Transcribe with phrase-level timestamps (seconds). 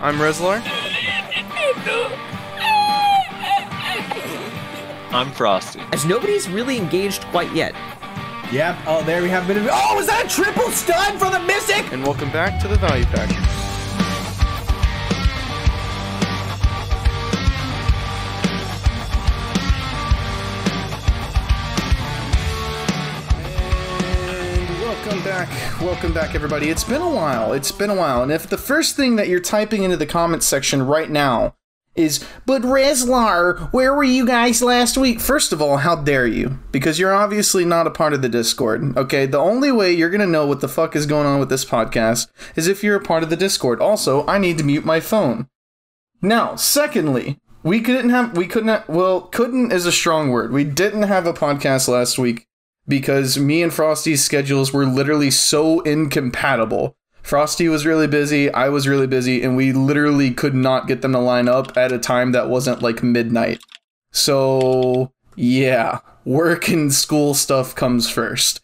[0.00, 0.62] I'm Rezlar.
[5.10, 5.80] I'm Frosty.
[5.92, 7.74] As nobody's really engaged quite yet.
[8.52, 8.76] Yep.
[8.86, 9.68] Oh, there we have a bit of.
[9.70, 11.92] Oh, was that a triple stun for the Mystic?
[11.92, 13.57] And welcome back to the Value Pack.
[25.48, 25.80] Back.
[25.80, 26.68] Welcome back, everybody.
[26.68, 27.52] It's been a while.
[27.52, 28.22] It's been a while.
[28.22, 31.54] And if the first thing that you're typing into the comments section right now
[31.94, 35.20] is, but Rezlar, where were you guys last week?
[35.20, 36.58] First of all, how dare you?
[36.70, 38.96] Because you're obviously not a part of the Discord.
[38.96, 41.64] Okay, the only way you're gonna know what the fuck is going on with this
[41.64, 43.80] podcast is if you're a part of the Discord.
[43.80, 45.48] Also, I need to mute my phone.
[46.22, 50.52] Now, secondly, we couldn't have we couldn't have, well, couldn't is a strong word.
[50.52, 52.47] We didn't have a podcast last week
[52.88, 56.96] because me and Frosty's schedules were literally so incompatible.
[57.22, 61.12] Frosty was really busy, I was really busy, and we literally could not get them
[61.12, 63.60] to line up at a time that wasn't like midnight.
[64.12, 68.62] So, yeah, work and school stuff comes first.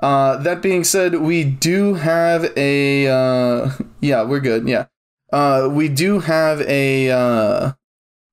[0.00, 3.70] Uh, that being said, we do have a, uh,
[4.00, 4.86] yeah, we're good, yeah.
[5.30, 7.72] Uh, we do have a, uh,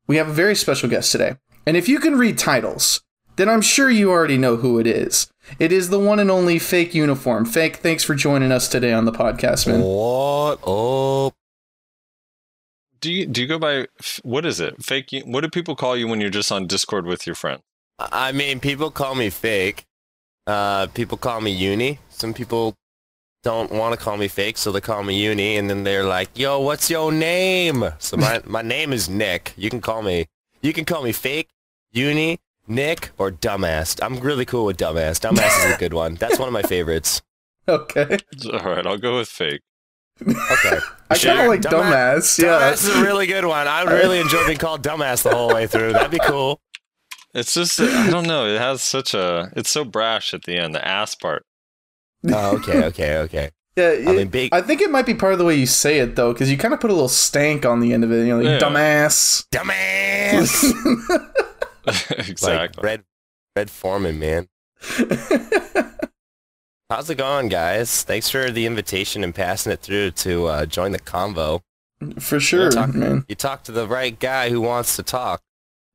[0.08, 1.36] we have a very special guest today.
[1.66, 3.02] And if you can read titles,
[3.36, 5.33] then I'm sure you already know who it is.
[5.60, 7.46] It is the one and only Fake Uniform.
[7.46, 9.82] Fake, thanks for joining us today on the podcast, man.
[9.82, 11.36] What up?
[13.02, 13.88] Do you do you go by
[14.24, 14.82] what is it?
[14.82, 15.10] Fake?
[15.26, 17.62] What do people call you when you're just on Discord with your friend?
[18.00, 19.86] I mean, people call me fake.
[20.48, 22.00] Uh, people call me uni.
[22.10, 22.76] Some people
[23.44, 26.38] don't want to call me fake, so they call me uni, and then they're like,
[26.38, 29.54] "Yo, what's your name?" So my my name is Nick.
[29.58, 30.28] You can call me.
[30.62, 31.50] You can call me fake,
[31.92, 34.00] uni, Nick, or dumbass.
[34.02, 35.20] I'm really cool with dumbass.
[35.20, 36.16] Dumbass is a good one.
[36.16, 37.22] That's one of my favorites.
[37.66, 38.18] Okay.
[38.52, 39.62] All right, I'll go with fake.
[40.22, 40.80] Okay.
[41.10, 42.38] I kind of like dumbass.
[42.38, 42.60] Yeah.
[42.60, 43.70] Dumbass is a really good one.
[43.70, 45.94] I would really enjoy being called dumbass the whole way through.
[45.94, 46.60] That'd be cool.
[47.34, 48.48] It's just I don't know.
[48.48, 49.50] It has such a.
[49.56, 50.76] It's so brash at the end.
[50.76, 51.46] The ass part.
[52.30, 53.50] Oh, okay, okay, okay.
[53.76, 55.98] Yeah, I mean, big I think it might be part of the way you say
[56.00, 58.28] it though, because you kind of put a little stank on the end of it.
[58.28, 58.70] You know, like Yeah.
[58.70, 59.48] dumbass.
[59.52, 61.34] dumbass.
[62.12, 62.54] exactly.
[62.54, 63.04] Like Red
[63.56, 64.48] Red Forman, man.
[66.90, 68.04] How's it going, guys?
[68.04, 71.62] Thanks for the invitation and passing it through to uh, join the convo.
[72.20, 73.26] For sure, talk- man.
[73.28, 75.42] You talked to the right guy who wants to talk.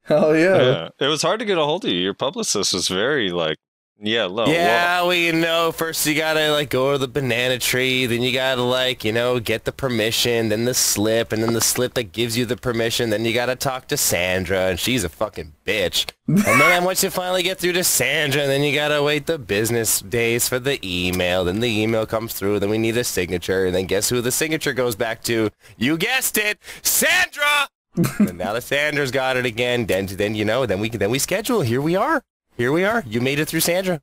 [0.03, 0.63] Hell yeah.
[0.63, 0.89] yeah.
[0.99, 1.99] It was hard to get a hold of you.
[1.99, 3.59] Your publicist was very like,
[4.01, 4.47] yeah, low.
[4.47, 8.33] yeah, well, you know, first you gotta like go to the banana tree, then you
[8.33, 12.13] gotta like, you know, get the permission, then the slip, and then the slip that
[12.13, 16.13] gives you the permission, then you gotta talk to Sandra, and she's a fucking bitch.
[16.29, 20.01] and then once you finally get through to Sandra, then you gotta wait the business
[20.01, 23.75] days for the email, then the email comes through, then we need a signature, and
[23.75, 25.51] then guess who the signature goes back to?
[25.77, 27.69] You guessed it, Sandra!
[28.21, 31.19] and now that Sandra's got it again, then then you know, then we then we
[31.19, 31.63] schedule.
[31.63, 32.23] Here we are.
[32.59, 33.05] Here we are.
[33.07, 34.03] You made it through Sandra.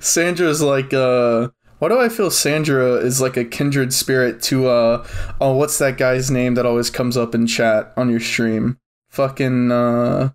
[0.00, 1.48] Sandra's like, uh,
[1.80, 5.06] why do I feel Sandra is like a kindred spirit to, uh,
[5.38, 8.78] oh, what's that guy's name that always comes up in chat on your stream?
[9.10, 10.30] Fucking, uh,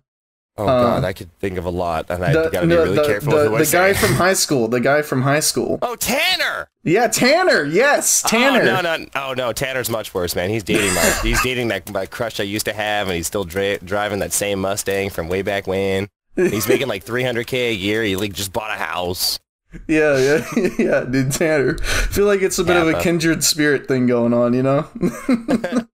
[0.60, 2.82] Oh Uh, god, I could think of a lot, and I the, gotta be the-
[2.82, 5.78] really the- careful the- with the guy from high school, the guy from high school.
[5.82, 6.68] Oh, Tanner!
[6.84, 7.64] Yeah, Tanner.
[7.64, 8.60] Yes, Tanner.
[8.62, 10.50] Oh, no, no, oh no, Tanner's much worse, man.
[10.50, 13.44] He's dating my, he's dating that my crush I used to have, and he's still
[13.44, 16.08] dri- driving that same Mustang from way back when.
[16.36, 18.02] He's making like 300k a year.
[18.02, 19.38] He like just bought a house.
[19.86, 20.46] Yeah, yeah,
[20.78, 21.76] yeah, dude, Tanner.
[21.80, 24.88] I feel like it's a bit of a kindred spirit thing going on, you know?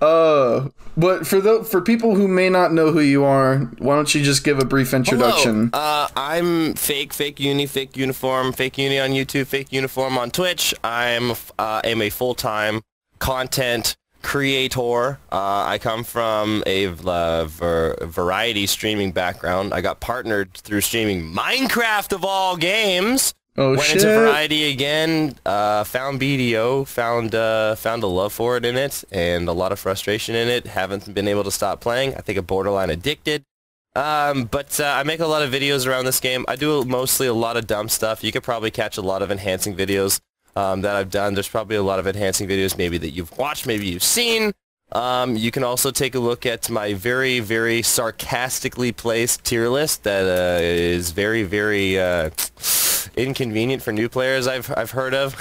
[0.00, 4.14] uh, but for the for people who may not know who you are, why don't
[4.14, 5.70] you just give a brief introduction?
[5.72, 5.84] Hello.
[5.84, 10.74] Uh, I'm fake, fake uni, fake uniform, fake uni on YouTube, fake uniform on Twitch.
[10.82, 12.82] I'm uh, am a full time
[13.18, 15.18] content creator.
[15.30, 19.72] Uh, I come from a uh, ver- variety streaming background.
[19.72, 23.34] I got partnered through streaming Minecraft of all games.
[23.56, 24.02] Oh Went shit!
[24.02, 25.36] into variety again.
[25.46, 26.88] Uh, found BDO.
[26.88, 30.48] Found uh, found a love for it in it, and a lot of frustration in
[30.48, 30.66] it.
[30.66, 32.14] Haven't been able to stop playing.
[32.16, 33.44] I think I'm borderline addicted.
[33.96, 36.44] Um, but uh, I make a lot of videos around this game.
[36.48, 38.24] I do mostly a lot of dumb stuff.
[38.24, 40.20] You could probably catch a lot of enhancing videos
[40.56, 41.34] um, that I've done.
[41.34, 44.52] There's probably a lot of enhancing videos maybe that you've watched, maybe you've seen.
[44.90, 50.02] Um, you can also take a look at my very, very sarcastically placed tier list
[50.02, 52.30] that uh, is very, very uh,
[53.16, 55.36] inconvenient for new players I've, I've heard of.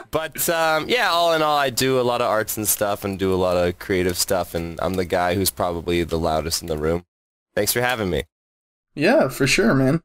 [0.10, 3.18] but um, yeah, all in all, I do a lot of arts and stuff and
[3.18, 6.68] do a lot of creative stuff, and I'm the guy who's probably the loudest in
[6.68, 7.04] the room.
[7.54, 8.24] Thanks for having me.
[8.94, 10.02] Yeah, for sure, man.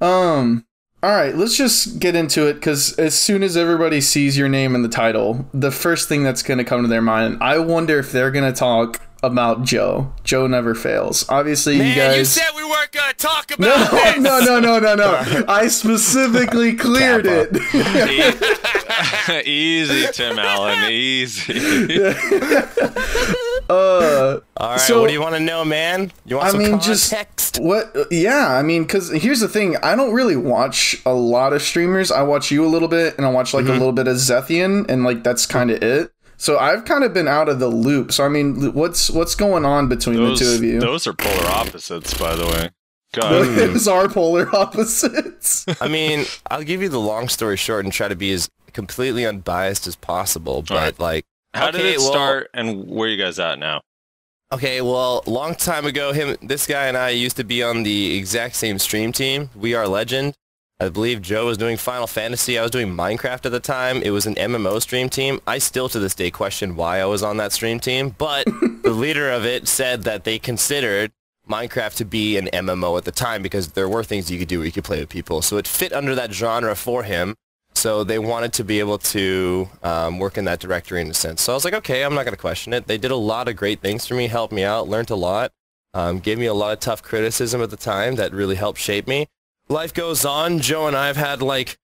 [0.00, 0.64] Um,
[1.02, 4.74] All right, let's just get into it because as soon as everybody sees your name
[4.74, 7.98] in the title, the first thing that's going to come to their mind, I wonder
[7.98, 10.12] if they're going to talk about Joe.
[10.24, 11.28] Joe never fails.
[11.28, 12.16] Obviously, Man, you guys.
[12.18, 14.18] you said we weren't gonna talk about no, this.
[14.18, 15.44] no, no, no, no, no.
[15.48, 17.48] I specifically cleared Kappa.
[17.52, 19.46] it.
[19.46, 20.90] easy, Tim Allen.
[20.90, 22.04] Easy.
[23.68, 26.12] uh, All right, So- what do you want to know, man?
[26.24, 27.58] You want I some mean, just- context?
[27.60, 27.94] what?
[28.10, 29.76] Yeah, I mean, because here's the thing.
[29.82, 32.10] I don't really watch a lot of streamers.
[32.12, 34.88] I watch you a little bit, and I watch like a little bit of Zethian,
[34.88, 36.12] and like that's kind of it.
[36.38, 38.12] So I've kind of been out of the loop.
[38.12, 40.80] So I mean, what's what's going on between Those, the two of you?
[40.80, 42.70] those are polar opposites, by the way.
[43.14, 43.44] God.
[43.56, 45.66] Those are polar opposites.
[45.80, 49.26] I mean, I'll give you the long story short and try to be as completely
[49.26, 50.62] unbiased as possible.
[50.62, 50.98] But right.
[51.00, 51.24] like,
[51.54, 53.80] How did Okay, it well- start, and where you guys at now?
[54.52, 58.16] okay, well, long time ago, him, this guy and I used to be on the
[58.16, 59.50] exact same stream team.
[59.56, 60.34] We are Legend.
[60.80, 62.56] I believe Joe was doing Final Fantasy.
[62.56, 64.00] I was doing Minecraft at the time.
[64.00, 65.40] It was an MMO stream team.
[65.44, 68.44] I still to this day question why I was on that stream team, but
[68.84, 71.10] the leader of it said that they considered
[71.50, 74.58] Minecraft to be an MMO at the time because there were things you could do
[74.58, 75.42] where you could play with people.
[75.42, 77.34] So it fit under that genre for him.
[77.74, 81.42] So they wanted to be able to um, work in that directory in a sense.
[81.42, 82.86] So I was like, okay, I'm not going to question it.
[82.86, 85.50] They did a lot of great things for me, helped me out, learned a lot,
[85.92, 89.08] um, gave me a lot of tough criticism at the time that really helped shape
[89.08, 89.26] me.
[89.68, 90.60] Life goes on.
[90.60, 91.76] Joe and I have had like,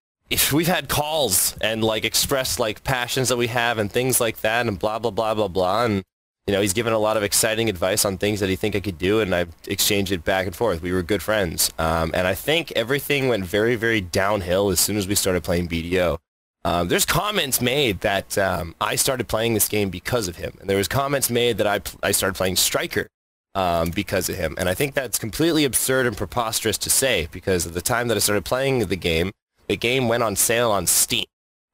[0.52, 4.66] we've had calls and like expressed like passions that we have and things like that
[4.66, 5.84] and blah, blah, blah, blah, blah.
[5.84, 6.02] And
[6.46, 8.80] you know, he's given a lot of exciting advice on things that he think I
[8.80, 10.82] could do, and I've exchanged it back and forth.
[10.82, 14.98] We were good friends, um, and I think everything went very, very downhill as soon
[14.98, 16.18] as we started playing BDO.
[16.66, 20.68] Um, there's comments made that um, I started playing this game because of him, and
[20.68, 23.08] there was comments made that I I started playing Striker
[23.54, 27.66] um, because of him, and I think that's completely absurd and preposterous to say because
[27.66, 29.32] at the time that I started playing the game,
[29.68, 31.26] the game went on sale on Steam,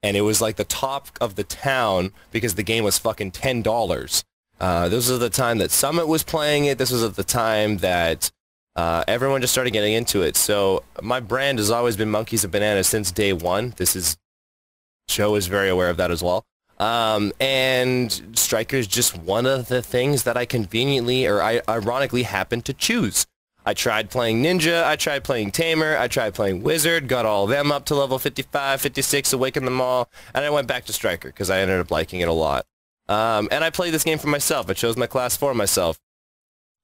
[0.03, 3.63] and it was like the top of the town because the game was fucking ten
[3.63, 4.25] dollars.
[4.61, 6.77] Uh, this was the time that Summit was playing it.
[6.77, 8.31] This was at the time that
[8.77, 10.37] uh, everyone just started getting into it.
[10.37, 13.73] So my brand has always been Monkeys and Bananas since day one.
[13.77, 14.17] This is
[15.09, 16.45] Joe is very aware of that as well.
[16.81, 22.23] Um, and Striker is just one of the things that I conveniently or I ironically
[22.23, 23.27] happened to choose.
[23.67, 27.51] I tried playing Ninja, I tried playing Tamer, I tried playing Wizard, got all of
[27.51, 31.29] them up to level 55, 56, awakened them all, and I went back to Striker
[31.29, 32.65] because I ended up liking it a lot.
[33.11, 34.71] Um, and I played this game for myself.
[34.71, 36.01] I chose my class for myself.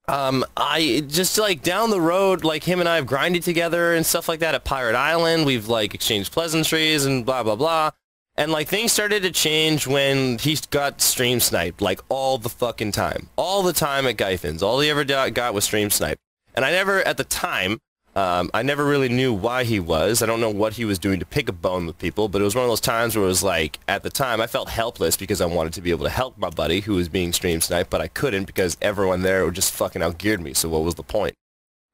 [0.07, 4.05] Um, I just like down the road, like him and I have grinded together and
[4.05, 5.45] stuff like that at Pirate Island.
[5.45, 7.91] We've like exchanged pleasantries and blah blah blah.
[8.37, 12.91] And like things started to change when he got stream sniped like all the fucking
[12.91, 14.61] time, all the time at Gyfins.
[14.61, 16.21] All he ever got was stream sniped.
[16.53, 17.79] And I never at the time,
[18.15, 20.23] um, I never really knew why he was.
[20.23, 22.43] I don't know what he was doing to pick a bone with people, but it
[22.43, 25.15] was one of those times where it was like, at the time, I felt helpless
[25.15, 27.91] because I wanted to be able to help my buddy who was being stream sniped,
[27.91, 30.55] but I couldn't because everyone there just fucking outgeared me.
[30.55, 31.35] So what was the point?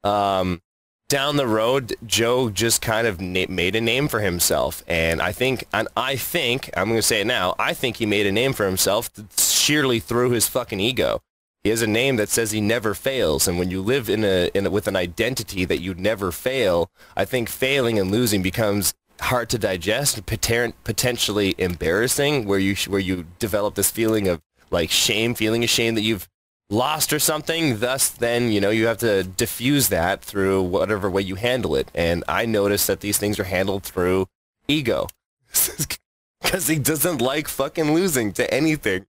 [0.05, 0.61] Um,
[1.09, 5.31] down the road, Joe just kind of na- made a name for himself, and I
[5.31, 8.31] think, and I think, I'm going to say it now, I think he made a
[8.31, 11.21] name for himself sheerly through his fucking ego.
[11.63, 14.49] He has a name that says he never fails, and when you live in a,
[14.53, 18.93] in a with an identity that you never fail, I think failing and losing becomes
[19.21, 24.89] hard to digest, poten- potentially embarrassing, where you where you develop this feeling of like
[24.89, 26.27] shame, feeling ashamed that you've
[26.73, 27.79] lost or something.
[27.79, 31.89] Thus, then you know you have to diffuse that through whatever way you handle it.
[31.93, 34.27] And I noticed that these things are handled through
[34.67, 35.07] ego,
[36.41, 39.05] because he doesn't like fucking losing to anything.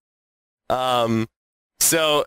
[0.70, 1.26] Um,
[1.80, 2.24] so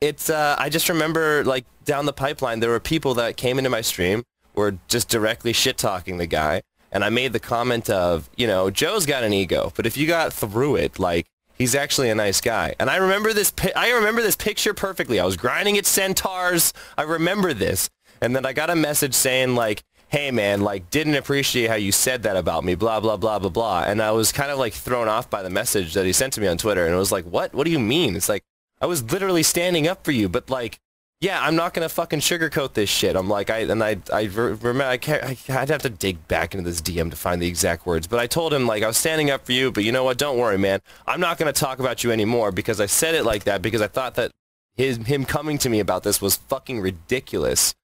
[0.00, 3.70] it's uh, I just remember like down the pipeline there were people that came into
[3.70, 8.30] my stream were just directly shit talking the guy, and I made the comment of
[8.36, 11.26] you know Joe's got an ego, but if you got through it, like
[11.58, 12.74] he's actually a nice guy.
[12.78, 15.20] And I remember this I remember this picture perfectly.
[15.20, 16.72] I was grinding at Centaurs.
[16.96, 19.82] I remember this, and then I got a message saying like.
[20.10, 23.50] Hey man, like didn't appreciate how you said that about me, blah blah blah blah
[23.50, 23.84] blah.
[23.86, 26.40] And I was kind of like thrown off by the message that he sent to
[26.40, 27.52] me on Twitter, and it was like, what?
[27.52, 28.16] What do you mean?
[28.16, 28.42] It's like
[28.80, 30.78] I was literally standing up for you, but like,
[31.20, 33.16] yeah, I'm not gonna fucking sugarcoat this shit.
[33.16, 36.54] I'm like, I and I I remember I can't, I, I'd have to dig back
[36.54, 38.96] into this DM to find the exact words, but I told him like I was
[38.96, 40.16] standing up for you, but you know what?
[40.16, 40.80] Don't worry, man.
[41.06, 43.88] I'm not gonna talk about you anymore because I said it like that because I
[43.88, 44.30] thought that
[44.76, 47.74] his him coming to me about this was fucking ridiculous.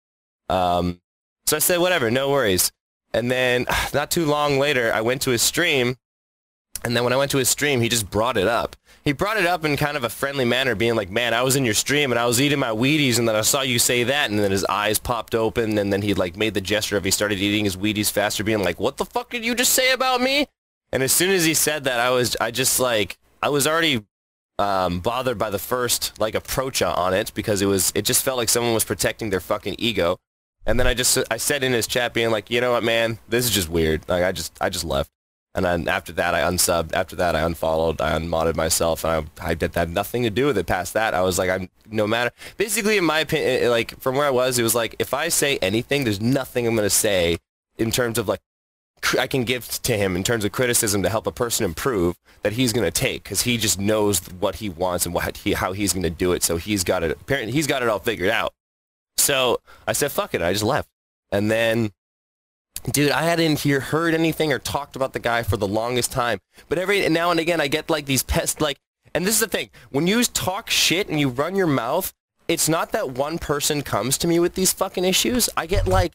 [0.48, 1.00] Um,
[1.46, 2.70] so I said whatever, no worries.
[3.12, 5.96] And then not too long later, I went to his stream
[6.84, 8.76] And then when I went to his stream, he just brought it up.
[9.04, 11.56] He brought it up in kind of a friendly manner, being like, man, I was
[11.56, 14.04] in your stream and I was eating my Wheaties and then I saw you say
[14.04, 17.04] that and then his eyes popped open and then he like made the gesture of
[17.04, 19.92] he started eating his Wheaties faster, being like, what the fuck did you just say
[19.92, 20.46] about me?
[20.92, 24.04] And as soon as he said that, I was, I just like, I was already
[24.58, 28.36] um, bothered by the first like approach on it because it was, it just felt
[28.36, 30.18] like someone was protecting their fucking ego.
[30.66, 33.18] And then I just, I said in his chat being like, you know what, man,
[33.28, 34.08] this is just weird.
[34.08, 35.10] Like I just, I just left.
[35.54, 36.92] And then after that, I unsubbed.
[36.94, 38.00] After that, I unfollowed.
[38.00, 40.66] I unmodded myself, and I, I did that nothing to do with it.
[40.66, 42.32] Past that, I was like, I'm no matter.
[42.56, 45.14] Basically, in my opinion, eh, eh, like from where I was, it was like if
[45.14, 47.38] I say anything, there's nothing I'm gonna say
[47.78, 48.40] in terms of like
[49.18, 52.54] I can give to him in terms of criticism to help a person improve that
[52.54, 55.92] he's gonna take because he just knows what he wants and what he how he's
[55.92, 56.42] gonna do it.
[56.42, 57.12] So he's got it.
[57.12, 58.54] Apparently, he's got it all figured out.
[59.18, 60.42] So I said, fuck it.
[60.42, 60.88] I just left,
[61.30, 61.92] and then
[62.92, 66.38] dude, I hadn't hear heard anything or talked about the guy for the longest time.
[66.68, 68.78] But every now and again, I get like these pest like,
[69.14, 72.12] and this is the thing: when you talk shit and you run your mouth,
[72.48, 75.48] it's not that one person comes to me with these fucking issues.
[75.56, 76.12] I get like.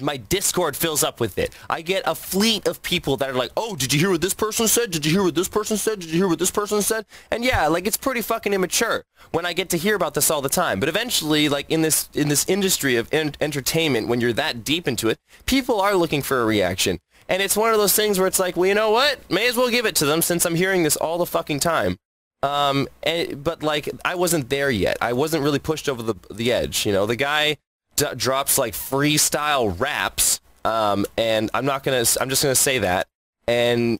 [0.00, 1.54] My Discord fills up with it.
[1.68, 4.34] I get a fleet of people that are like, "Oh, did you hear what this
[4.34, 4.90] person said?
[4.90, 6.00] Did you hear what this person said?
[6.00, 9.46] Did you hear what this person said?" And yeah, like it's pretty fucking immature when
[9.46, 10.80] I get to hear about this all the time.
[10.80, 14.86] But eventually, like in this in this industry of en- entertainment, when you're that deep
[14.88, 16.98] into it, people are looking for a reaction.
[17.28, 19.18] And it's one of those things where it's like, well, you know what?
[19.30, 21.96] May as well give it to them since I'm hearing this all the fucking time.
[22.42, 24.96] Um, and, but like, I wasn't there yet.
[25.00, 26.86] I wasn't really pushed over the the edge.
[26.86, 27.56] You know, the guy
[28.00, 32.04] d- drops like freestyle raps, um, and I'm not gonna.
[32.20, 33.06] I'm just gonna say that.
[33.46, 33.98] And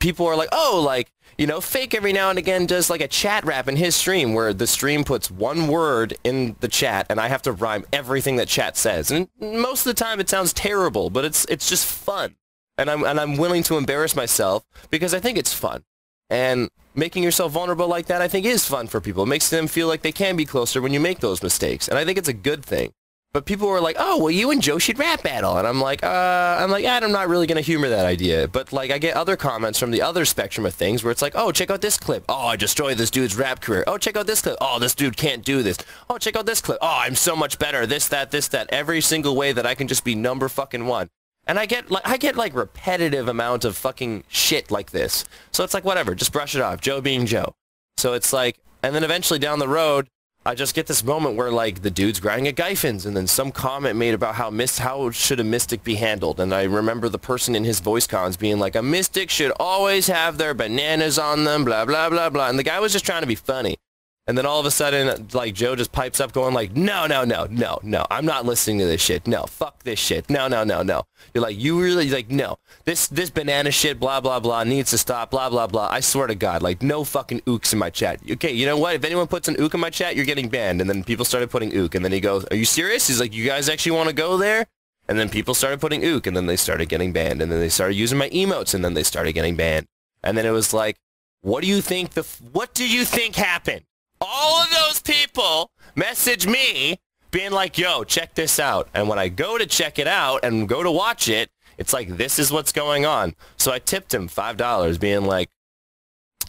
[0.00, 3.08] people are like, oh, like you know, fake every now and again does like a
[3.08, 7.20] chat rap in his stream where the stream puts one word in the chat and
[7.20, 9.10] I have to rhyme everything that chat says.
[9.10, 12.36] And most of the time it sounds terrible, but it's it's just fun.
[12.78, 15.84] And I'm and I'm willing to embarrass myself because I think it's fun.
[16.30, 19.24] And making yourself vulnerable like that I think is fun for people.
[19.24, 21.88] It makes them feel like they can be closer when you make those mistakes.
[21.88, 22.92] And I think it's a good thing.
[23.34, 26.04] But people were like, "Oh, well, you and Joe should rap battle," and I'm like,
[26.04, 29.36] "Uh, I'm like, I'm not really gonna humor that idea." But like, I get other
[29.36, 32.24] comments from the other spectrum of things where it's like, "Oh, check out this clip.
[32.28, 33.82] Oh, I destroyed this dude's rap career.
[33.88, 34.56] Oh, check out this clip.
[34.60, 35.78] Oh, this dude can't do this.
[36.08, 36.78] Oh, check out this clip.
[36.80, 37.86] Oh, I'm so much better.
[37.86, 38.68] This, that, this, that.
[38.70, 41.08] Every single way that I can just be number fucking one."
[41.44, 45.24] And I get like I get like repetitive amount of fucking shit like this.
[45.50, 46.80] So it's like whatever, just brush it off.
[46.80, 47.52] Joe being Joe.
[47.96, 50.08] So it's like, and then eventually down the road,
[50.46, 53.50] I just get this moment where like the dude's grinding at Gyfins and then some
[53.50, 56.38] comment made about how mis- how should a mystic be handled.
[56.38, 60.06] And I remember the person in his voice cons being like a mystic should always
[60.08, 62.50] have their bananas on them blah blah blah blah.
[62.50, 63.76] And the guy was just trying to be funny
[64.26, 67.24] and then all of a sudden like Joe just pipes up going like no no
[67.24, 68.06] no no no.
[68.10, 69.26] I'm not listening to this shit.
[69.26, 70.30] No fuck this shit.
[70.30, 71.02] No no no no.
[71.34, 72.56] You're like you really like no.
[72.84, 75.88] This this banana shit blah blah blah needs to stop blah blah blah.
[75.90, 78.20] I swear to God like no fucking ooks in my chat.
[78.30, 78.94] Okay you know what?
[78.94, 80.80] If anyone puts an ook in my chat you're getting banned.
[80.80, 81.94] And then people started putting ook.
[81.94, 83.06] And then he goes are you serious?
[83.08, 84.66] He's like you guys actually want to go there?
[85.06, 86.26] And then people started putting ook.
[86.26, 87.42] And then they started getting banned.
[87.42, 88.72] And then they started using my emotes.
[88.72, 89.84] And then they started getting banned.
[90.22, 90.96] And then it was like
[91.42, 93.84] what do you think the what do you think happened
[94.26, 96.98] all of those people message me
[97.30, 98.88] being like, yo, check this out.
[98.94, 102.16] And when I go to check it out and go to watch it, it's like,
[102.16, 103.34] this is what's going on.
[103.56, 105.48] So I tipped him $5 being like,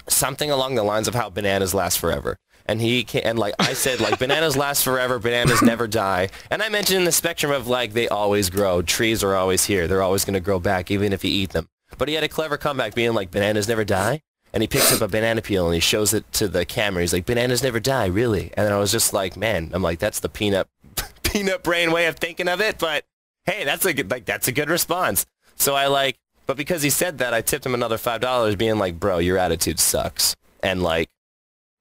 [0.08, 2.38] something along the lines of how bananas last forever.
[2.67, 6.29] And he can, and like I said, like bananas last forever, bananas never die.
[6.50, 8.82] And I mentioned in the spectrum of like they always grow.
[8.82, 9.88] Trees are always here.
[9.88, 11.67] They're always going to grow back even if you eat them.
[11.98, 14.22] But he had a clever comeback being like bananas never die.
[14.56, 17.02] And he picks up a banana peel and he shows it to the camera.
[17.04, 18.54] He's like, bananas never die, really?
[18.56, 20.70] And I was just like, man, I'm like, that's the peanut
[21.24, 22.80] peanut brain way of thinking of it.
[22.80, 23.04] But
[23.44, 25.26] hey, that's a good like that's a good response.
[25.58, 28.80] So I like, but because he said that, I tipped him another five dollars, being
[28.80, 30.38] like, bro, your attitude sucks.
[30.64, 31.10] And like,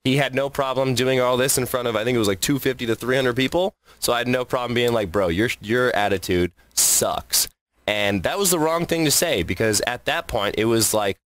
[0.03, 2.41] he had no problem doing all this in front of I think it was like
[2.41, 3.77] 250 to 300 people.
[4.01, 7.49] So I had no problem being like, bro, your your attitude sucks.
[7.87, 11.19] And that was the wrong thing to say because at that point it was like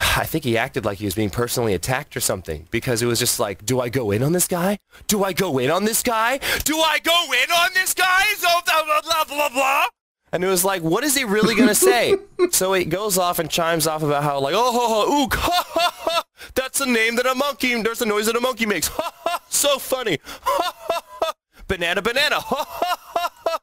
[0.16, 3.18] I think he acted like he was being personally attacked or something because it was
[3.18, 4.78] just like, do I go in on this guy?
[5.06, 6.38] Do I go in on this guy?
[6.64, 8.24] Do I go in on this guy?
[8.36, 9.84] So blah blah blah blah blah.
[10.32, 12.16] And it was like, what is he really gonna say?
[12.50, 15.64] so it goes off and chimes off about how like, oh ho ho ook, ha
[15.66, 16.22] ha ha.
[16.54, 17.80] That's a name that a monkey.
[17.82, 18.88] There's a noise that a monkey makes.
[18.88, 19.42] Ha ha.
[19.48, 20.18] So funny.
[20.42, 21.32] Ha ha ha.
[21.68, 22.40] Banana banana.
[22.40, 23.58] Ha ha ha ha.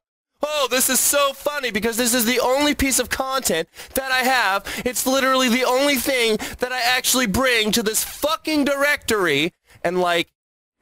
[0.50, 4.20] Oh, this is so funny because this is the only piece of content that I
[4.20, 4.66] have.
[4.86, 9.52] It's literally the only thing that I actually bring to this fucking directory.
[9.84, 10.32] And like,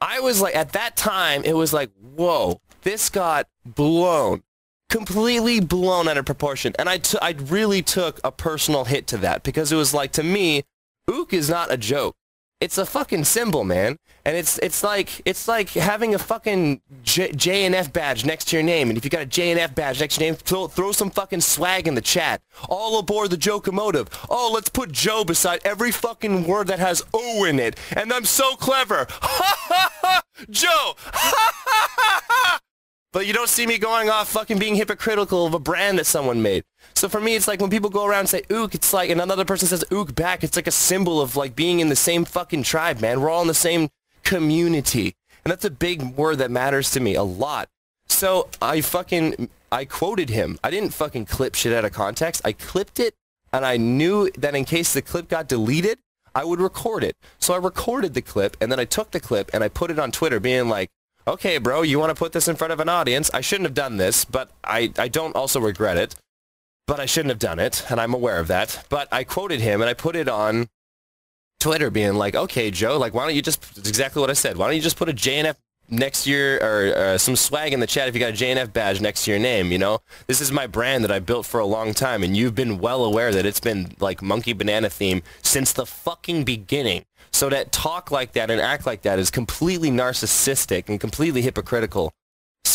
[0.00, 4.42] I was like, at that time, it was like, whoa, this got blown.
[4.88, 6.72] completely blown out of proportion.
[6.78, 10.22] And I, I really took a personal hit to that because it was like, to
[10.22, 10.62] me,
[11.08, 12.14] ook is not a joke.
[12.58, 13.98] It's a fucking symbol, man.
[14.24, 18.88] And it's it's like it's like having a fucking J, badge next to your name.
[18.88, 20.92] And if you got a J and F badge next to your name, throw, throw
[20.92, 22.40] some fucking swag in the chat.
[22.68, 24.08] All aboard the Jokomotive.
[24.30, 27.78] Oh, let's put Joe beside every fucking word that has O in it.
[27.94, 29.06] And I'm so clever.
[29.10, 30.22] Ha ha!
[30.50, 30.96] Joe!
[33.12, 36.42] But you don't see me going off fucking being hypocritical of a brand that someone
[36.42, 36.64] made.
[36.96, 39.20] So for me, it's like when people go around and say ook, it's like, and
[39.20, 42.24] another person says ook back, it's like a symbol of like being in the same
[42.24, 43.20] fucking tribe, man.
[43.20, 43.90] We're all in the same
[44.24, 45.14] community.
[45.44, 47.68] And that's a big word that matters to me a lot.
[48.08, 50.58] So I fucking, I quoted him.
[50.64, 52.40] I didn't fucking clip shit out of context.
[52.46, 53.14] I clipped it
[53.52, 55.98] and I knew that in case the clip got deleted,
[56.34, 57.14] I would record it.
[57.38, 59.98] So I recorded the clip and then I took the clip and I put it
[59.98, 60.88] on Twitter being like,
[61.28, 63.30] okay, bro, you want to put this in front of an audience?
[63.34, 66.14] I shouldn't have done this, but I, I don't also regret it.
[66.86, 68.84] But I shouldn't have done it, and I'm aware of that.
[68.88, 70.68] But I quoted him, and I put it on
[71.58, 74.56] Twitter being like, okay, Joe, like, why don't you just, it's exactly what I said,
[74.56, 75.56] why don't you just put a JNF
[75.88, 78.72] next to your, or uh, some swag in the chat if you got a JNF
[78.72, 80.00] badge next to your name, you know?
[80.26, 83.04] This is my brand that I built for a long time, and you've been well
[83.04, 87.04] aware that it's been, like, monkey banana theme since the fucking beginning.
[87.32, 92.12] So that talk like that and act like that is completely narcissistic and completely hypocritical.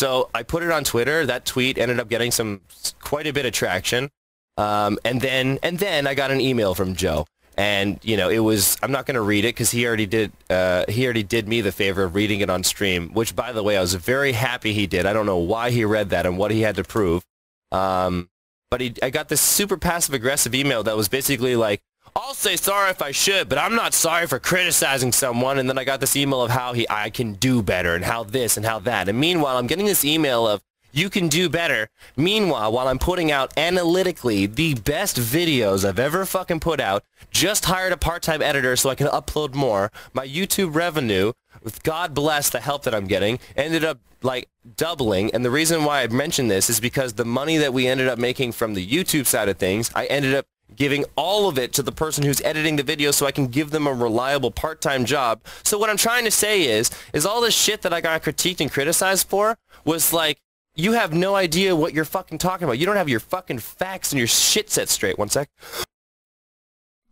[0.02, 1.24] So I put it on Twitter.
[1.26, 2.62] That tweet ended up getting some
[3.00, 4.10] quite a bit of traction.
[4.56, 7.24] Um, and then and then I got an email from Joe,
[7.56, 10.32] and you know it was I'm not going to read it because he already did
[10.50, 13.10] uh, he already did me the favor of reading it on stream.
[13.10, 15.06] Which by the way I was very happy he did.
[15.06, 17.24] I don't know why he read that and what he had to prove.
[17.70, 18.28] Um,
[18.72, 21.80] but he, I got this super passive aggressive email that was basically like,
[22.14, 25.58] I'll say sorry if I should, but I'm not sorry for criticizing someone.
[25.58, 28.24] And then I got this email of how he I can do better and how
[28.24, 29.08] this and how that.
[29.08, 31.88] And meanwhile, I'm getting this email of you can do better.
[32.16, 37.64] Meanwhile, while I'm putting out analytically the best videos I've ever fucking put out, just
[37.64, 39.90] hired a part-time editor so I can upload more.
[40.12, 41.32] My YouTube revenue,
[41.62, 45.30] with God bless the help that I'm getting, ended up like doubling.
[45.34, 48.18] And the reason why I mentioned this is because the money that we ended up
[48.18, 51.82] making from the YouTube side of things, I ended up giving all of it to
[51.82, 55.40] the person who's editing the video so I can give them a reliable part-time job.
[55.62, 58.60] So what I'm trying to say is, is all this shit that I got critiqued
[58.60, 60.38] and criticized for was like,
[60.74, 62.78] you have no idea what you're fucking talking about.
[62.78, 65.18] You don't have your fucking facts and your shit set straight.
[65.18, 65.48] One sec.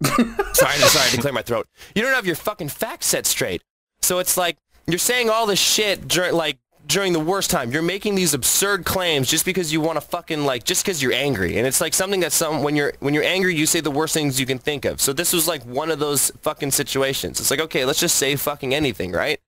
[0.04, 1.66] sorry, sorry to clear my throat.
[1.94, 3.62] You don't have your fucking facts set straight.
[4.00, 4.56] So it's like,
[4.86, 6.58] you're saying all this shit during, like,
[6.90, 7.70] during the worst time.
[7.70, 11.12] You're making these absurd claims just because you want to fucking like just because you're
[11.12, 11.56] angry.
[11.56, 14.12] And it's like something that some when you're when you're angry, you say the worst
[14.12, 15.00] things you can think of.
[15.00, 17.40] So this was like one of those fucking situations.
[17.40, 19.38] It's like okay, let's just say fucking anything, right?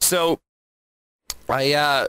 [0.00, 0.40] So
[1.48, 2.06] I uh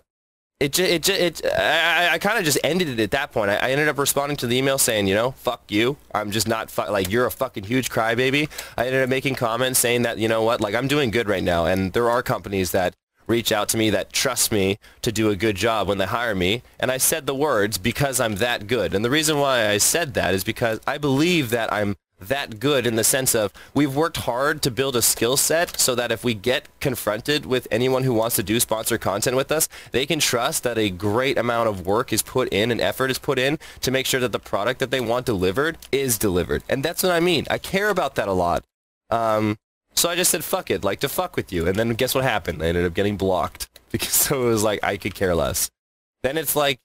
[0.59, 3.49] it ju- it ju- it I, I kind of just ended it at that point.
[3.51, 5.97] I, I ended up responding to the email saying, you know, fuck you.
[6.13, 8.49] I'm just not fu- like you're a fucking huge crybaby.
[8.77, 11.43] I ended up making comments saying that you know what, like I'm doing good right
[11.43, 12.93] now, and there are companies that
[13.29, 16.35] reach out to me that trust me to do a good job when they hire
[16.35, 16.63] me.
[16.79, 18.93] And I said the words because I'm that good.
[18.93, 22.85] And the reason why I said that is because I believe that I'm that good
[22.85, 26.23] in the sense of we've worked hard to build a skill set so that if
[26.23, 30.19] we get confronted with anyone who wants to do sponsored content with us, they can
[30.19, 33.57] trust that a great amount of work is put in and effort is put in
[33.81, 36.63] to make sure that the product that they want delivered is delivered.
[36.67, 37.45] And that's what I mean.
[37.49, 38.65] I care about that a lot.
[39.09, 39.57] Um,
[39.99, 41.67] so I just said, fuck it, like to fuck with you.
[41.67, 42.63] And then guess what happened?
[42.63, 45.69] I ended up getting blocked because so it was like, I could care less.
[46.23, 46.79] Then it's like,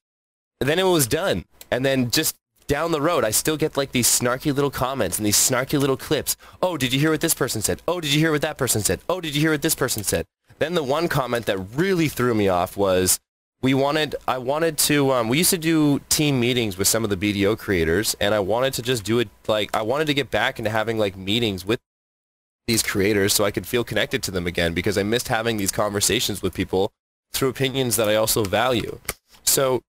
[0.61, 1.44] then it was done.
[1.70, 5.27] And then just down the road, I still get like these snarky little comments and
[5.27, 6.37] these snarky little clips.
[6.61, 7.83] Oh, did you hear what this person said?
[7.87, 9.00] Oh, did you hear what that person said?
[9.09, 10.27] Oh, did you hear what this person said?
[10.59, 13.20] Then the one comment that really threw me off was,
[13.62, 17.11] we wanted, I wanted to, um, we used to do team meetings with some of
[17.11, 20.31] the BDO creators and I wanted to just do it like, I wanted to get
[20.31, 21.81] back into having like meetings with
[22.66, 25.72] these creators so I could feel connected to them again because I missed having these
[25.72, 26.92] conversations with people
[27.33, 29.00] through opinions that I also value.
[29.42, 29.83] So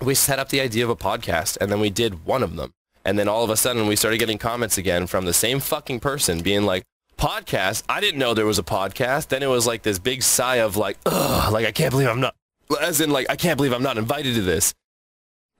[0.00, 2.72] we set up the idea of a podcast and then we did one of them.
[3.04, 6.00] And then all of a sudden we started getting comments again from the same fucking
[6.00, 6.84] person being like,
[7.16, 7.82] podcast?
[7.88, 9.28] I didn't know there was a podcast.
[9.28, 12.20] Then it was like this big sigh of like, ugh, like I can't believe I'm
[12.20, 12.34] not,
[12.80, 14.74] as in like, I can't believe I'm not invited to this.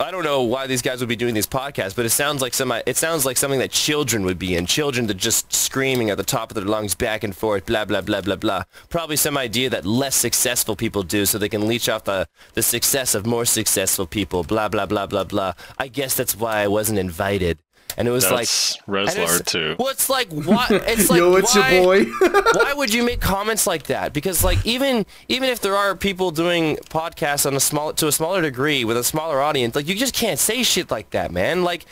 [0.01, 2.55] I don't know why these guys would be doing these podcasts, but it sounds like
[2.55, 2.71] some.
[2.87, 4.65] It sounds like something that children would be in.
[4.65, 8.01] Children that just screaming at the top of their lungs, back and forth, blah blah
[8.01, 8.63] blah blah blah.
[8.91, 12.63] Probably some idea that less successful people do, so they can leech off the the
[12.63, 14.45] success of more successful people.
[14.45, 15.55] Blah blah blah blah blah.
[15.81, 17.59] I guess that's why I wasn't invited.
[17.97, 19.77] And it was like That's and it's- Reslard too.
[19.79, 20.71] Well, it's like what?
[20.71, 22.05] It's like Yo, it's why, your boy.
[22.55, 24.13] why would you make comments like that?
[24.13, 28.13] Because like even even if there are people doing podcasts on a small to a
[28.13, 31.65] smaller degree with a smaller audience, like you just can't say shit like that, man.
[31.65, 31.87] Like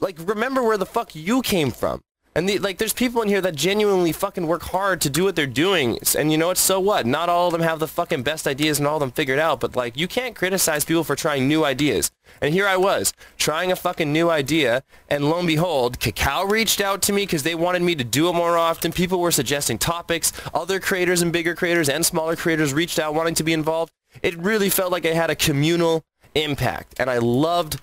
[0.00, 2.02] like remember where the fuck you came from.
[2.38, 5.34] And the, like there's people in here that genuinely fucking work hard to do what
[5.34, 5.98] they're doing.
[6.16, 6.56] And you know what?
[6.56, 7.04] So what?
[7.04, 9.58] Not all of them have the fucking best ideas and all of them figured out,
[9.58, 12.12] but like you can't criticize people for trying new ideas.
[12.40, 16.80] And here I was trying a fucking new idea, and lo and behold, Kakao reached
[16.80, 18.92] out to me because they wanted me to do it more often.
[18.92, 20.32] People were suggesting topics.
[20.54, 23.92] Other creators and bigger creators and smaller creators reached out wanting to be involved.
[24.22, 26.04] It really felt like I had a communal
[26.36, 27.80] impact, and I loved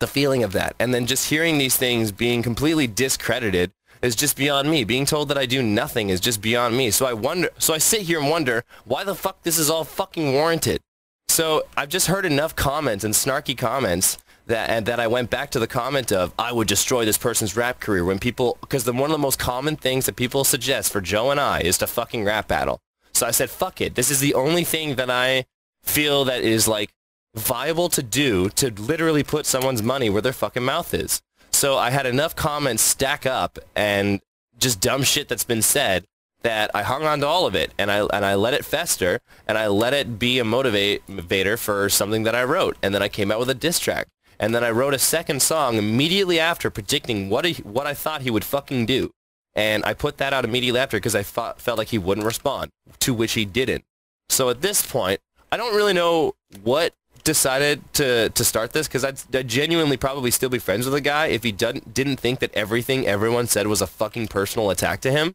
[0.00, 0.74] the feeling of that.
[0.78, 3.70] And then just hearing these things being completely discredited
[4.02, 4.84] is just beyond me.
[4.84, 6.90] Being told that I do nothing is just beyond me.
[6.90, 9.84] So I wonder, so I sit here and wonder why the fuck this is all
[9.84, 10.80] fucking warranted.
[11.28, 15.50] So I've just heard enough comments and snarky comments that and that I went back
[15.50, 19.04] to the comment of I would destroy this person's rap career when people because one
[19.04, 22.24] of the most common things that people suggest for Joe and I is to fucking
[22.24, 22.80] rap battle.
[23.12, 23.94] So I said fuck it.
[23.94, 25.44] This is the only thing that I
[25.84, 26.90] feel that is like
[27.34, 31.20] viable to do to literally put someone's money where their fucking mouth is.
[31.50, 34.20] So I had enough comments stack up and
[34.58, 36.04] just dumb shit that's been said
[36.42, 39.20] that I hung on to all of it and I and I let it fester
[39.46, 43.08] and I let it be a motivator for something that I wrote and then I
[43.08, 44.06] came out with a diss track
[44.38, 48.22] and then I wrote a second song immediately after predicting what he, what I thought
[48.22, 49.10] he would fucking do
[49.54, 53.12] and I put that out immediately after because I felt like he wouldn't respond to
[53.12, 53.84] which he didn't.
[54.28, 59.04] So at this point, I don't really know what decided to to start this because
[59.04, 62.40] I'd, I'd genuinely probably still be friends with the guy if he didn't didn't think
[62.40, 65.34] that everything everyone said was a fucking personal attack to him.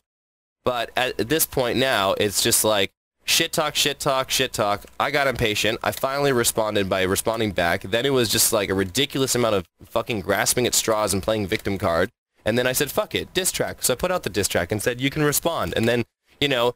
[0.64, 2.92] But at, at this point now, it's just like
[3.26, 4.86] shit talk, shit talk, shit talk.
[5.00, 5.80] I got impatient.
[5.84, 7.82] I finally responded by responding back.
[7.82, 11.48] Then it was just like a ridiculous amount of fucking grasping at straws and playing
[11.48, 12.10] victim card.
[12.46, 13.78] And then I said, fuck it, diss track.
[13.82, 15.74] So I put out the diss track and said, you can respond.
[15.76, 16.06] And then,
[16.40, 16.76] you know,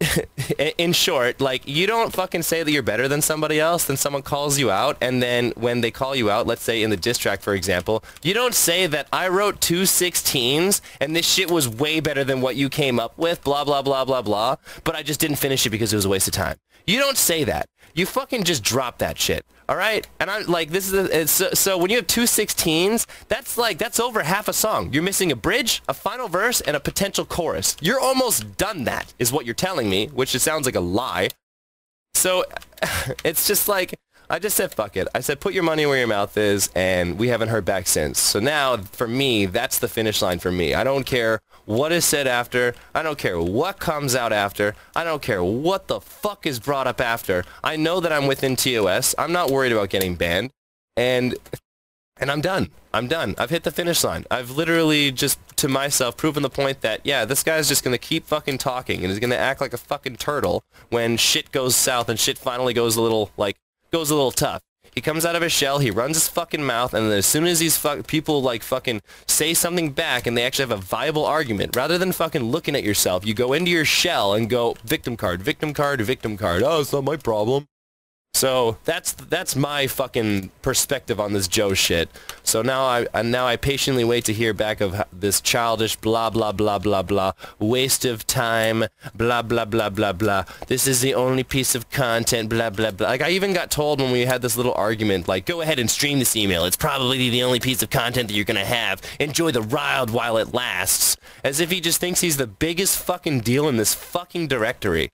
[0.78, 4.22] in short, like you don't fucking say that you're better than somebody else, then someone
[4.22, 7.18] calls you out, and then when they call you out, let's say in the diss
[7.18, 11.68] track, for example, you don't say that I wrote two 16s and this shit was
[11.68, 15.02] way better than what you came up with, blah, blah, blah, blah, blah, but I
[15.02, 16.56] just didn't finish it because it was a waste of time.
[16.86, 17.68] You don't say that.
[17.94, 19.44] You fucking just drop that shit.
[19.68, 20.06] All right?
[20.18, 23.78] And I'm like, this is, a, so, so when you have two 16s, that's like,
[23.78, 24.92] that's over half a song.
[24.92, 27.76] You're missing a bridge, a final verse, and a potential chorus.
[27.80, 31.28] You're almost done that, is what you're telling me, which it sounds like a lie.
[32.14, 32.44] So
[33.24, 33.98] it's just like,
[34.30, 35.08] I just said, fuck it.
[35.14, 38.18] I said, put your money where your mouth is, and we haven't heard back since.
[38.20, 40.74] So now, for me, that's the finish line for me.
[40.74, 42.74] I don't care what is said after.
[42.94, 44.74] I don't care what comes out after.
[44.94, 47.44] I don't care what the fuck is brought up after.
[47.64, 49.14] I know that I'm within TOS.
[49.16, 50.50] I'm not worried about getting banned.
[50.96, 51.34] And
[52.20, 52.70] and I'm done.
[52.92, 53.36] I'm done.
[53.38, 54.24] I've hit the finish line.
[54.30, 58.26] I've literally just to myself proven the point that yeah, this guy's just gonna keep
[58.26, 62.18] fucking talking and is gonna act like a fucking turtle when shit goes south and
[62.18, 63.56] shit finally goes a little like
[63.90, 64.62] goes a little tough.
[64.94, 67.44] He comes out of his shell, he runs his fucking mouth, and then as soon
[67.44, 71.24] as these fuck people like fucking say something back and they actually have a viable
[71.24, 75.16] argument, rather than fucking looking at yourself, you go into your shell and go victim
[75.16, 76.62] card, victim card, victim card.
[76.62, 77.66] Oh, it's not my problem.
[78.38, 82.08] So that's that's my fucking perspective on this Joe shit.
[82.44, 86.30] So now I and now I patiently wait to hear back of this childish blah
[86.30, 90.44] blah blah blah blah waste of time blah blah blah blah blah.
[90.68, 93.08] This is the only piece of content blah blah blah.
[93.08, 95.90] Like I even got told when we had this little argument, like go ahead and
[95.90, 96.64] stream this email.
[96.64, 99.02] It's probably the only piece of content that you're gonna have.
[99.18, 101.16] Enjoy the ride while it lasts.
[101.42, 105.10] As if he just thinks he's the biggest fucking deal in this fucking directory.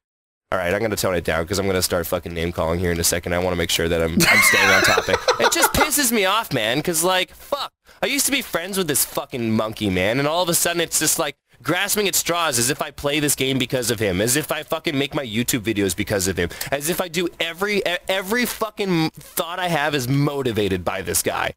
[0.52, 2.92] All right, I'm gonna tone it down because I'm gonna start fucking name calling here
[2.92, 3.34] in a second.
[3.34, 5.16] I want to make sure that I'm I'm staying on topic.
[5.40, 6.78] It just pisses me off, man.
[6.78, 10.42] Because like, fuck, I used to be friends with this fucking monkey, man, and all
[10.44, 13.58] of a sudden it's just like grasping at straws as if I play this game
[13.58, 16.88] because of him, as if I fucking make my YouTube videos because of him, as
[16.88, 21.54] if I do every every fucking thought I have is motivated by this guy.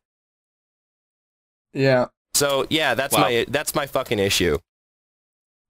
[1.73, 2.05] yeah.
[2.33, 3.21] So yeah, that's Wow.
[3.21, 4.57] my that's my fucking issue.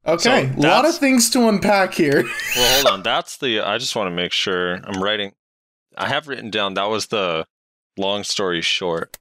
[0.07, 0.51] Okay.
[0.53, 2.23] So a lot of things to unpack here.
[2.55, 3.03] Well, hold on.
[3.03, 3.61] That's the.
[3.61, 5.33] I just want to make sure I'm writing.
[5.97, 6.73] I have written down.
[6.75, 7.45] That was the
[7.97, 9.17] long story short.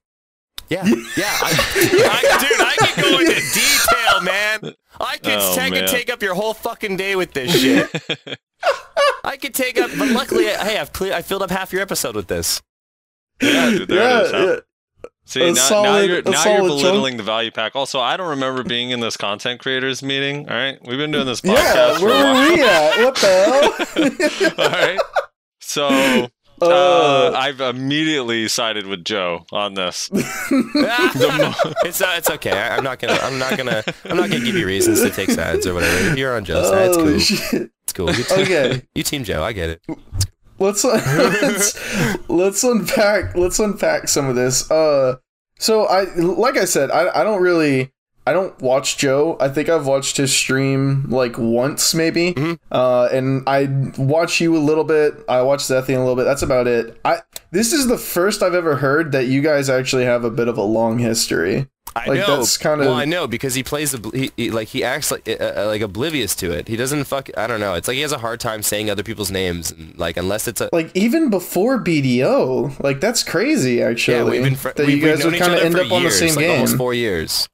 [0.68, 0.92] Yeah, yeah,
[1.42, 4.74] I, I, dude, I can go into detail, man.
[5.00, 5.86] I could Oh, take, man.
[5.86, 7.88] take up your whole fucking day with this shit.
[9.22, 12.16] I could take up, but luckily, hey, I've cle- I filled up half your episode
[12.16, 12.60] with this.
[13.40, 14.32] yeah, dude, there yeah, it is.
[14.32, 14.56] yeah.
[15.28, 16.80] See, A now, now you're now you're solid chunk.
[16.82, 17.74] belittling the value pack.
[17.74, 20.48] Also, I don't remember being in this content creators meeting.
[20.48, 22.48] All right, we've been doing this podcast Yeah, for a where while.
[22.48, 23.04] were we at?
[23.04, 24.64] What the hell?
[24.66, 25.00] All right.
[25.60, 26.28] So
[26.62, 30.08] Uh, I've immediately sided with Joe on this.
[30.14, 32.50] it's uh, it's okay.
[32.50, 35.30] I, I'm not gonna I'm not gonna I'm not gonna give you reasons to take
[35.30, 36.12] sides or whatever.
[36.12, 37.18] If you're on Joe's side, it's Oh, cool.
[37.18, 37.70] shit.
[37.82, 38.10] It's cool.
[38.10, 38.82] You team, Okay.
[38.94, 39.42] you team Joe.
[39.44, 39.82] I get it.
[40.58, 44.70] Let's let's let's unpack let's unpack some of this.
[44.70, 45.16] Uh,
[45.58, 47.92] so I like I said, I I don't really
[48.26, 49.36] I don't watch Joe.
[49.40, 52.34] I think I've watched his stream like once maybe.
[52.34, 52.58] Mhm.
[52.72, 55.14] Uh, and I watch you a little bit.
[55.28, 56.24] I watch Zethian a little bit.
[56.24, 56.98] That's about it.
[57.04, 57.20] I
[57.52, 60.58] this is the first I've ever heard that you guys actually have a bit of
[60.58, 61.68] a long history.
[61.96, 62.36] I Like, know.
[62.36, 65.10] that's kind of- well, I know because he plays the he, he, like he acts
[65.10, 66.68] like uh, uh, like oblivious to it.
[66.68, 67.30] He doesn't fuck.
[67.38, 67.72] I don't know.
[67.74, 70.60] It's like he has a hard time saying other people's names and like unless it's
[70.60, 73.80] a Like even before BDO, like that's crazy.
[73.82, 74.24] Actually, yeah.
[74.24, 76.10] We've been fr- that we've, you guys would kind of end for up on the
[76.10, 76.50] same like game.
[76.56, 77.48] almost four years.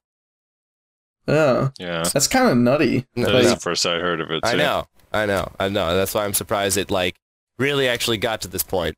[1.27, 3.05] Yeah, Yeah, that's kind of nutty.
[3.15, 4.41] No, that Like- is the first I heard of it.
[4.43, 4.49] Too.
[4.49, 4.87] I know.
[5.13, 5.49] I know.
[5.59, 5.95] I know.
[5.95, 7.15] That's why I'm surprised it like
[7.57, 8.95] really actually got to this point.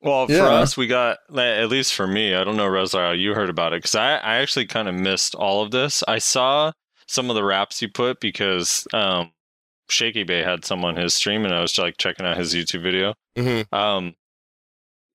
[0.00, 2.34] Well, for us, we got at least for me.
[2.34, 5.34] I don't know, how you heard about it because I, I actually kind of missed
[5.34, 6.04] all of this.
[6.06, 6.72] I saw
[7.06, 9.32] some of the raps you put because um,
[9.88, 12.82] Shaky Bay had some on his stream, and I was like checking out his YouTube
[12.82, 13.14] video.
[13.36, 14.14] hmm Um,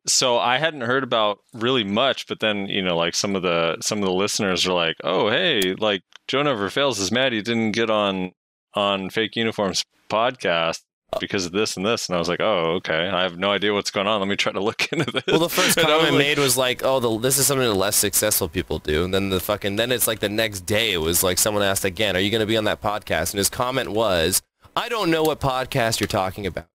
[0.06, 3.78] so I hadn't heard about really much, but then you know, like some of the
[3.82, 7.42] some of the listeners are like, "Oh, hey, like Joe Never Fails is mad he
[7.42, 8.32] didn't get on
[8.74, 10.82] on Fake Uniforms podcast
[11.20, 13.08] because of this and this," and I was like, "Oh, okay.
[13.08, 14.20] I have no idea what's going on.
[14.20, 16.38] Let me try to look into this." Well, the first And I comment like- made
[16.40, 19.40] was like, "Oh, the, this is something the less successful people do." And then the
[19.40, 22.30] fucking then it's like the next day it was like someone asked again, "Are you
[22.32, 24.42] going to be on that podcast?" And his comment was,
[24.76, 26.68] "I don't know what podcast you're talking about,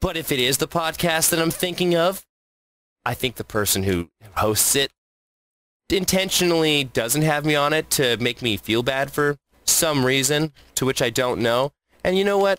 [0.00, 2.24] but if it is the podcast that I'm thinking of,
[3.06, 4.90] I think the person who hosts it
[5.90, 10.86] intentionally doesn't have me on it to make me feel bad for some reason to
[10.86, 11.72] which I don't know.
[12.02, 12.58] And you know what?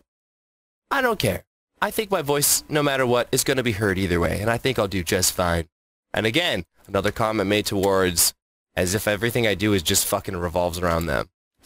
[0.95, 1.43] I don't care.
[1.81, 4.49] I think my voice, no matter what, is going to be heard either way, and
[4.49, 5.67] I think I'll do just fine.
[6.13, 8.33] And again, another comment made towards
[8.75, 11.27] as if everything I do is just fucking revolves around them.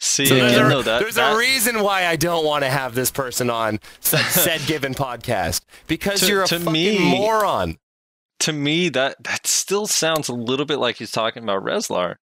[0.00, 2.70] See, So there's, again, a, that, there's that- a reason why I don't want to
[2.70, 7.78] have this person on said, said given podcast because To- you're a fucking me- moron.
[8.40, 12.16] to me that that still sounds a little bit like he's talking about Rezlar.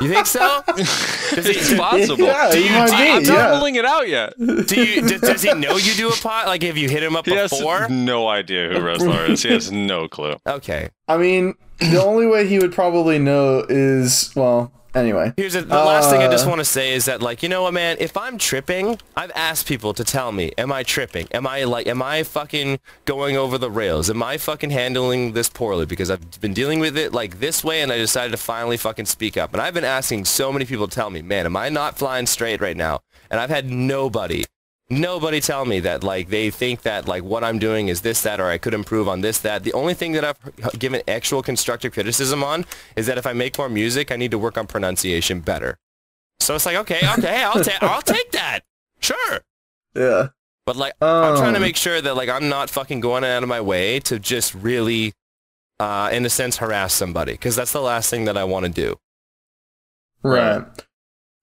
[0.00, 0.62] You think so?
[0.68, 2.24] it's possible.
[2.24, 3.50] Yeah, Do he you, might do you- be, I'm not yeah.
[3.56, 4.34] ruling it out yet.
[4.38, 6.46] Do you, d- does he know you do a pot?
[6.46, 7.88] Like, have you hit him up He has before?
[7.88, 9.42] no idea who Rezlar is.
[9.42, 10.36] He has no clue.
[10.46, 10.90] Okay.
[11.08, 14.72] I mean, the only way he would probably know is well.
[14.94, 17.42] Anyway, Here's a, the last thing I just Uh, want to say is that like
[17.42, 17.96] you know what man?
[17.98, 21.28] If I'm tripping I've asked people to tell me am I tripping?
[21.32, 24.10] Am I like am I fucking going over the rails?
[24.10, 25.86] Am I fucking handling this poorly?
[25.86, 29.06] Because I've been dealing with it like this way and I decided to finally fucking
[29.06, 29.52] speak up.
[29.52, 32.26] And I've been asking so many people to tell me man am I not flying
[32.26, 33.00] straight right now?
[33.30, 34.44] And I've had nobody
[35.00, 38.40] nobody tell me that like they think that like what I'm doing is this that
[38.40, 39.64] or I could improve on this that.
[39.64, 42.64] The only thing that I've given actual constructive criticism on
[42.96, 45.78] is that if I make more music, I need to work on pronunciation better.
[46.40, 48.60] So it's like okay, okay, I'll take I'll take that.
[49.00, 49.40] Sure.
[49.96, 50.28] yeah.
[50.64, 53.42] But like I'm trying to Um, make sure that like I'm not fucking going out
[53.42, 55.12] of my way to just really
[55.80, 58.70] uh in a sense harass somebody because that's the last thing that I want to
[58.72, 58.96] do.
[60.22, 60.62] Right.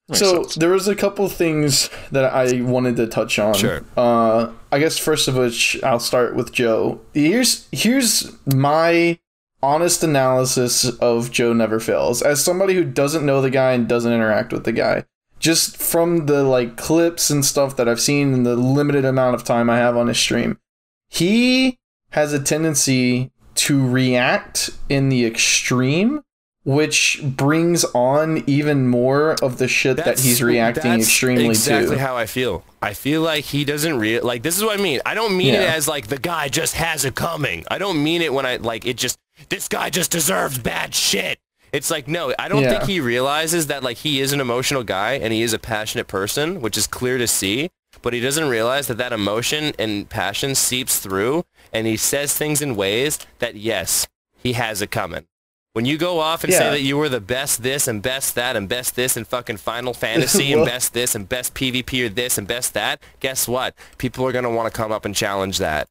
[0.09, 0.55] Makes so sense.
[0.55, 3.53] there was a couple things that I wanted to touch on.
[3.53, 3.83] Sure.
[3.95, 6.99] Uh, I guess first of which I'll start with Joe.
[7.13, 9.19] Here's here's my
[9.61, 14.11] honest analysis of Joe Never Fails as somebody who doesn't know the guy and doesn't
[14.11, 15.05] interact with the guy.
[15.37, 19.43] Just from the like clips and stuff that I've seen in the limited amount of
[19.43, 20.57] time I have on his stream,
[21.07, 21.77] he
[22.11, 26.23] has a tendency to react in the extreme
[26.63, 32.01] which brings on even more of the shit that he's reacting that's extremely exactly to.
[32.01, 32.63] how I feel.
[32.81, 34.99] I feel like he doesn't real like this is what I mean.
[35.05, 37.65] I don't mean it as like the guy just has it coming.
[37.71, 39.17] I don't mean it when I like it just
[39.49, 41.39] this guy just deserves bad shit.
[41.71, 42.71] It's like no, I don't Yeah.
[42.71, 46.07] think he realizes that like he is an emotional guy and he is a passionate
[46.07, 47.69] person, which is clear to see.
[48.01, 51.43] But he doesn't realize that that emotion and passion seeps through,
[51.73, 54.07] and he says things in ways that yes,
[54.41, 55.25] he has it coming.
[55.79, 58.57] When you go off and say that you were the best this and best that
[58.57, 62.37] and best this and fucking Final Fantasy and best this and best PvP or this
[62.37, 63.73] and best that, guess what?
[63.97, 65.87] People are gonna want to come up and challenge that.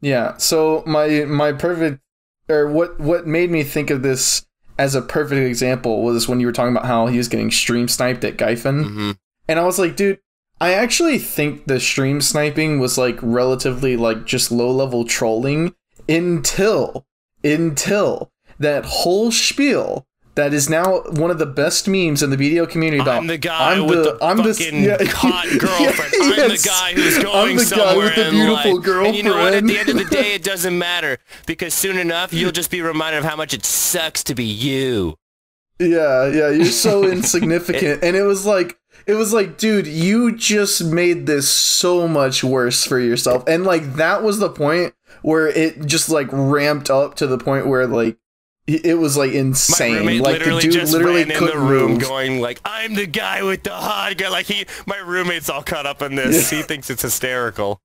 [0.00, 0.36] Yeah.
[0.36, 2.00] So my my perfect
[2.48, 4.46] or what what made me think of this
[4.78, 7.88] as a perfect example was when you were talking about how he was getting stream
[7.88, 8.86] sniped at Gyfin.
[8.86, 9.10] hmm
[9.48, 10.20] And I was like, dude,
[10.60, 15.74] I actually think the stream sniping was like relatively like just low level trolling
[16.08, 17.04] until
[17.44, 20.06] until that whole spiel
[20.38, 23.02] that is now one of the best memes in the BDO community.
[23.02, 26.12] About I'm the guy I'm with the, the I'm fucking the, hot girlfriend.
[26.14, 28.84] I'm the guy who's I'm going the guy somewhere with the beautiful life.
[28.84, 29.06] girlfriend.
[29.06, 29.54] And you know what?
[29.54, 32.80] At the end of the day, it doesn't matter because soon enough, you'll just be
[32.82, 35.16] reminded of how much it sucks to be you.
[35.80, 38.04] Yeah, yeah, you're so insignificant.
[38.04, 42.84] and it was like it was like, dude, you just made this so much worse
[42.84, 43.42] for yourself.
[43.48, 47.66] And like that was the point where it just like ramped up to the point
[47.66, 48.18] where like
[48.66, 49.94] it it was like insane.
[49.94, 52.00] roommate Like the dude just literally ran in couldn't the room move.
[52.02, 54.28] going like, I'm the guy with the hot guy.
[54.28, 56.50] Like he, my roommate's all caught up in this.
[56.50, 57.80] He thinks it's hysterical.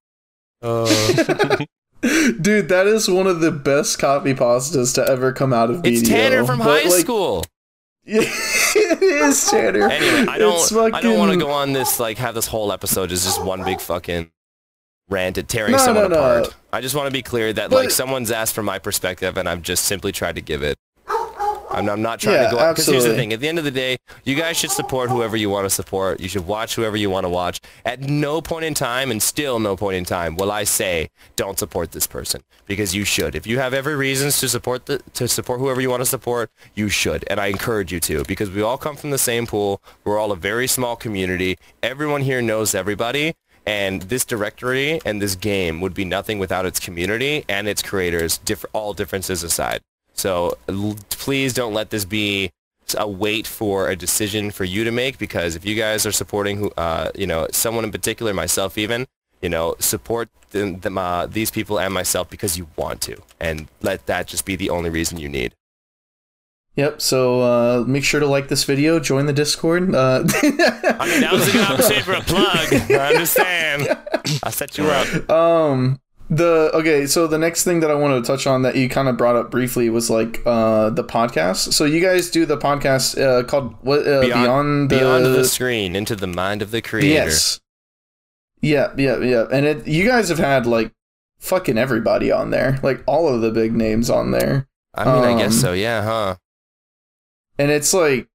[0.62, 0.86] Uh,
[2.42, 5.86] Dude, that is one of the best copy pastas to ever come out of BDO.
[5.86, 7.46] it's Tanner from But, high like, school.
[8.06, 9.90] it is Tanner.
[9.90, 10.56] Anyway, I don't.
[10.56, 13.42] It's I don't want to go on this like have this whole episode as just
[13.42, 14.30] one big fucking
[15.10, 16.39] rant at tearing No, someone no, no.
[16.39, 16.56] apart.
[16.72, 19.48] I just want to be clear that But- like someone's asked for my perspective, and
[19.48, 20.78] I've just simply tried to give it.
[21.72, 23.34] I'm, I'm not trying Yeah, to go because here's the thing.
[23.34, 26.20] At the end of the day, you guys should support whoever you want to support.
[26.20, 27.62] You should watch whoever you want to watch.
[27.84, 31.58] At no point in time, and still no point in time, will I say don't
[31.58, 33.34] support this person because you should.
[33.34, 36.52] If you have every reasons to support the to support whoever you want to support,
[36.76, 39.82] you should, and I encourage you to because we all come from the same pool.
[40.04, 41.58] We're all a very small community.
[41.82, 43.34] Everyone here knows everybody.
[43.65, 48.38] And this directory and this game would be nothing without its community and its creators,
[48.39, 49.82] diff- all differences aside.
[50.13, 52.52] So l- please don't let this be
[52.97, 56.58] a wait for a decision for you to make because if you guys are supporting
[56.58, 59.06] who, uh, you know, someone in particular, myself even,
[59.41, 63.67] you know, support them, them, uh, these people and myself because you want to, and
[63.82, 65.54] let that just be the only reason you need.
[66.76, 67.02] Yep.
[67.02, 69.94] So uh, make sure to like this video, join the Discord.
[69.94, 72.74] Uh, I mean, that was a good opportunity for a plug.
[72.92, 73.88] I understand.
[74.44, 75.30] I set you up.
[75.30, 78.88] um the okay so the next thing that i wanted to touch on that you
[78.88, 82.58] kind of brought up briefly was like uh the podcast so you guys do the
[82.58, 86.82] podcast uh called what uh, beyond, the, beyond the screen, into the mind of the
[86.82, 87.08] creator.
[87.08, 87.60] yes
[88.62, 90.92] yeah yeah yeah and it you guys have had like
[91.40, 95.38] fucking everybody on there like all of the big names on there I mean, I
[95.38, 95.74] guess Um, so.
[95.74, 96.36] Yeah, huh?
[97.58, 98.28] And it's like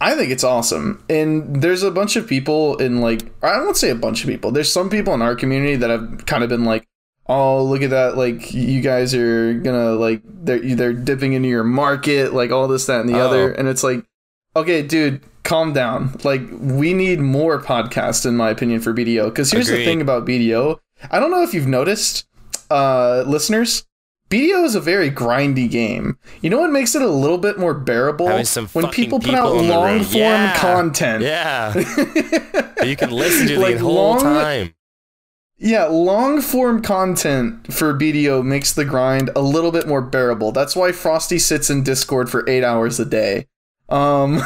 [0.00, 1.04] I think it's awesome.
[1.10, 4.50] And there's a bunch of people in like I won't say a bunch of people.
[4.52, 6.86] There's some people in our community that have kind of been like,
[7.26, 8.16] "Oh, look at that!
[8.16, 12.86] Like you guys are gonna like they're they're dipping into your market, like all this,
[12.86, 13.26] that, and the Oh.
[13.26, 14.04] other." And it's like,
[14.54, 16.16] okay, dude, calm down.
[16.22, 19.30] Like we need more podcasts, in my opinion, for BDO.
[19.30, 20.78] Because here's the thing about BDO.
[21.10, 22.24] I don't know if you've noticed,
[22.70, 23.84] uh, listeners.
[24.28, 26.18] BDO is a very grindy game.
[26.42, 28.26] You know what makes it a little bit more bearable?
[28.26, 28.44] When
[28.90, 29.80] people put people out in the room.
[29.82, 30.56] long form Yeah.
[30.58, 31.22] content.
[31.22, 31.74] Yeah.
[32.84, 34.74] you can listen to Like the whole long- time.
[35.60, 40.52] Yeah, long form content for BDO makes the grind a little bit more bearable.
[40.52, 43.48] That's why Frosty sits in Discord for eight hours a day.
[43.88, 44.38] Um,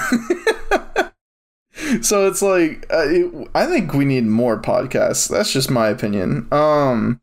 [2.01, 5.29] so it's like uh, it, I think we need more podcasts.
[5.29, 6.49] That's just my opinion.
[6.53, 7.21] Um,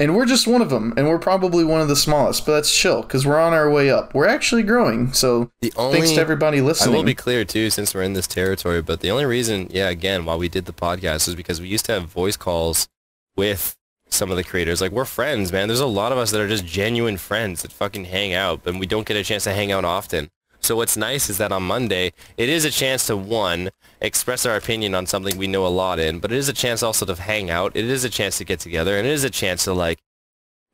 [0.00, 2.46] and we're just one of them, and we're probably one of the smallest.
[2.46, 4.14] But that's chill because we're on our way up.
[4.14, 5.12] We're actually growing.
[5.12, 6.94] So The only thanks to everybody listening.
[6.94, 8.82] I will be clear too, since we're in this territory.
[8.82, 11.84] But the only reason, yeah, again, why we did the podcast is because we used
[11.84, 12.88] to have voice calls
[13.36, 13.76] with
[14.08, 14.80] some of the creators.
[14.80, 15.68] Like we're friends, man.
[15.68, 18.80] There's a lot of us that are just genuine friends that fucking hang out, and
[18.80, 20.30] we don't get a chance to hang out often.
[20.62, 23.70] So what's nice is that on Monday, it is a chance to one
[24.00, 26.82] express our opinion on something we know a lot in, but it is a chance
[26.82, 27.74] also to hang out.
[27.74, 29.98] It is a chance to get together, and it is a chance to like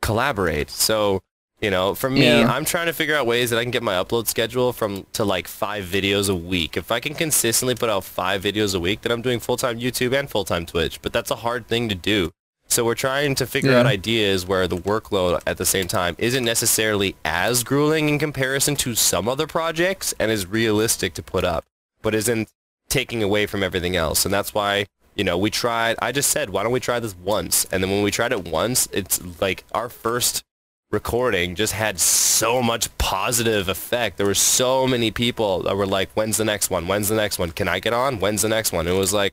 [0.02, 0.70] collaborate.
[0.70, 1.22] So
[1.62, 2.52] you know, for me, Yeah.
[2.52, 5.24] I'm trying to figure out ways that I can get my upload schedule from to
[5.24, 6.76] like five videos a week.
[6.76, 10.12] If I can consistently put out five videos a week, then I'm doing full-time YouTube
[10.12, 11.00] and full-time Twitch.
[11.00, 12.30] But that's a hard thing to do.
[12.76, 13.78] So we're trying to figure Yeah.
[13.80, 18.76] out ideas where the workload at the same time isn't necessarily as grueling in comparison
[18.76, 21.64] to some other projects and is realistic to put up,
[22.02, 22.50] but isn't
[22.90, 24.26] taking away from everything else.
[24.26, 24.84] And that's why,
[25.14, 27.64] you know, we tried, I just said, why don't we try this once?
[27.72, 30.42] And then when we tried it once, it's like our first
[30.90, 34.18] recording just had so much positive effect.
[34.18, 36.86] There were so many people that were like, when's the next one?
[36.88, 37.52] When's the next one?
[37.52, 38.20] Can I get on?
[38.20, 38.86] When's the next one?
[38.86, 39.32] It was like,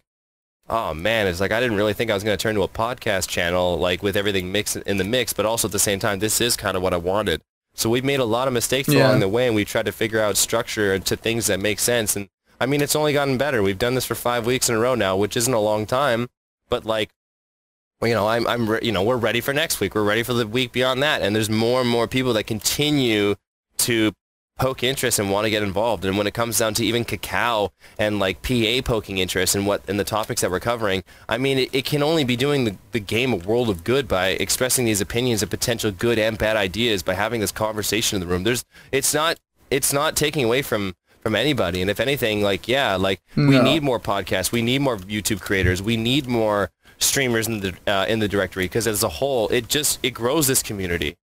[0.70, 2.68] oh man, it's like I didn't really think I was going to turn to a
[2.68, 6.20] podcast channel like with everything mixed in the mix, but also at the same time,
[6.20, 7.42] this is kind of what I wanted.
[7.76, 9.08] So we've made a lot of mistakes Yeah.
[9.08, 12.16] along the way and we tried to figure out structure to things that make sense.
[12.16, 12.30] And
[12.62, 13.62] I mean, it's only gotten better.
[13.64, 16.30] We've done this for five weeks in a row now, which isn't a long time,
[16.70, 17.10] but like,
[18.02, 19.96] you know, I'm, I'm, re- you know, we're ready for next week.
[19.96, 21.22] We're ready for the week beyond that.
[21.22, 23.36] And there's more and more people that continue
[23.78, 24.12] to
[24.58, 26.06] poke interest and want to get involved.
[26.06, 29.82] And when it comes down to even Kakao and like PA poking interest in what
[29.88, 32.78] in the topics that we're covering, I mean, it, it can only be doing the,
[32.92, 36.56] the game a world of good by expressing these opinions of potential good and bad
[36.56, 38.44] ideas by having this conversation in the room.
[38.44, 39.40] There's, it's not,
[39.72, 41.82] it's not taking away from from anybody.
[41.82, 45.82] And if anything, like yeah, like we need more podcasts, we need more YouTube creators,
[45.82, 46.70] we need more
[47.00, 50.48] streamers in the uh, in the directory because as a whole, it just it grows
[50.48, 51.16] this community.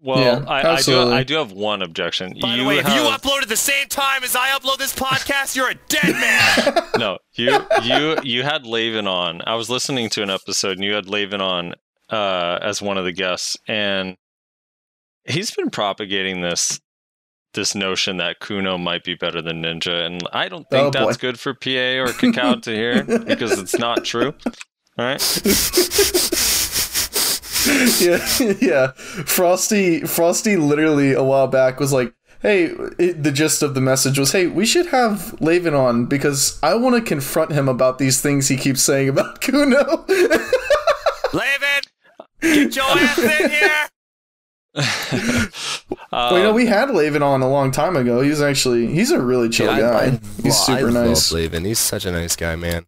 [0.00, 1.00] Well, Yeah, I, I do.
[1.00, 2.34] I do have one objection.
[2.40, 4.94] By you the way, if you upload at the same time as I upload this
[4.94, 6.84] podcast, you're a dead man.
[6.98, 9.40] no, you you you had Laven on.
[9.46, 11.74] I was listening to an episode, and you had Laven on
[12.10, 14.16] uh, as one of the guests, and
[15.24, 16.78] he's been propagating this
[17.54, 21.06] this notion that Kuno might be better than Ninja, and I don't think Oh, boy.
[21.06, 24.34] that's good for PA or Kakao to hear because it's not true.
[24.98, 25.22] All right.
[28.00, 28.92] yeah, yeah.
[28.92, 32.64] Frosty, Frosty, literally a while back was like, "Hey,"
[32.98, 36.74] it, the gist of the message was, "Hey, we should have Laven on because I
[36.74, 40.04] want to confront him about these things he keeps saying about Kuno."
[41.32, 41.82] Laven,
[42.40, 43.88] get your ass in here.
[46.12, 48.20] well, you know, Um, we had Laven on a long time ago.
[48.20, 50.04] He's actually he's a really chill Yeah, I- guy.
[50.06, 51.32] I- he's well, super I nice.
[51.32, 51.64] Love Laven.
[51.66, 52.86] He's such a nice guy, man.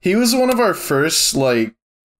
[0.00, 1.74] He was one of our first like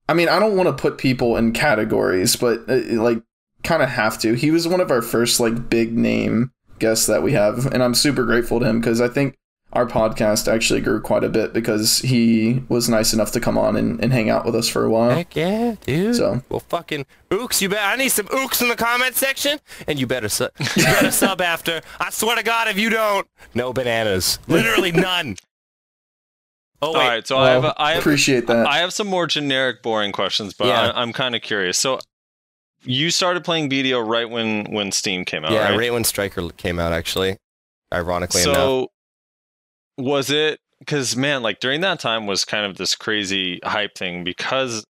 [0.09, 3.23] I mean, I don't want to put people in categories, but uh, like
[3.65, 4.35] kind of have to.
[4.35, 7.95] He was one of our first like big name guests that we have, and I'm
[7.95, 9.35] super grateful to him because I think
[9.73, 13.77] our podcast actually grew quite a bit because he was nice enough to come on
[13.77, 15.11] and, and hang out with us for a while.
[15.11, 16.15] Heck yeah, dude.
[16.15, 17.61] So- well, fucking ooks.
[17.61, 17.83] You bet.
[17.83, 21.41] I need some ooks in the comment section, and you better su- you better sub
[21.41, 21.81] after.
[21.99, 24.39] I swear to God, if you don't, no bananas.
[24.47, 25.37] Literally none.
[26.83, 27.09] Oh wait.
[27.09, 27.27] right.
[27.27, 28.67] So I have a, I have appreciate that.
[28.67, 30.91] I have some more generic, boring questions, but Yeah.
[30.91, 31.79] I, I'm kind of curious.
[31.79, 32.01] So,
[32.83, 35.79] you started playing BDO right when when Steam came out, yeah, right?
[35.79, 37.39] right when Striker came out, actually.
[37.93, 38.55] Ironically enough.
[38.55, 38.89] so,
[39.97, 44.25] was it because man, like during that time was kind of this crazy hype thing
[44.25, 44.85] because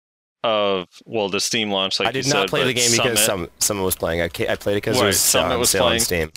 [0.43, 1.99] of well the Steam launch.
[2.01, 4.21] Like I did you not said, play the but game because some someone was playing.
[4.21, 6.01] I, I played it because Right, it was Summit um, was sale on playing.
[6.01, 6.33] Steam.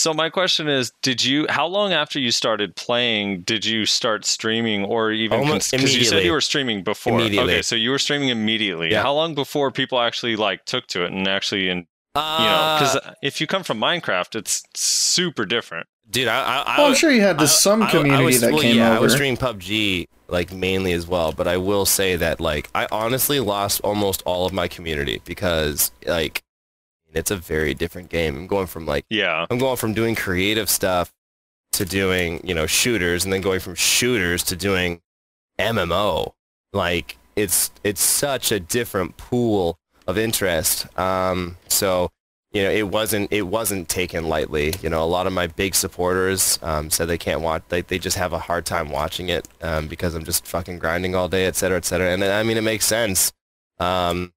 [0.00, 1.44] So my question is, did you?
[1.50, 6.04] How long after you started playing did you start streaming, or even Almost because you
[6.04, 7.20] said you were streaming before?
[7.20, 7.52] Immediately.
[7.54, 8.90] Okay, so you were streaming immediately.
[8.92, 9.02] Yeah.
[9.02, 11.80] How long before people actually like took to it and actually and
[12.16, 15.86] you know Uh, because if you come from Minecraft, it's super different.
[16.08, 18.24] dude, I, I, I well, I'm sure you had I- this some I- I community
[18.24, 19.02] was- that well, came yeah, I over.
[19.02, 23.38] was streaming PUBG like mainly as well, but I will say that like I honestly
[23.38, 26.40] lost almost all of my community because like
[27.12, 28.36] it's a very different game.
[28.36, 31.12] I'm going from like Yeah, I'm going from doing creative stuff
[31.72, 35.00] to doing, you know, shooters and then going from shooters to doing
[35.58, 36.32] MMO.
[36.72, 40.86] Like it's it's such a different pool of interest.
[40.98, 42.10] Um so
[42.52, 44.74] you know, it wasn't it wasn't taken lightly.
[44.82, 47.62] You know, a lot of my big supporters um, said they can't watch.
[47.68, 51.14] They they just have a hard time watching it um, because I'm just fucking grinding
[51.14, 52.10] all day, et cetera, et cetera.
[52.10, 53.32] And I mean, it makes sense.
[53.78, 54.32] Um,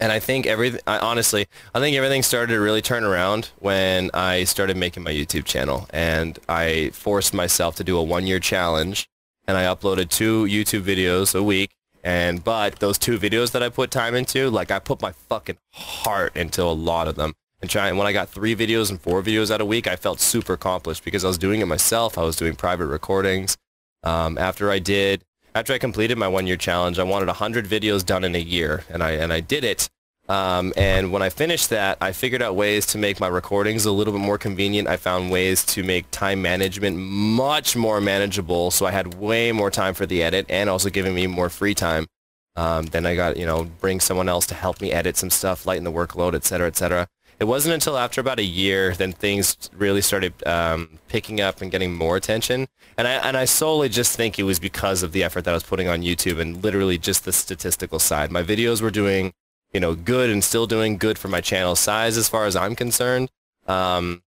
[0.00, 0.80] and I think everything.
[0.86, 5.44] Honestly, I think everything started to really turn around when I started making my YouTube
[5.44, 9.08] channel, and I forced myself to do a one-year challenge,
[9.46, 11.70] and I uploaded two YouTube videos a week.
[12.04, 15.58] And but those two videos that I put time into, like I put my fucking
[15.72, 17.32] heart into a lot of them.
[17.60, 20.18] And trying when I got three videos and four videos out a week, I felt
[20.18, 22.18] super accomplished because I was doing it myself.
[22.18, 23.56] I was doing private recordings.
[24.02, 25.22] Um, after I did,
[25.54, 29.02] after I completed my one-year challenge, I wanted 100 videos done in a year, and
[29.02, 29.88] I and I did it.
[30.28, 33.92] Um, and when I finished that, I figured out ways to make my recordings a
[33.92, 34.88] little bit more convenient.
[34.88, 39.70] I found ways to make time management much more manageable, so I had way more
[39.70, 42.06] time for the edit, and also giving me more free time.
[42.54, 45.66] Um, then I got, you know, bring someone else to help me edit some stuff,
[45.66, 47.08] lighten the workload, et cetera, et cetera.
[47.42, 51.72] It wasn't until after about a year then things really started um, picking up and
[51.72, 52.68] getting more attention.
[52.96, 55.54] And I, and I solely just think it was because of the effort that I
[55.54, 58.30] was putting on YouTube and literally just the statistical side.
[58.30, 59.32] My videos were doing,
[59.72, 62.76] you know, good and still doing good for my channel size as far as I'm
[62.76, 63.28] concerned.
[63.66, 64.22] Um,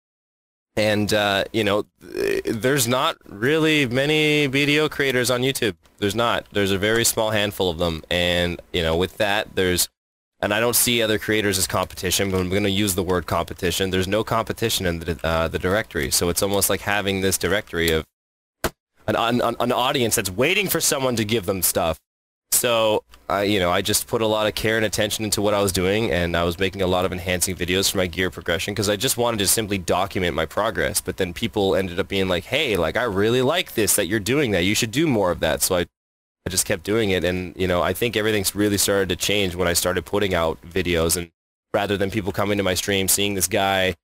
[0.76, 1.86] and, uh, you know,
[2.44, 5.78] there's not really many video creators on YouTube.
[6.00, 6.48] There's not.
[6.52, 8.04] There's a very small handful of them.
[8.12, 9.88] And, you know, with that, there's,
[10.46, 13.26] and I don't see other creators as competition, but I'm going to use the word
[13.26, 13.90] competition.
[13.90, 16.12] There's no competition in the, uh, the directory.
[16.12, 18.06] So it's almost like having this directory of
[19.08, 21.98] an, an, an audience that's waiting for someone to give them stuff.
[22.52, 25.56] So, I, you know, I just put a lot of care and attention into what
[25.56, 28.30] I was doing, and I was making a lot of enhancing videos for my gear
[28.30, 31.02] progression because I just wanted to simply document my progress.
[31.02, 34.20] But then people ended up being like, "Hey, like I really like this that you're
[34.20, 34.64] doing that.
[34.64, 35.86] You should do more of that." So I,
[36.46, 39.56] I just kept doing it, and you know, I think everything's really started to change
[39.56, 41.32] when I started putting out videos, and
[41.74, 43.96] rather than people coming to my stream, seeing this guy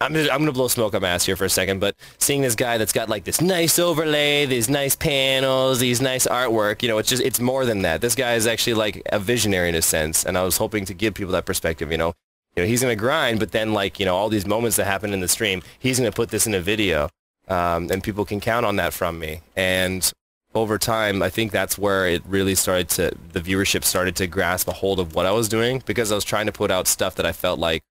[0.00, 2.42] I'm gonna, I'm gonna blow smoke up my ass here for a second, but seeing
[2.42, 6.88] this guy that's got like this nice overlay, these nice panels, these nice artwork, you
[6.88, 8.02] know, it's just it's more than that.
[8.02, 10.94] This guy is actually like a visionary in a sense, and I was hoping to
[10.94, 11.90] give people that perspective.
[11.90, 12.12] You know,
[12.56, 14.84] you know, he's going to grind, but then like, you know, all these moments that
[14.84, 17.08] happen in the stream, he's going to put this in a video.
[17.48, 19.40] Um, and people can count on that from me.
[19.54, 20.12] And
[20.56, 24.68] over time, I think that's where it really started to, the viewership started to grasp
[24.68, 27.14] a hold of what I was doing because I was trying to put out stuff
[27.16, 27.82] that I felt like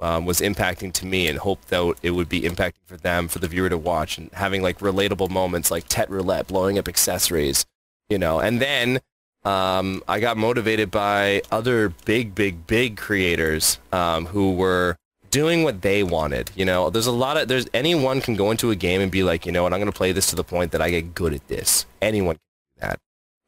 [0.00, 3.38] um, was impacting to me and hoped that it would be impacting for them, for
[3.38, 7.64] the viewer to watch and having like relatable moments like Tet Roulette, blowing up accessories,
[8.08, 8.40] you know.
[8.40, 9.00] And then
[9.44, 14.96] um, I got motivated by other big, big, big creators um, who were
[15.36, 16.50] doing what they wanted.
[16.54, 19.22] You know, there's a lot of there's anyone can go into a game and be
[19.22, 21.14] like, you know what, I'm going to play this to the point that I get
[21.14, 21.84] good at this.
[22.00, 22.40] Anyone can
[22.80, 22.98] do that.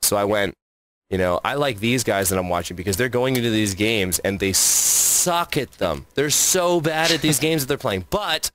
[0.03, 0.53] So I went,
[1.09, 4.19] you know, I like these guys that I'm watching because they're going into these games
[4.19, 6.05] and they suck at them.
[6.15, 8.51] They're so bad at these games that they're playing, but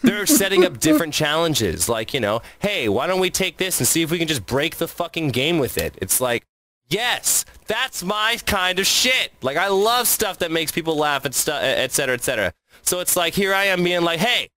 [0.00, 1.90] they're setting up different challenges.
[1.90, 4.46] Like, you know, hey, why don't we take this and see if we can just
[4.46, 5.94] break the fucking game with it?
[6.00, 6.42] It's like,
[6.88, 9.32] yes, that's my kind of shit.
[9.42, 12.54] Like, I love stuff that makes people laugh and stuff, et cetera, et cetera.
[12.82, 14.48] So it's like, here I am being like, hey,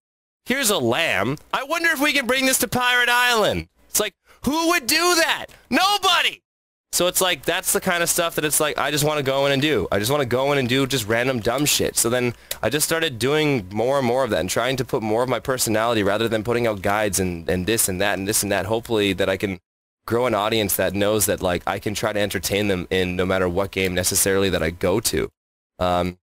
[0.45, 1.37] here's a lamb.
[1.53, 3.67] I wonder if we can bring this to Pirate Island.
[3.89, 4.13] It's like,
[4.43, 5.47] who would do that?
[5.69, 6.41] Nobody.
[6.93, 9.23] So it's like that's the kind of stuff that it's like I just want to
[9.23, 9.87] go in and do.
[9.93, 11.95] I just want to go in and do just random dumb shit.
[11.95, 15.01] So then I just started doing more and more of that and trying to put
[15.01, 18.27] more of my personality rather than putting out guides and, and this and that and
[18.27, 18.65] this and that.
[18.65, 19.59] Hopefully that I can
[20.05, 23.25] grow an audience that knows that like I can try to entertain them in no
[23.25, 25.31] matter what game necessarily that I go to.
[25.79, 26.17] Um,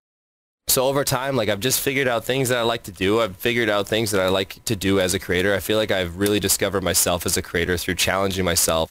[0.68, 3.20] so over time, like I've just figured out things that I like to do.
[3.20, 5.54] I've figured out things that I like to do as a creator.
[5.54, 8.90] I feel like I've really discovered myself as a creator through challenging myself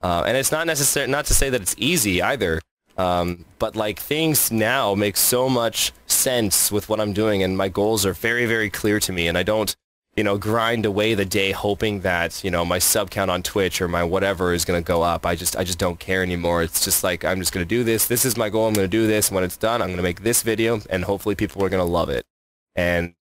[0.00, 2.60] uh, and it's not necessary, not to say that it's easy either.
[2.96, 7.68] Um, but like things now make so much sense with what I'm doing, and my
[7.68, 9.28] goals are very, very clear to me.
[9.28, 9.74] And I don't,
[10.18, 13.80] you know, grind away the day hoping that you know my sub count on Twitch
[13.80, 15.24] or my whatever is going to go up.
[15.24, 16.60] I just, I just don't care anymore.
[16.64, 18.08] It's just like I'm just going to do this.
[18.08, 18.66] This is my goal.
[18.66, 19.30] I'm going to do this.
[19.30, 21.88] When it's done, I'm going to make this video, and hopefully people are going to
[21.88, 22.26] love it.
[22.74, 23.14] And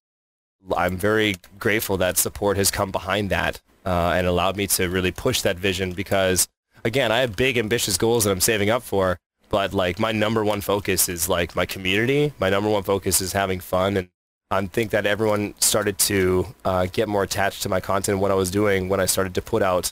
[0.76, 5.12] I'm very grateful that support has come behind that uh, and allowed me to really
[5.12, 6.48] push that vision because
[6.84, 9.20] again, I have big ambitious goals that I'm saving up for,
[9.50, 12.34] but like my number one focus is like my community.
[12.40, 14.10] My number one focus is having fun, and
[14.50, 18.32] I think that everyone started to uh, get more attached to my content and what
[18.32, 19.92] I was doing when I started to put out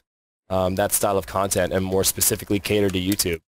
[0.49, 3.41] um, that style of content and more specifically cater to YouTube.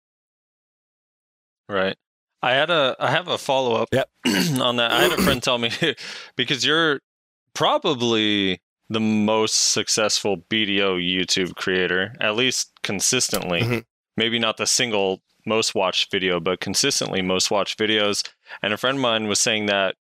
[1.69, 1.95] Right.
[2.41, 4.09] I had a I have a follow up Yep.
[4.61, 4.91] on that.
[4.91, 5.71] I had a friend tell me
[6.35, 6.99] because you're
[7.53, 13.61] probably the most successful BDO YouTube creator, at least consistently.
[13.61, 13.83] Mhm.
[14.17, 18.27] Maybe not the single most watched video, but consistently most watched videos.
[18.61, 19.95] And a friend of mine was saying that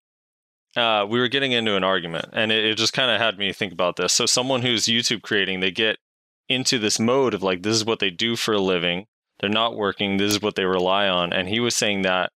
[0.76, 3.52] uh, we were getting into an argument, and it, it just kind of had me
[3.52, 4.12] think about this.
[4.12, 5.98] So, someone who's YouTube creating, they get
[6.48, 9.06] into this mode of like, this is what they do for a living.
[9.40, 10.16] They're not working.
[10.16, 11.32] This is what they rely on.
[11.32, 12.30] And he was saying that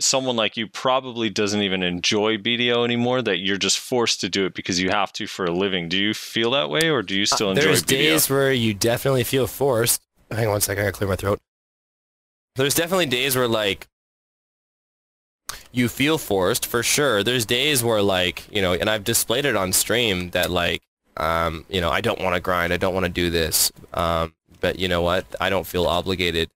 [0.00, 4.46] someone like you probably doesn't even enjoy BDO anymore, that you're just forced to do
[4.46, 5.88] it because you have to for a living.
[5.88, 7.86] Do you feel that way or do you still enjoy Uh, There's BDO?
[7.88, 10.00] days where you definitely feel forced.
[10.30, 11.38] Hang on one second, I gotta clear my throat.
[12.56, 13.86] There's definitely days where like
[15.72, 17.22] you feel forced for sure.
[17.22, 20.82] There's days where like, you know, and I've displayed it on stream that like,
[21.16, 22.72] um, you know, I don't want to grind.
[22.72, 23.70] I don't want to do this.
[23.94, 25.26] Um, but you know what?
[25.40, 26.50] I don't feel obligated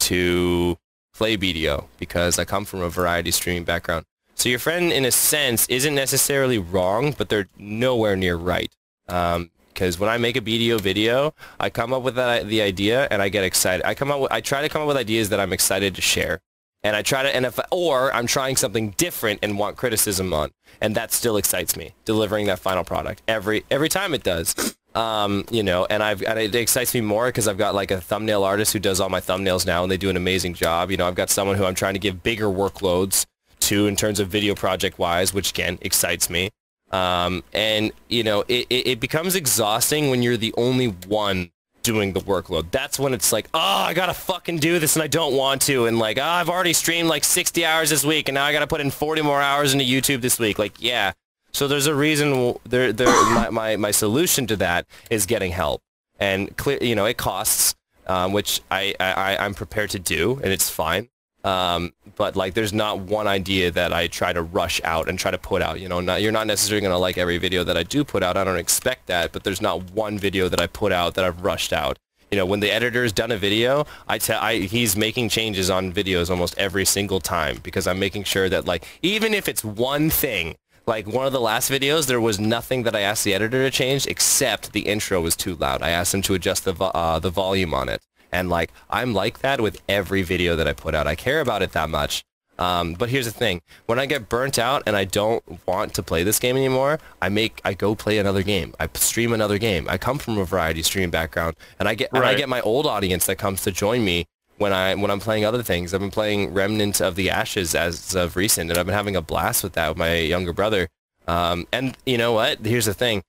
[0.00, 0.76] to
[1.14, 4.04] play BDO because I come from a variety streaming background.
[4.34, 8.74] So your friend, in a sense, isn't necessarily wrong, but they're nowhere near right.
[9.08, 13.08] Um, because when I make a BDO video, I come up with that, the idea
[13.10, 13.84] and I get excited.
[13.84, 16.00] I come up with, I try to come up with ideas that I'm excited to
[16.00, 16.40] share.
[16.84, 20.50] And I try to, and if, or I'm trying something different and want criticism on,
[20.80, 24.76] and that still excites me, delivering that final product every, every time it does.
[24.94, 28.00] Um, you know, and I've, and it excites me more because I've got like a
[28.00, 30.90] thumbnail artist who does all my thumbnails now and they do an amazing job.
[30.90, 33.26] You know, I've got someone who I'm trying to give bigger workloads
[33.60, 36.50] to in terms of video project wise, which again excites me.
[36.92, 41.50] Um, and you know, it, it, it becomes exhausting when you're the only one
[41.84, 42.72] doing the workload.
[42.72, 45.86] That's when it's like, oh, I gotta fucking do this and I don't want to.
[45.86, 48.66] And like, oh, I've already streamed like 60 hours this week and now I gotta
[48.66, 50.58] put in 40 more hours into YouTube this week.
[50.58, 51.12] Like, yeah.
[51.52, 55.80] So there's a reason there, there, my, my, my solution to that is getting help.
[56.18, 57.76] And clear, you know, it costs,
[58.06, 61.08] um, which I, I, I'm prepared to do and it's fine.
[61.44, 65.30] Um, but like, there's not one idea that I try to rush out and try
[65.30, 65.78] to put out.
[65.78, 68.22] You know, not, you're not necessarily going to like every video that I do put
[68.22, 68.36] out.
[68.36, 71.42] I don't expect that, but there's not one video that I put out that I've
[71.42, 71.98] rushed out.
[72.30, 75.92] You know, when the editor's done a video, I tell I he's making changes on
[75.92, 80.10] videos almost every single time because I'm making sure that like even if it's one
[80.10, 83.62] thing, like one of the last videos, there was nothing that I asked the editor
[83.62, 85.80] to change except the intro was too loud.
[85.82, 88.02] I asked him to adjust the vo- uh, the volume on it.
[88.34, 91.06] And like I'm like that with every video that I put out.
[91.06, 92.24] I care about it that much.
[92.58, 96.02] Um, but here's the thing: when I get burnt out and I don't want to
[96.02, 98.74] play this game anymore, I make I go play another game.
[98.78, 99.86] I stream another game.
[99.88, 102.86] I come from a variety stream background, and I get and I get my old
[102.86, 104.26] audience that comes to join me
[104.58, 105.94] when I when I'm playing other things.
[105.94, 109.22] I've been playing Remnant of the Ashes as of recent, and I've been having a
[109.22, 110.88] blast with that with my younger brother.
[111.26, 112.64] Um, and you know what?
[112.64, 113.22] Here's the thing: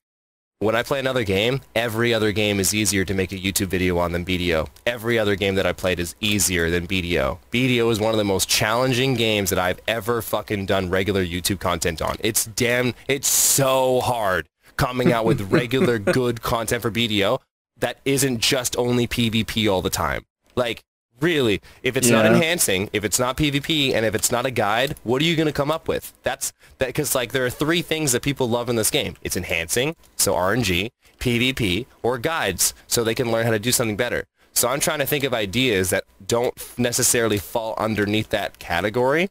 [0.65, 3.99] when I play another game, every other game is easier to make a YouTube video
[3.99, 4.67] on than BDO.
[4.87, 7.37] Every other game that I played is easier than BDO.
[7.51, 11.59] BDO is one of the most challenging games that I've ever fucking done regular YouTube
[11.59, 12.15] content on.
[12.19, 17.39] It's damn, it's so hard coming out with regular good content for BDO
[17.77, 20.25] that isn't just only PvP all the time.
[20.55, 20.81] Like,
[21.21, 24.95] really, if it's not enhancing, if it's not PvP, and if it's not a guide,
[25.03, 26.13] what are you going to come up with?
[26.23, 29.15] That's that because like there are three things that people love in this game.
[29.21, 30.89] It's enhancing, so RNG,
[31.19, 34.25] PvP, or guides, so they can learn how to do something better.
[34.53, 39.29] So I'm trying to think of ideas that don't necessarily fall underneath that category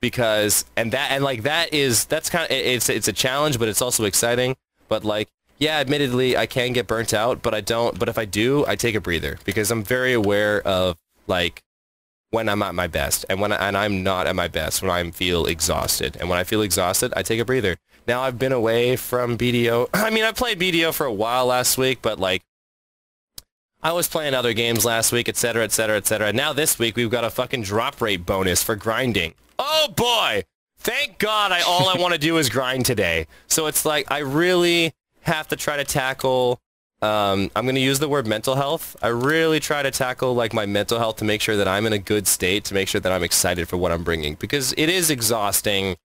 [0.00, 3.68] because and that and like that is that's kind of it's it's a challenge but
[3.68, 4.56] it's also exciting
[4.88, 5.28] but like
[5.60, 8.74] yeah admittedly i can get burnt out but i don't but if i do i
[8.74, 10.96] take a breather because i'm very aware of
[11.28, 11.62] like
[12.30, 14.90] when i'm at my best and when I, and i'm not at my best when
[14.90, 17.76] i feel exhausted and when i feel exhausted i take a breather
[18.08, 21.78] now i've been away from bdo i mean i played bdo for a while last
[21.78, 22.42] week but like
[23.82, 26.32] I was playing other games last week, etc., etc., et cetera, et cetera.
[26.34, 29.32] Now this week we've got a fucking drop rate bonus for grinding.
[29.58, 30.44] Oh boy!
[30.78, 33.26] Thank God I all I want to do is grind today.
[33.46, 34.92] So it's like I really
[35.22, 36.60] have to try to tackle
[37.02, 38.94] um, I'm going to use the word mental health.
[39.00, 41.94] I really try to tackle like my mental health to make sure that I'm in
[41.94, 44.90] a good state, to make sure that I'm excited for what I'm bringing because it
[44.90, 45.96] is exhausting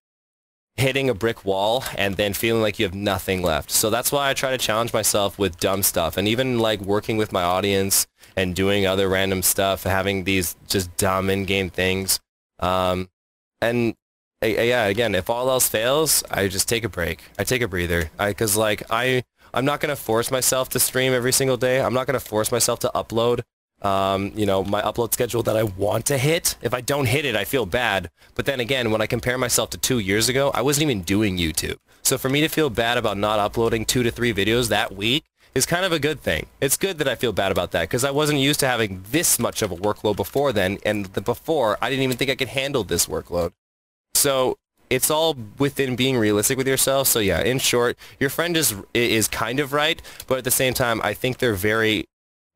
[0.78, 3.72] hitting a brick wall and then feeling like you have nothing left.
[3.72, 7.18] So that's why I try to challenge myself with dumb stuff and even like working
[7.18, 12.20] with my audience and doing other random stuff, having these just dumb in-game things.
[12.59, 13.09] Um,
[13.61, 13.95] and
[14.46, 17.24] yeah, again, if all else fails, I just take a break.
[17.38, 18.10] I take a breather.
[18.38, 19.24] Cuz like I
[19.54, 21.82] I'm not to force myself to stream every single day.
[21.82, 23.41] I'm not to force myself to upload
[23.82, 26.56] um, you know, my upload schedule that I want to hit.
[26.62, 28.10] If I don't hit it, I feel bad.
[28.34, 31.38] But then again, when I compare myself to two years ago, I wasn't even doing
[31.38, 31.78] YouTube.
[32.02, 35.26] So for me to feel bad about not uploading two to three videos that week
[35.54, 36.48] is kind of a good thing.
[36.62, 39.39] It's good that I feel bad about that because I wasn't used to having this
[39.39, 40.80] much of a workload before then.
[40.86, 43.54] And the before, I didn't even think I could handle this workload.
[44.16, 44.57] So
[44.89, 47.07] it's all within being realistic with yourself.
[47.07, 50.74] So yeah, in short, your friend is is kind of right, but at the same
[50.74, 52.05] time, I think they're very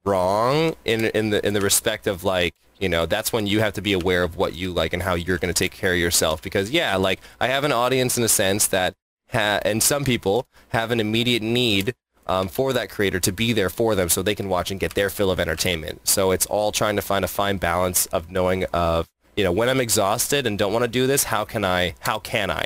[0.06, 3.74] wrong in in the in the respect of like you know that's when you have
[3.74, 6.00] to be aware of what you like and how you're going to take care of
[6.00, 8.94] yourself because yeah like i have an audience in a sense that
[9.30, 11.94] ha- and some people have an immediate need
[12.28, 14.94] um, for that creator to be there for them so they can watch and get
[14.94, 18.64] their fill of entertainment so it's all trying to find a fine balance of knowing
[18.66, 19.10] of
[19.40, 22.20] you know when i'm exhausted and don't want to do this how can i how
[22.20, 22.66] can i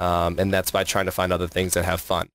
[0.00, 2.28] um, and that's by trying to find other things that have fun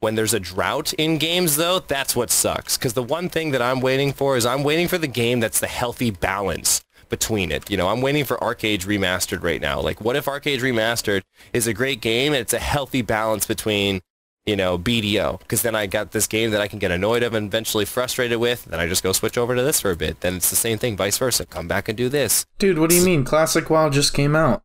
[0.00, 2.76] when there's a drought in games, though, that's what sucks.
[2.76, 5.60] Because the one thing that I'm waiting for is I'm waiting for the game that's
[5.60, 7.68] the healthy balance between it.
[7.70, 9.80] You know, I'm waiting for Arcade Remastered right now.
[9.80, 11.22] Like, what if Arcade Remastered
[11.52, 14.00] is a great game and it's a healthy balance between,
[14.48, 15.38] you know, BDO?
[15.40, 18.38] Because then I got this game that I can get annoyed of and eventually frustrated
[18.38, 18.64] with.
[18.64, 20.20] Then I just go switch over to this for a bit.
[20.20, 21.44] Then it's the same thing, vice versa.
[21.46, 22.46] Come back and do this.
[22.58, 23.24] Dude, what do you mean?
[23.24, 24.62] Classic WoW just came out.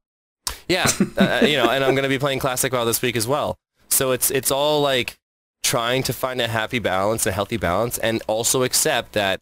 [0.68, 3.28] Yeah, uh, you know, and I'm going to be playing Classic WoW this week as
[3.28, 3.56] well.
[3.90, 5.16] So it's it's all like
[5.64, 9.40] trying to find a happy balance, a healthy balance, and also accept that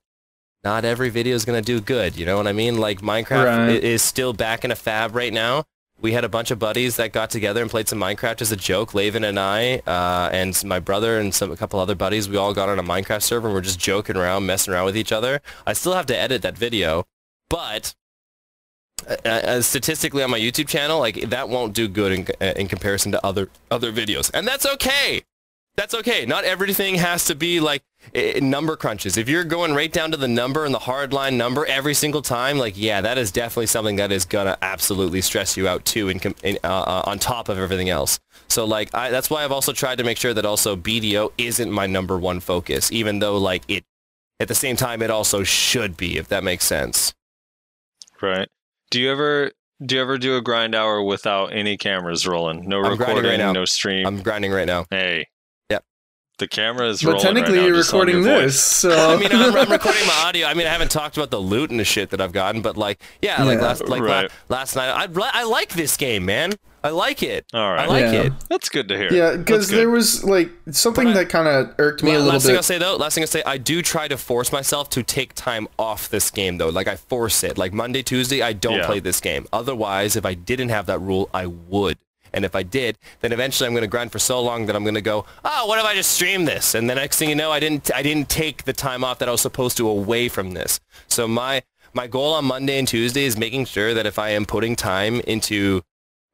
[0.64, 2.16] not every video is going to do good.
[2.18, 2.78] You know what I mean?
[2.78, 3.84] Like Minecraft Right.
[3.84, 5.64] is still back in a fab right now.
[6.02, 8.56] We had a bunch of buddies that got together and played some Minecraft as a
[8.56, 8.94] joke.
[8.94, 12.56] Laven and I, uh, and my brother and some a couple other buddies, we all
[12.56, 15.42] got on a Minecraft server and we're just joking around, messing around with each other.
[15.68, 17.06] I still have to edit that video,
[17.52, 17.94] but
[19.08, 22.68] uh, uh, statistically on my YouTube channel, like that won't do good in, uh, in
[22.68, 25.24] comparison to other other videos, and that's okay.
[25.76, 26.26] That's okay.
[26.26, 27.82] Not everything has to be like
[28.42, 29.18] number crunches.
[29.18, 32.22] If you're going right down to the number and the hard line number every single
[32.22, 36.10] time, like yeah, that is definitely something that is gonna absolutely stress you out too,
[36.10, 38.20] in, in uh, uh, on top of everything else.
[38.50, 41.72] So like I, that's why I've also tried to make sure that also BDO isn't
[41.72, 43.86] my number one focus, even though like it
[44.42, 47.14] at the same time it also should be, if that makes sense.
[48.22, 48.50] Right.
[48.90, 49.52] Do you ever
[49.86, 52.68] do you ever do a grind hour without any cameras rolling?
[52.68, 54.06] No I'm recording, right no stream.
[54.06, 54.86] I'm grinding right now.
[54.90, 55.28] hey.
[56.42, 56.50] Yep.
[56.50, 59.18] The camera is But rolling technically, right now, you're just recording your this, so I
[59.18, 60.48] mean, I'm, I'm recording my audio.
[60.48, 62.78] I mean, I haven't talked about the loot and the shit that I've gotten, but
[62.78, 64.32] like, yeah, like last, like la- Right.
[64.50, 66.54] last night, I, I like this game, man.
[66.84, 67.46] I like it.
[67.54, 67.82] All right.
[67.82, 68.22] I like Yeah.
[68.24, 68.34] it.
[68.50, 69.14] That's good to hear.
[69.14, 72.46] Yeah, because there was like something I- that kind of irked me a little last
[72.48, 72.66] thing I'll bit.
[72.66, 75.68] say though, last thing I'll say, I do try to force myself to take time
[75.78, 76.70] off this game though.
[76.70, 77.56] Like I force it.
[77.56, 78.86] Like Monday, Tuesday, I don't Yeah.
[78.88, 79.46] play this game.
[79.54, 82.00] Otherwise, if I didn't have that rule, I would.
[82.34, 84.84] And if I did, then eventually I'm going to grind for so long that I'm
[84.84, 86.76] going to go, oh, what if I just stream this?
[86.76, 89.28] And the next thing you know, I didn't, I didn't take the time off that
[89.28, 90.80] I was supposed to away from this.
[91.08, 91.64] So my,
[91.94, 95.20] my goal on Monday and Tuesday is making sure that if I am putting time
[95.22, 95.82] into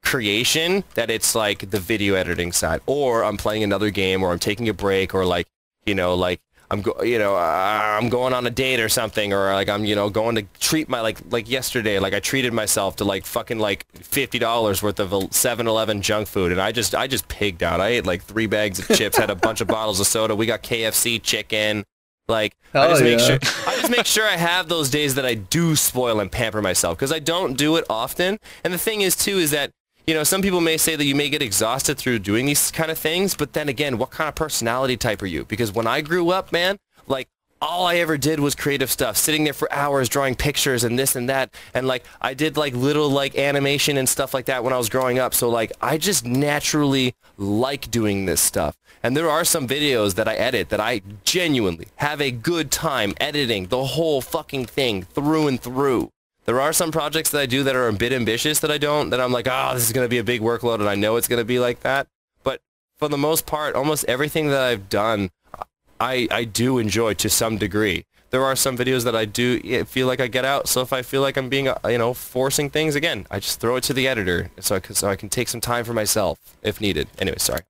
[0.04, 4.40] creation, that it's like the video editing side, or I'm playing another game, or I'm
[4.40, 5.48] taking a break, or like,
[5.86, 6.40] you know, like
[6.70, 9.86] I'm go, you know, uh, I'm going on a date or something, or like I'm,
[9.86, 13.26] you know, going to treat my like like yesterday, like I treated myself to like
[13.26, 17.64] fucking like fifty dollars worth of 7-Eleven junk food, and I just I just pigged
[17.64, 17.80] out.
[17.80, 20.36] I ate like three bags of chips, had a bunch of bottles of soda.
[20.36, 21.86] We got KFC chicken.
[22.28, 25.26] Like I Hell just make sure I just make sure I have those days that
[25.26, 28.40] I do spoil and pamper myself because I don't do it often.
[28.66, 29.72] And the thing is too is that
[30.08, 32.90] you know some people may say that you may get exhausted through doing these kind
[32.90, 35.44] of things, but then again, what kind of personality type are you?
[35.44, 36.78] Because when I grew up, man,
[37.08, 37.28] like
[37.62, 41.16] all I ever did was creative stuff, sitting there for hours drawing pictures and this
[41.16, 41.54] and that.
[41.74, 44.90] And like I did like little like animation and stuff like that when I was
[44.90, 45.34] growing up.
[45.34, 48.78] So like I just naturally like doing this stuff.
[49.04, 53.14] And there are some videos that I edit that I genuinely have a good time
[53.20, 56.12] editing the whole fucking thing through and through.
[56.48, 59.10] There are some projects that I do that are a bit ambitious that I don't,
[59.10, 61.18] that I'm like, oh, this is going to be a big workload and I know
[61.18, 62.08] it's going to be like that.
[62.42, 62.62] But
[62.98, 65.30] for the most part, almost everything that I've done,
[66.00, 68.06] I, I do enjoy to some degree.
[68.30, 70.70] There are some videos that I do feel like I get out.
[70.70, 73.60] So if I feel like I'm being, uh, you know, forcing things again, I just
[73.60, 75.94] throw it to the editor so I can, so I can take some time for
[75.94, 77.10] myself if needed.
[77.20, 77.62] Anyway, sorry.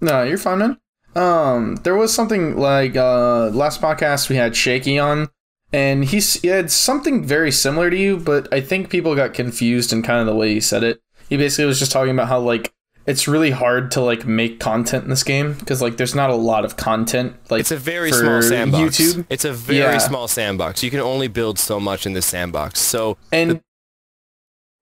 [0.00, 0.78] No, you're fine, man.
[1.14, 5.28] Um, there was something like uh last podcast we had Shaky on,
[5.72, 10.02] and he had something very similar to you, but I think people got confused in
[10.02, 11.00] kind of the way he said it.
[11.28, 12.72] He basically was just talking about how like
[13.04, 16.34] it's really hard to like make content in this game because like there's not a
[16.36, 17.34] lot of content.
[17.50, 18.98] Like It's a very small sandbox.
[19.00, 19.26] YouTube.
[19.30, 19.98] It's a very Yeah.
[19.98, 20.82] small sandbox.
[20.84, 22.78] You can only build so much in this sandbox.
[22.80, 23.60] So And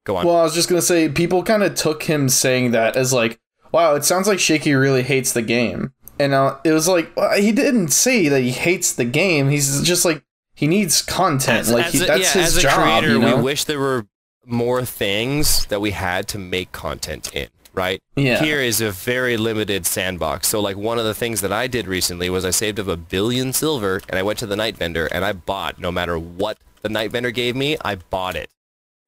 [0.05, 0.27] go on.
[0.27, 3.39] Well, I was just gonna say people kind of took him saying that as like,
[3.73, 7.41] wow, it sounds like Shaky really hates the game, and uh, it was like well,
[7.41, 9.49] he didn't say that he hates the game.
[9.51, 10.23] He's just like
[10.61, 11.69] he needs content.
[11.69, 12.75] like he, a, that's yeah, his as a job.
[12.83, 13.37] creator, you know?
[13.37, 14.07] we wish there were
[14.45, 17.49] more things that we had to make content in.
[17.73, 18.43] Right Yeah.
[18.43, 20.49] here is a very limited sandbox.
[20.49, 22.97] So like one of the things that I did recently was I saved up a
[22.97, 26.59] billion silver and I went to the night vendor and I bought no matter what
[26.83, 28.51] the night vendor gave me, I bought it.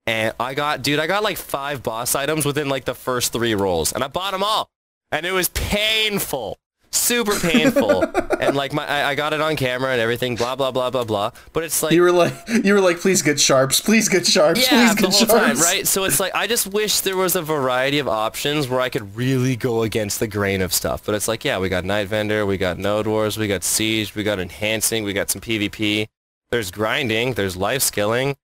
[0.07, 3.55] And I got, dude, I got like five boss items within like the first three
[3.55, 4.69] rolls, and I bought them all,
[5.13, 6.59] and it was painful,
[6.93, 8.03] super painful,
[8.41, 11.05] and like my, I, I got it on camera and everything, blah blah blah blah
[11.05, 11.31] blah.
[11.53, 12.35] But it's like, you were like,
[12.65, 15.59] you were like, please get sharps, please get sharps, yeah, please the get whole time,
[15.59, 15.87] right?
[15.87, 19.17] So it's like I just wish there was a variety of options where I could
[19.17, 21.05] really go against the grain of stuff.
[21.05, 24.15] But it's like, yeah, we got Night Vendor, we got Node Wars, we got Siege,
[24.15, 26.09] we got enhancing, we got some PvP.
[26.51, 28.37] There's grinding, there's life skilling,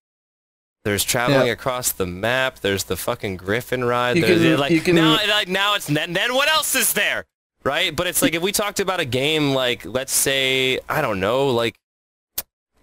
[0.84, 1.52] there's traveling Yeah.
[1.52, 4.16] across the map, there's the fucking Griffin ride.
[4.16, 7.26] You there's, can- like, can- now, like now it's then then what else is there,
[7.68, 7.94] right?
[7.94, 11.50] But it's like if we talked about a game like let's say I don't know
[11.50, 11.78] like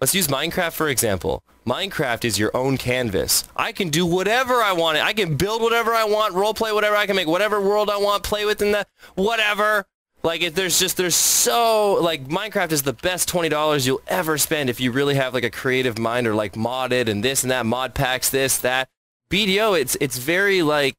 [0.00, 1.42] Let's use Minecraft for example.
[1.66, 3.48] Minecraft is your own canvas.
[3.56, 4.98] I can do whatever I want.
[4.98, 7.96] I can build whatever I want, role play whatever I can make, whatever world I
[7.96, 9.86] want, play within the whatever.
[10.22, 14.38] Like it, there's just there's so like Minecraft is the best twenty dollars you'll ever
[14.38, 17.50] spend if you really have like a creative mind or like modded and this and
[17.50, 18.88] that mod packs this that.
[19.30, 20.94] BDO it's it's very like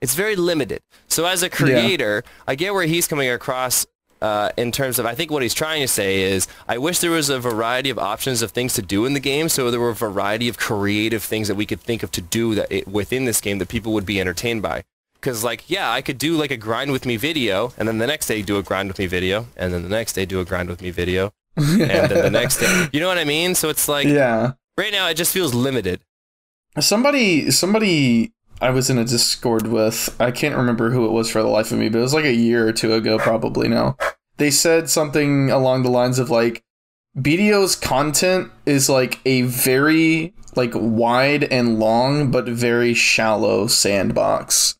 [0.00, 0.82] it's very limited.
[1.08, 3.86] So as a creator, I get where he's coming across
[4.22, 7.10] uh, in terms of I think what he's trying to say is I wish there
[7.10, 9.90] was a variety of options of things to do in the game, so there were
[9.90, 13.24] a variety of creative things that we could think of to do that it, within
[13.24, 14.84] this game that people would be entertained by.
[15.14, 18.06] Because like yeah, I could do like a grind with me video, and then the
[18.06, 20.44] next day do a grind with me video, and then the next day do a
[20.44, 23.54] grind with me video, and then the next day, you know what I mean?
[23.54, 24.52] So it's like yeah.
[24.76, 26.00] right now it just feels limited.
[26.78, 30.14] Somebody, somebody, I was in a Discord with.
[30.20, 32.24] I can't remember who it was for the life of me, but it was like
[32.24, 33.96] a year or two ago, probably now.
[34.36, 36.62] They said something along the lines of like,
[37.18, 44.78] BDO's content is like a very like wide and long, but very shallow sandbox.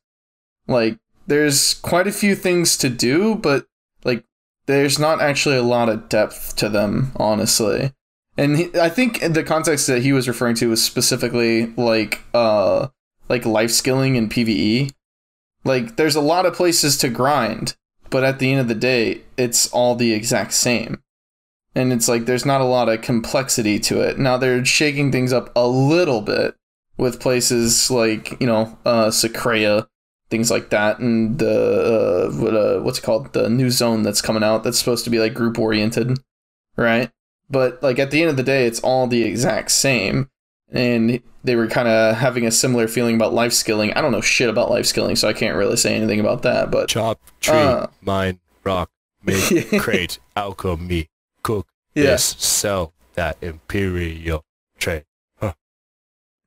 [0.66, 3.66] Like, there's quite a few things to do, but
[4.04, 4.24] like,
[4.66, 7.92] there's not actually a lot of depth to them, honestly
[8.40, 12.88] and he, I think the context that he was referring to was specifically like uh
[13.30, 14.92] like life skilling and PVE.
[15.64, 17.76] Like there's a lot of places to grind,
[18.10, 21.02] but at the end of the day, it's all the exact same.
[21.74, 24.18] And it's like there's not a lot of complexity to it.
[24.18, 26.56] Now they're shaking things up a little bit
[26.98, 29.86] with places like, you know, uh Sacrea
[30.30, 34.22] things like that, and the uh, what, uh, what's it called the new zone that's
[34.22, 36.18] coming out that's supposed to be like group oriented,
[36.76, 37.10] right?
[37.50, 40.30] But like at the end of the day, it's all the exact same.
[40.72, 43.92] And they were kind of having a similar feeling about life skilling.
[43.94, 46.70] I don't know shit about life skilling, so I can't really say anything about that.
[46.70, 47.86] But Chop, tree, Uh.
[48.02, 48.90] mine, rock,
[49.24, 51.08] make, crate, alchemy,
[51.42, 54.44] cook, yeah, this, sell, that imperial
[54.78, 55.04] trade.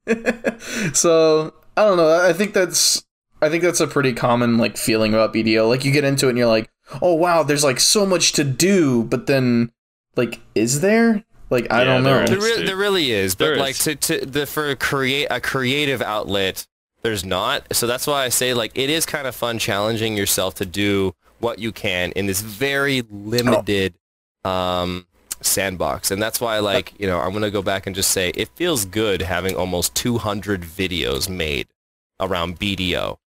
[0.93, 2.21] so I don't know.
[2.27, 3.05] I think that's
[3.41, 5.67] I think that's a pretty common like feeling about BDO.
[5.67, 6.69] Like you get into it and you're like,
[7.01, 9.71] oh wow, there's like so much to do, but then
[10.15, 11.23] like, is there?
[11.53, 12.25] Like I Yeah, don't know.
[12.25, 12.57] There, is.
[12.59, 13.79] re- there really is, but There like is.
[13.79, 16.67] to, to the for create a creative outlet,
[17.03, 17.73] there's not.
[17.73, 21.13] So that's why I say like it is kind of fun challenging yourself to do
[21.39, 23.93] what you can in this very limited
[24.45, 25.05] um,
[25.41, 28.49] sandbox, and that's why like you know I'm gonna go back and just say it
[28.55, 31.67] feels good having almost 200 videos made
[32.19, 33.17] around BDO,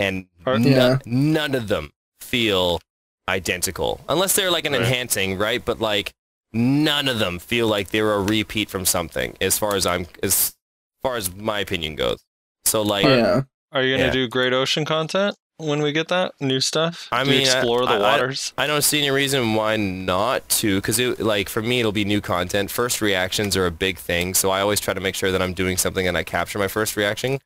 [0.00, 0.98] and Are- no- Yeah.
[1.04, 2.80] none of them feel
[3.28, 4.82] identical unless they're like an Right.
[4.82, 5.62] enhancing, right?
[5.64, 6.12] But like
[6.56, 10.54] none of them feel like they're a repeat from something as far as I'm as
[11.02, 12.24] far as my opinion goes.
[12.64, 13.42] So like yeah.
[13.72, 14.12] Are you gonna Yeah.
[14.12, 17.08] do Great Ocean content when we get that new stuff?
[17.12, 18.52] I Do you mean, I- explore the I- I- waters.
[18.56, 22.04] I don't see any reason why not to, because it like for me it'll be
[22.04, 22.70] new content.
[22.70, 25.52] First reactions are a big thing, so I always try to make sure that I'm
[25.52, 27.38] doing something and I capture my first reaction,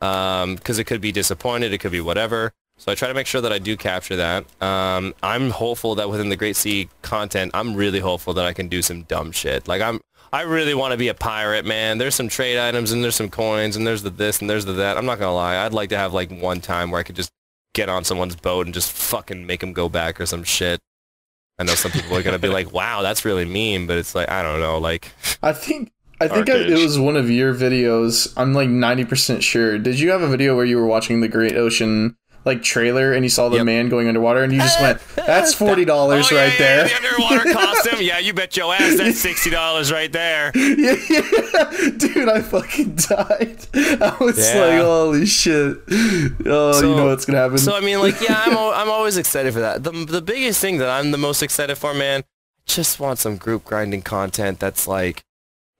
[0.00, 2.52] um, because it could be disappointed, it could be whatever.
[2.76, 4.44] So I try to make sure that I do capture that.
[4.60, 8.68] Um, I'm hopeful that within the Great Sea content, I'm really hopeful that I can
[8.68, 9.68] do some dumb shit.
[9.68, 10.00] Like I'm,
[10.32, 11.98] I really want to be a pirate, man.
[11.98, 14.72] There's some trade items and there's some coins and there's the this and there's the
[14.72, 14.98] that.
[14.98, 17.30] I'm not gonna lie, I'd like to have like one time where I could just
[17.74, 20.80] get on someone's boat and just fucking make them go back or some shit.
[21.58, 24.28] I know some people are gonna be like, "Wow, that's really mean," but it's like
[24.28, 28.32] I don't know, like I think I think I, it was one of your videos.
[28.36, 29.78] I'm like 90% sure.
[29.78, 33.24] Did you have a video where you were watching the Great Ocean like trailer and
[33.24, 33.66] you saw the Yep.
[33.66, 36.94] man going underwater and you just went, "That's $40 Oh, right yeah, yeah, there." the
[36.96, 38.02] underwater costume.
[38.02, 40.52] Yeah, you bet your ass that's sixty dollars right there.
[40.56, 41.90] yeah, yeah.
[41.96, 43.66] Dude, I fucking died.
[43.74, 44.60] I was Yeah.
[44.60, 45.78] like, holy shit.
[46.46, 47.58] Oh, So- you know what's gonna happen.
[47.58, 49.82] So I mean, like, yeah, I'm al- I'm always excited for that.
[49.84, 52.24] The the biggest thing that I'm the most excited for, man,
[52.66, 55.22] just want some group grinding content that's like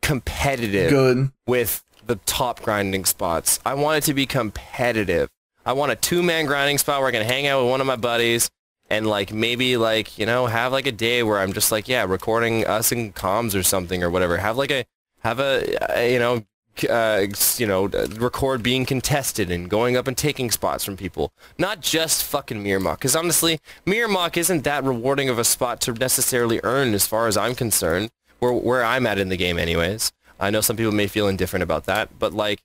[0.03, 0.91] competitive.
[0.91, 1.31] Good.
[1.47, 3.59] with the top grinding spots.
[3.65, 5.29] I want it to be competitive.
[5.67, 7.97] I want a two-man grinding spot where I can hang out with one of my
[7.97, 8.51] buddies
[8.91, 12.05] and like maybe like, you know, have like a day where I'm just like, yeah,
[12.05, 14.37] recording us in comms or something or whatever.
[14.37, 14.85] Have like a
[15.21, 16.45] have a you know
[16.91, 21.33] uh, you know, uh, record being contested and going up and taking spots from people.
[21.57, 22.97] Not just fucking Mirumok.
[22.97, 27.37] Because honestly, Mirumok isn't that rewarding of a spot to necessarily earn as far as
[27.37, 28.11] I'm concerned.
[28.41, 30.13] Where, where I'm at in the game anyways.
[30.41, 32.61] I know some people may feel indifferent about that, but like,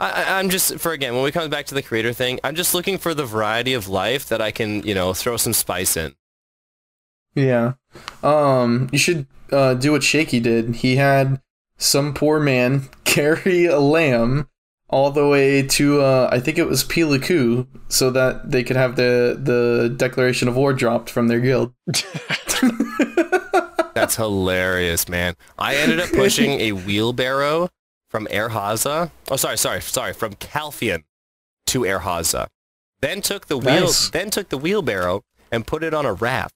[0.00, 2.54] I, I- I'm just, for again, when we come back to the creator thing, I'm
[2.54, 5.96] just looking for the variety of life that I can, you know, throw some spice
[5.96, 6.14] in.
[7.34, 7.74] Yeah.
[8.22, 10.76] Um, you should uh, do what Shaky did.
[10.76, 11.40] He had
[11.78, 14.48] some poor man carry a lamb
[14.88, 18.74] all the way to uh, I think it was Pila Ku so that they could
[18.74, 21.72] have the the declaration of war dropped from their guild.
[23.94, 25.34] That's hilarious, man.
[25.58, 27.68] I ended up pushing a wheelbarrow
[28.10, 29.10] from Arehaza.
[29.30, 31.04] Oh, sorry, sorry, sorry, from Calpheon
[31.68, 32.48] to Arehaza.
[33.00, 34.10] Then took the wheel, Nice.
[34.10, 36.54] then took the wheelbarrow and put it on a raft.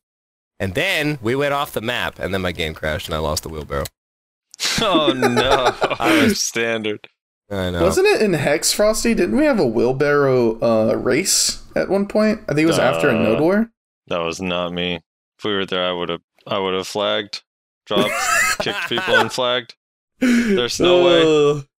[0.60, 3.44] And then we went off the map, and then my game crashed, and I lost
[3.44, 3.84] the wheelbarrow.
[4.80, 7.08] oh no, I was- standard.
[7.50, 7.82] I know.
[7.82, 9.12] Wasn't it in Hex Frosty?
[9.14, 12.40] Didn't we have a wheelbarrow uh, race at one point?
[12.48, 13.70] I think it was after a Uh, node war.
[14.06, 15.00] That was not me.
[15.38, 16.20] If we were there, I would have.
[16.46, 17.42] I would have flagged,
[17.86, 18.12] dropped,
[18.60, 19.74] kicked people, and flagged.
[20.20, 21.62] There's no way.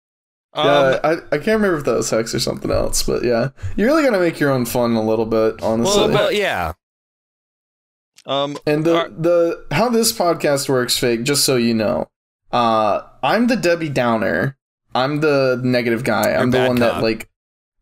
[0.57, 3.25] Uh, Um, yeah, I, I can't remember if that was Hex or something else, but
[3.25, 6.03] yeah, you really gotta make your own fun a little bit, honestly.
[6.03, 6.71] well, well, yeah.
[8.25, 11.23] um, And the Are- the how this podcast works, fake.
[11.23, 12.07] Just so you know,
[12.53, 14.57] uh, I'm the Debbie Downer.
[14.93, 16.31] I'm the negative guy.
[16.33, 16.93] I'm the one cop.
[16.95, 17.29] that like,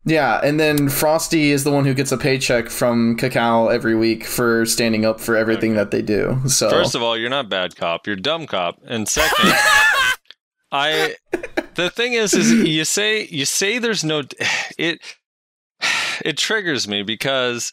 [0.04, 0.40] yeah.
[0.42, 4.66] And then Frosty is the one who gets a paycheck from Kakao every week for
[4.66, 6.40] standing up for everything that they do.
[6.48, 8.08] So First of all, you're not bad cop.
[8.08, 8.80] You're dumb cop.
[8.84, 9.52] And second,
[10.74, 11.14] I
[11.76, 14.22] the thing is is you say you say there's no
[14.76, 15.00] it
[16.24, 17.72] it triggers me because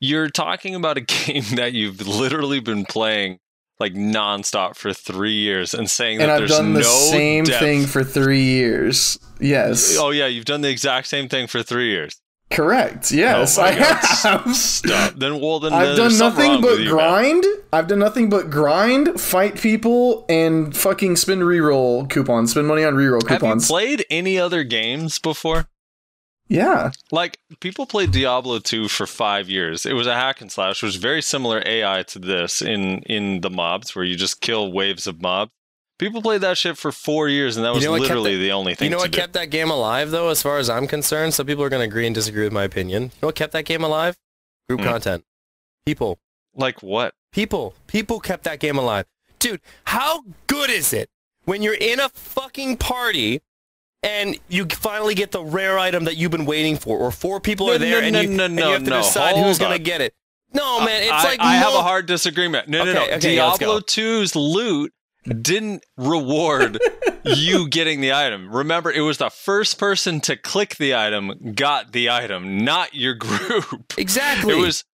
[0.00, 3.38] you're talking about a game that you've literally been playing
[3.78, 7.44] like nonstop for 3 years and saying and that I've there's done no the same
[7.44, 7.60] depth.
[7.60, 9.18] thing for three years.
[9.40, 12.16] Yes, Oh yeah, you've done the exact same thing for 3 years.
[12.50, 13.10] Correct.
[13.12, 14.04] Oh yes, Oh I God.
[14.04, 14.56] have.
[14.56, 15.14] Stop.
[15.14, 17.40] Then well then I've uh, done nothing but with you, man.
[17.40, 17.44] grind.
[17.72, 22.52] I've done nothing but grind, fight people, and fucking spend reroll coupons.
[22.52, 23.64] Spend money on reroll coupons.
[23.68, 25.66] Have you played any other games before?
[26.48, 26.92] Yeah.
[27.10, 29.84] Like people played Diablo 2 for 5 years.
[29.84, 33.40] It was a hack and slash, which was very similar AI to this in in
[33.40, 35.50] the mobs where you just kill waves of mobs.
[35.98, 38.52] People played that shit for 4 years and that You was know literally it- the
[38.52, 39.18] only thing You know what do.
[39.18, 41.32] kept that game alive, though, as far as I'm concerned?
[41.34, 43.04] Some people are going to agree and disagree with my opinion.
[43.04, 44.18] You know what kept that game alive?
[44.68, 44.86] Group Hmm.
[44.86, 45.24] content.
[45.86, 46.18] People.
[46.58, 47.14] like what?
[47.32, 47.74] People.
[47.86, 49.04] People kept that game alive.
[49.38, 51.10] Dude, how good is it
[51.44, 53.42] when you're in a fucking party
[54.02, 57.66] and you finally get the rare item that you've been waiting for, or four people
[57.66, 59.02] No, are there no, and, no, you, no, and you have to no.
[59.02, 60.14] decide who's going to get it.
[60.54, 62.68] No, man, it's I, like I have a hard disagreement.
[62.68, 63.16] No, no, Okay, no.
[63.16, 63.84] okay, Diablo go.
[63.84, 64.92] 2's loot
[65.26, 66.78] didn't reward
[67.24, 68.54] you getting the item.
[68.54, 73.14] Remember, it was the first person to click the item got the item, not your
[73.14, 73.92] group.
[73.98, 74.54] Exactly.
[74.54, 74.84] It was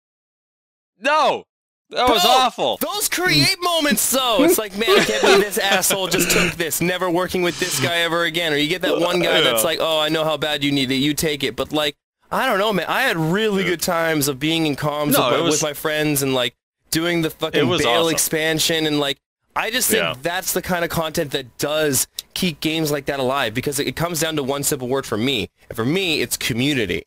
[1.01, 1.45] no.
[1.91, 2.79] That was awful.
[2.79, 4.45] Those create moments, though.
[4.45, 6.81] It's like, man, I can't believe this asshole just took this.
[6.81, 8.55] Never working with this guy ever again.
[8.55, 10.91] Or you get that one guy that's like, oh, I know how bad you need
[10.91, 10.95] it.
[10.97, 11.55] You take it.
[11.55, 11.95] But like,
[12.31, 12.87] I don't know, man.
[12.89, 16.23] I had really good times of being in comms No, with, was- with my friends
[16.23, 16.55] and like
[16.91, 18.13] doing the fucking Baal awesome.
[18.15, 19.19] expansion and like.
[19.55, 20.15] I just think Yeah.
[20.23, 23.97] that's the kind of content that does keep games like that alive because it, it
[23.97, 25.51] comes down to one simple word for me.
[25.69, 27.05] And for me, it's community.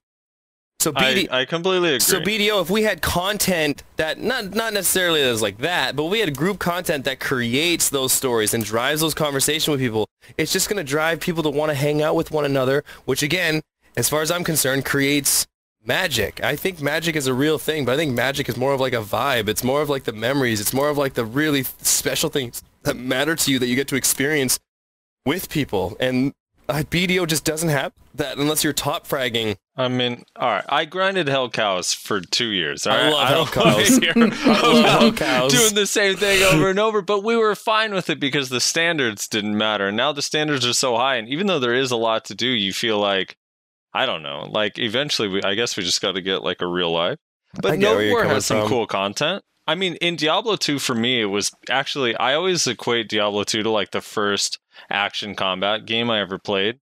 [0.80, 2.00] So BD, I, I completely agree.
[2.00, 6.20] so BDO, if we had content that not not necessarily as like that, but we
[6.20, 10.70] had group content that creates those stories and drives those conversations with people, it's just
[10.70, 12.84] going to drive people to want to hang out with one another.
[13.06, 13.62] Which again,
[13.98, 15.48] as far as I'm concerned, creates
[15.86, 16.43] magic.
[16.43, 18.93] I think magic is a real thing, but I think magic is more of like
[18.93, 19.47] a vibe.
[19.47, 20.59] It's more of like the memories.
[20.59, 23.88] It's more of like the really special things that matter to you that you get
[23.89, 24.59] to experience
[25.25, 25.95] with people.
[25.99, 26.33] And
[26.67, 30.63] uh, BDO just doesn't have that unless you're top fragging I mean, all right.
[30.69, 32.88] I grinded Hell Cows for two years.
[32.88, 33.11] all I right?
[33.11, 33.99] love don't Hell Cows.
[34.45, 35.51] I love Hell Cows.
[35.51, 38.61] Doing the same thing over and over, but we were fine with it because the
[38.61, 39.88] standards didn't matter.
[39.88, 42.36] And now the standards are so high, and even though there is a lot to
[42.36, 43.36] do, you feel like
[43.96, 44.46] I don't know.
[44.52, 47.18] Like eventually, we I guess we just got to get like a real life.
[47.62, 48.70] But get Node where you're War has some from.
[48.70, 49.41] cool content.
[49.68, 53.64] I mean, in Diablo 2, for me, it was actually I always equate Diablo 2
[53.64, 56.80] to like the first action combat game I ever played.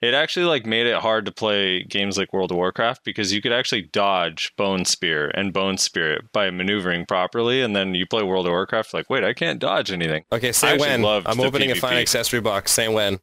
[0.00, 3.40] It actually like made it hard to play games like World of Warcraft because you
[3.40, 8.24] could actually dodge Bone Spear and Bone Spirit by maneuvering properly, and then you play
[8.24, 10.24] World of Warcraft like, wait, I can't dodge anything.
[10.32, 11.22] Okay, I say actually when.
[11.24, 12.72] I'm opening a fine accessory box.
[12.72, 13.20] Say when.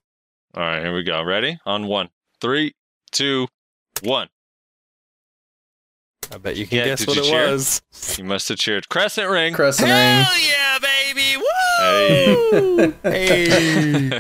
[0.54, 1.22] All right, here we go.
[1.22, 1.60] Ready?
[1.66, 2.10] On one,
[2.42, 2.74] three,
[3.12, 3.47] two,
[4.03, 4.28] one.
[6.34, 7.51] I bet you can Yeah, guess what it cheer?
[7.51, 7.82] was.
[8.18, 8.89] You must have cheered.
[8.89, 9.53] Crescent Ring.
[9.53, 9.95] Crescent ring.
[9.95, 11.38] Hell yeah, baby!
[11.38, 12.93] Woo!
[13.03, 14.12] hey.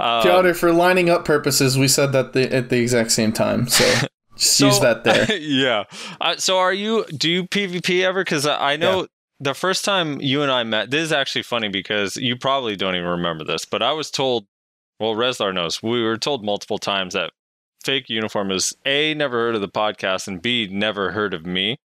[0.00, 3.68] Um, Piotr, for lining up purposes, we said that the, at the exact same time.
[3.68, 3.84] So
[4.36, 5.36] just use that there.
[5.36, 5.84] yeah.
[6.20, 7.04] Uh, so are you?
[7.06, 8.24] Do you PvP ever?
[8.24, 9.06] Because I I know
[9.38, 10.90] the first time you and I met.
[10.90, 14.46] This is actually funny because you probably don't even remember this, but I was told.
[14.98, 15.82] Well, Rezlar knows.
[15.82, 17.30] We were told multiple times that
[17.86, 21.78] fake uniform is a never heard of the podcast and b never heard of me.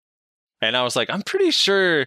[0.62, 2.06] And I was like, I'm pretty sure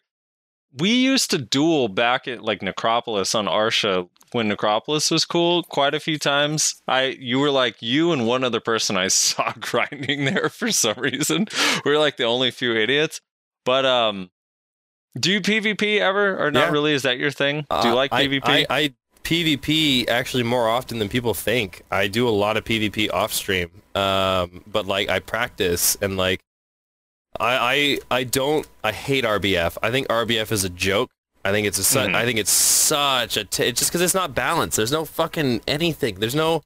[0.76, 5.94] we used to duel back at like Necropolis on Arsha when Necropolis was cool quite
[5.94, 6.74] a few times.
[6.88, 10.98] I you were like you and one other person I saw grinding there for some
[10.98, 11.46] reason.
[11.84, 13.20] We were like the only few idiots.
[13.64, 14.30] But um
[15.18, 16.70] do you PvP ever or not Yeah.
[16.72, 16.92] really?
[16.92, 17.64] Is that your thing?
[17.70, 18.42] Do you Uh, like I- PvP?
[18.46, 21.82] I, I PvP actually more often than people think.
[21.90, 26.40] I do a lot of PvP off stream, um, but like I practice and like
[27.38, 29.76] I I I don't I hate RBF.
[29.82, 31.10] I think RBF is a joke.
[31.44, 32.14] I think it's a su- Mhm.
[32.14, 34.76] I think it's such a t- it's just because it's not balanced.
[34.76, 36.16] There's no fucking anything.
[36.16, 36.62] There's no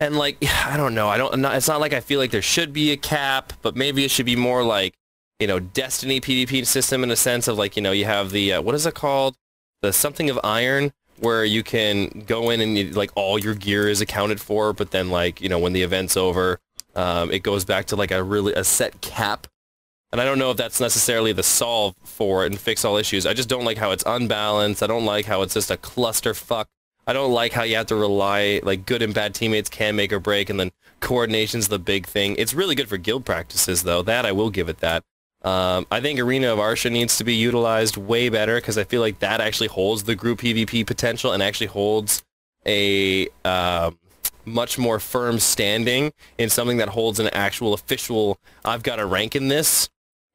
[0.00, 1.08] and like I don't know.
[1.08, 1.38] I don't.
[1.40, 4.10] Not, it's not like I feel like there should be a cap, but maybe it
[4.10, 4.94] should be more like
[5.40, 8.54] you know Destiny PvP system in a sense of like you know you have the
[8.54, 9.36] uh, what is it called
[9.82, 13.88] the something of iron where you can go in and you, like all your gear
[13.88, 16.58] is accounted for, but then like you know when the event's over,
[16.98, 19.46] um, it goes back to like a really a set cap.
[20.10, 23.24] And I don't know if that's necessarily the solve for it and fix all issues.
[23.24, 24.82] I just don't like how it's unbalanced.
[24.82, 26.64] I don't like how it's just a clusterfuck.
[27.06, 30.12] I don't like how you have to rely, like good and bad teammates can make
[30.12, 32.34] or break, and then coordination's the big thing.
[32.36, 34.02] It's really good for guild practices, though.
[34.02, 35.04] That I will give it that.
[35.42, 39.00] Um, I think Arena of Arsha needs to be utilized way better because I feel
[39.00, 42.24] like that actually holds the group PvP potential and actually holds
[42.66, 43.96] a um,
[44.48, 48.38] much more firm standing in something that holds an actual official.
[48.64, 49.88] I've got a rank in this.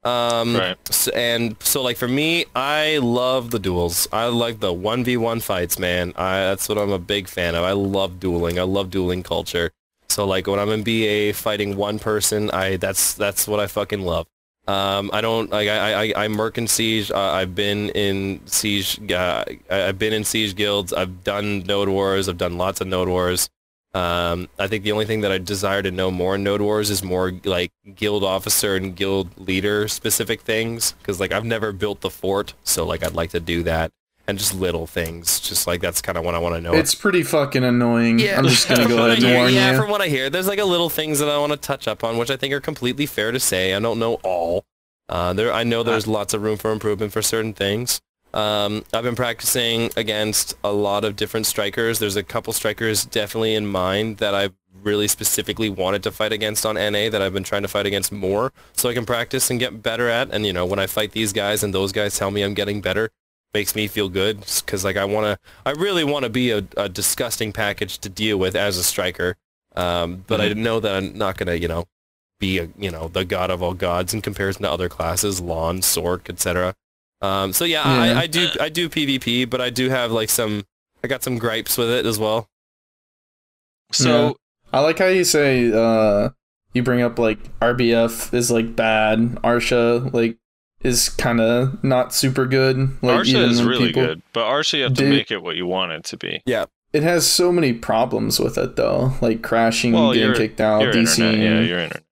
[0.05, 0.77] Um, Right.
[0.89, 4.07] s- and so like for me, I love the duels.
[4.11, 6.13] I like the one v one fights, man.
[6.17, 7.63] I, that's what I'm a big fan of.
[7.63, 8.59] I love dueling.
[8.59, 9.71] I love dueling culture.
[10.09, 14.01] So like when I'm in BA fighting one person, I that's that's what I fucking
[14.01, 14.27] love.
[14.67, 17.09] Um, I don't like I I I merc in siege.
[17.09, 18.99] Uh, I've been in siege.
[19.09, 20.91] Uh, I- I've been in siege guilds.
[20.91, 22.27] I've done node wars.
[22.27, 23.49] I've done lots of node wars.
[23.93, 26.89] Um, I think the only thing that I desire to know more in Node Wars
[26.89, 32.01] is more like guild officer and guild leader specific things because like I've never built
[32.01, 33.91] the fort, so like I'd like to do that
[34.27, 36.73] and just little things, just like that's kind of what I want to know.
[36.73, 38.19] It's pretty fucking annoying.
[38.19, 39.77] Yeah, I'm just gonna go ahead and warn yeah, you.
[39.77, 42.03] from what I hear, there's like a little things that I want to touch up
[42.03, 43.73] on, which I think are completely fair to say.
[43.73, 44.65] I don't know all.
[45.09, 48.01] Uh, there, I know there's lots of room for improvement for certain things.
[48.33, 51.99] Um, I've been practicing against a lot of different strikers.
[51.99, 56.65] There's a couple strikers definitely in mind that I've really specifically wanted to fight against
[56.65, 59.59] on NA that I've been trying to fight against more so I can practice and
[59.59, 60.31] get better at.
[60.31, 62.81] And, you know, when I fight these guys and those guys tell me I'm getting
[62.81, 63.11] better,
[63.53, 66.65] makes me feel good because like I want to, I really want to be a,
[66.75, 69.35] a disgusting package to deal with as a striker.
[69.75, 71.85] Um, but I know that I'm not going to, you know,
[72.39, 75.79] be a, you know, the god of all gods in comparison to other classes, Lahn,
[75.79, 76.75] Sork, etc.
[77.23, 78.19] Um, so yeah, Yeah.
[78.19, 80.65] I, I do, I do PvP, but I do have like some,
[81.03, 82.47] I got some gripes with it as well.
[83.91, 84.35] So
[84.71, 86.29] I like how you say uh
[86.73, 90.37] you bring up like RBF is like bad, Arsha like
[90.81, 92.77] is kind of not super good.
[93.03, 95.67] Like Arsha is really people- good, but Arsha you have to make it what you
[95.67, 96.41] want it to be.
[96.45, 100.81] Yeah, it has so many problems with it though, like crashing, Well, getting kicked out,
[100.81, 101.19] Your DC.
[101.19, 102.03] internet, yeah, your internet.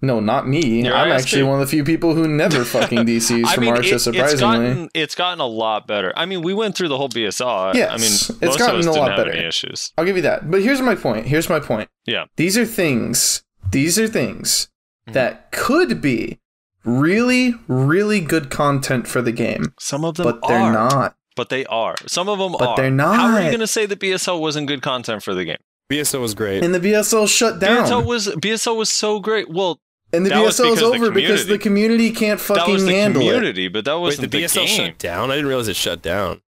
[0.00, 0.84] No, not me.
[0.84, 1.14] Your I'm ISP.
[1.18, 3.94] actually one of the few people who never fucking DCs I from mean, Arsha.
[3.94, 6.12] it- surprisingly, it's gotten it's gotten a lot better.
[6.16, 7.74] I mean, we went through the whole BSR.
[7.74, 9.32] Yes, I mean, it's most gotten of us a lot better.
[9.34, 9.92] issues.
[9.98, 10.50] I'll give you that.
[10.50, 11.26] But here's my point.
[11.26, 11.88] Here's my point.
[12.06, 12.26] Yeah.
[12.36, 13.42] These are things.
[13.70, 14.68] These are things
[15.08, 15.14] Mhm.
[15.14, 16.38] that could be
[16.84, 21.16] really, really good content for the game, Some of them but they're not.
[21.36, 21.96] but they are.
[22.06, 22.76] Some of them But are.
[22.76, 23.16] they're not.
[23.16, 25.58] How are you going to say that BSL wasn't good content for the game?
[25.90, 26.62] BSO was great.
[26.62, 27.84] And the BSL shut down.
[27.86, 29.48] BSL was BSL was so great.
[29.50, 29.80] Well,
[30.12, 32.44] and the that was BSL is because of the over because the community can't that
[32.56, 33.26] fucking was the handle it.
[33.26, 34.68] community, but that wasn't the BSL game.
[34.68, 35.30] shut down?
[35.30, 36.42] I didn't realize it shut down.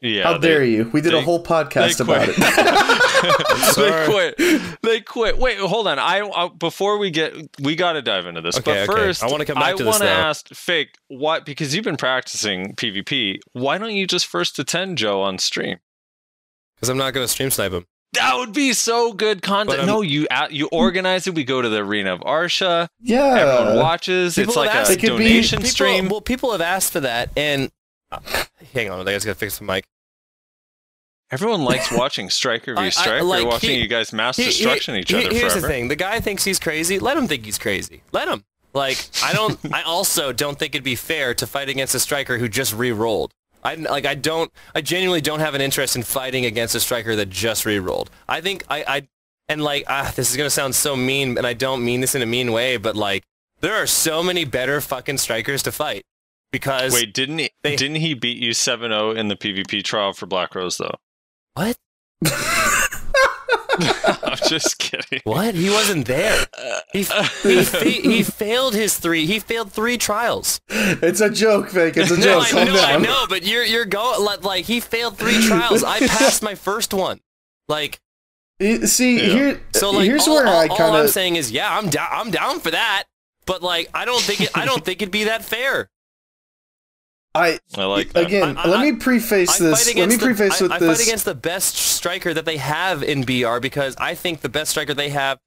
[0.00, 0.90] Yeah, How they- dare you?
[0.92, 2.36] We did a whole podcast about it.
[3.76, 4.04] they
[4.36, 4.78] quit.
[4.82, 5.38] They quit.
[5.38, 5.98] Wait, hold on.
[5.98, 8.58] I, I before we get, we got to dive into this.
[8.58, 9.02] Okay, but okay.
[9.02, 11.96] first, I wanna come back to this I wanna ask Fake what because you've been
[11.96, 13.38] practicing PvP.
[13.52, 15.78] Why don't you just first attend Joe on stream?
[16.76, 17.86] Because I'm not going to stream snipe him.
[18.14, 19.78] That would be so good content.
[19.78, 21.34] But, um, no, you uh, you organize it.
[21.34, 22.88] We go to the arena of Arsha.
[23.00, 23.36] yeah.
[23.38, 24.34] Everyone watches.
[24.36, 26.08] people It's like have a asked- It could be- donation People, stream.
[26.08, 27.70] Well, people have asked for that, and
[28.12, 28.18] uh,
[28.72, 29.84] hang on, I just got to fix the mic.
[31.30, 33.24] Everyone likes watching Striker I- v I- Striker.
[33.24, 35.60] like, watching he- you guys mass He- he- destruction each he- other Here's forever.
[35.60, 36.98] the thing: the guy thinks he's crazy.
[36.98, 38.02] Let him think he's crazy.
[38.12, 38.44] Let him.
[38.72, 39.58] Like I don't.
[39.72, 43.32] I also don't think it'd be fair to fight against a striker who just re-rolled.
[43.64, 44.04] I like.
[44.06, 44.52] I don't.
[44.74, 48.10] I genuinely don't have an interest in fighting against a striker that just re-rolled.
[48.28, 48.84] I think I.
[48.86, 49.08] I
[49.48, 52.22] and like ah, this is gonna sound so mean, and I don't mean this in
[52.22, 53.24] a mean way, but like
[53.60, 56.02] there are so many better fucking strikers to fight
[56.52, 57.50] because Wait, didn't he?
[57.62, 60.94] they- didn't he beat you 7-0 in the PvP trial for Black Rose though?
[61.54, 61.76] what?
[64.22, 65.20] I'm just kidding.
[65.24, 65.54] What?
[65.54, 66.46] He wasn't there.
[66.92, 69.26] He he, fa- he failed his three.
[69.26, 70.60] He failed three trials.
[70.68, 71.96] It's a joke, fake.
[71.96, 72.42] It's a No, joke.
[72.44, 75.82] I Calm know, I know, but you're you're going like, like he failed three trials.
[75.84, 77.20] I passed my first one.
[77.68, 78.00] Like
[78.60, 79.24] See, Yeah.
[79.34, 81.76] here, so, like here's all, where all, I all kind I'm of saying is, yeah,
[81.76, 82.08] I'm down.
[82.12, 83.04] I'm down for that.
[83.46, 84.50] But like, I don't think it.
[84.56, 85.90] I don't think it'd be that fair.
[87.34, 88.26] I I like that.
[88.26, 88.56] again.
[88.56, 89.78] I- I- let me preface I this.
[89.86, 90.98] fight Let me against the, preface I, with I this.
[90.98, 94.70] fight against the best striker that they have in BR because I think the best
[94.72, 95.38] striker they have.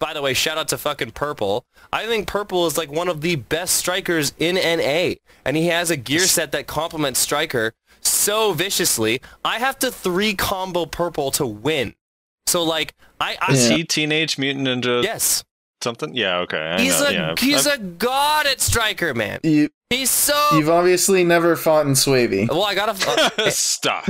[0.00, 1.64] By the way, shout out to fucking Purple.
[1.92, 5.14] I think Purple is like one of the best strikers in NA,
[5.44, 9.20] and he has a gear set that complements Striker so viciously.
[9.44, 11.94] I have to three combo Purple to win.
[12.48, 15.44] So like, I, I Is he Teenage Mutant Ninja yes,
[15.82, 16.14] something?
[16.14, 16.58] Yeah, okay.
[16.58, 17.34] I he's know, a yeah.
[17.38, 19.40] he's I've- a god at Striker, man.
[19.44, 20.48] you, He's so.
[20.56, 22.48] you've obviously never fought in Swavey.
[22.48, 23.32] well, I gotta.
[23.38, 24.06] uh, Stop.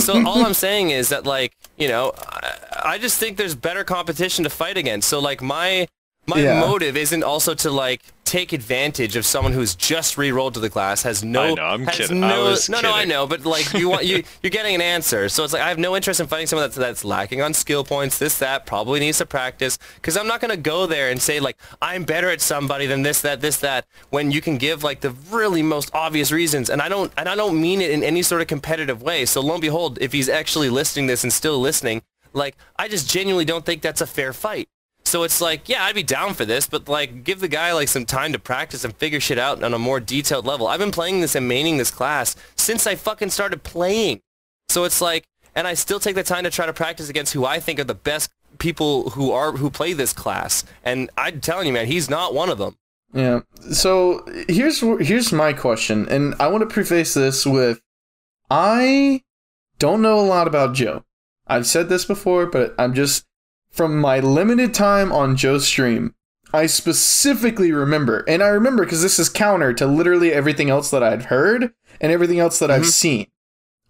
[0.00, 3.84] so all I'm saying is that like you know I, I just think there's better
[3.84, 5.08] competition to fight against.
[5.08, 5.86] So like my
[6.26, 6.60] my Yeah.
[6.60, 11.02] motive isn't also to like take advantage of someone who's just re-rolled to the class
[11.02, 12.24] has no I know, I'm has kidding.
[12.24, 14.80] I no was no no I know but like you want you you're getting an
[14.80, 17.52] answer so it's like I have no interest in fighting someone that's that's lacking on
[17.52, 21.20] skill points this that probably needs to practice because I'm not gonna go there and
[21.20, 24.82] say like I'm better at somebody than this that this that when you can give
[24.82, 28.02] like the really most obvious reasons and I don't and I don't mean it in
[28.02, 31.32] any sort of competitive way so lo and behold if he's actually listening this and
[31.32, 32.00] still listening
[32.32, 34.68] like I just genuinely don't think that's a fair fight
[35.12, 37.88] so it's like, yeah, I'd be down for this, but like, give the guy like
[37.88, 40.66] some time to practice and figure shit out on a more detailed level.
[40.66, 44.22] I've been playing this and maining this class since I fucking started playing.
[44.70, 47.44] So it's like, and I still take the time to try to practice against who
[47.44, 50.64] I think are the best people who are who play this class.
[50.82, 52.78] And I'm telling you, man, he's not one of them.
[53.12, 53.40] Yeah.
[53.70, 57.82] So here's here's my question, and I want to preface this with,
[58.50, 59.20] I
[59.78, 61.04] don't know a lot about Joe.
[61.46, 63.26] I've said this before, but I'm just
[63.72, 66.14] from my limited time on Joe's stream.
[66.54, 71.02] I specifically remember, and I remember because this is counter to literally everything else that
[71.02, 72.90] I'd heard and everything else that I've Mhm.
[72.92, 73.26] seen.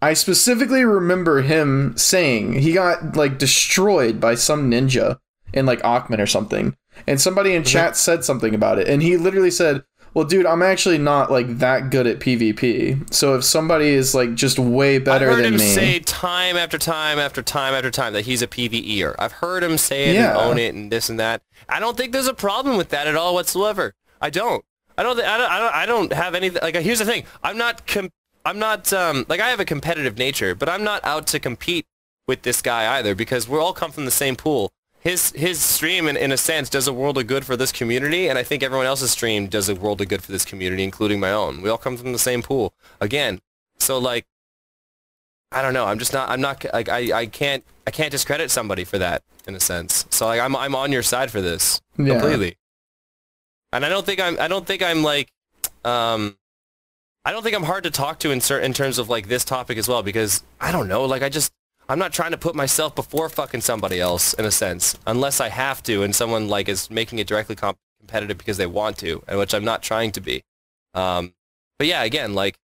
[0.01, 5.19] I specifically remember him saying he got like destroyed by some ninja
[5.53, 6.75] in like Aakman or something.
[7.07, 8.87] And somebody in chat said something about it.
[8.87, 9.83] And he literally said,
[10.13, 13.11] Well, dude, I'm actually not like that good at PvP.
[13.13, 15.31] So if somebody is like just way better than me.
[15.31, 15.65] I've heard than him me.
[15.73, 19.15] say time after time after time after time that he's a PVEer.
[19.17, 20.29] I've heard him say it Yeah.
[20.31, 21.41] and own it and this and that.
[21.67, 23.93] I don't think there's a problem with that at all whatsoever.
[24.21, 24.63] I don't.
[24.97, 25.19] I don't.
[25.19, 25.51] I don't.
[25.51, 26.51] I don't, I don't have any.
[26.51, 27.23] Like, here's the thing.
[27.43, 27.87] I'm not.
[27.87, 28.11] Com-
[28.45, 28.93] I'm not.
[28.93, 31.87] Um, like, I have a competitive nature, but I'm not out to compete
[32.27, 34.71] with this guy either because we all come from the same pool.
[35.03, 38.29] His his stream, in, in a sense, does a world of good for this community,
[38.29, 41.19] and I think everyone else's stream does a world of good for this community, including
[41.19, 41.61] my own.
[41.61, 42.73] We all come from the same pool.
[43.01, 43.41] Again,
[43.79, 44.25] so like,
[45.51, 45.85] I don't know.
[45.85, 46.29] I'm just not.
[46.29, 46.65] I'm not.
[46.71, 47.65] Like, I, I can't.
[47.85, 50.05] I can't discredit somebody for that in a sense.
[50.09, 52.13] So like, I'm I'm on your side for this Yeah.
[52.13, 52.55] completely.
[53.73, 54.39] And I don't think I'm.
[54.39, 55.33] I don't think I'm like.
[55.83, 56.37] Um,
[57.25, 59.43] I don't think I'm hard to talk to in certain in terms of like this
[59.43, 61.03] topic as well because I don't know.
[61.03, 61.51] Like I just.
[61.89, 65.49] I'm not trying to put myself before fucking somebody else in a sense, unless I
[65.49, 69.23] have to, and someone like is making it directly comp- competitive because they want to,
[69.27, 70.43] and which I'm not trying to be.
[70.93, 71.33] Um,
[71.77, 72.57] but yeah, again, like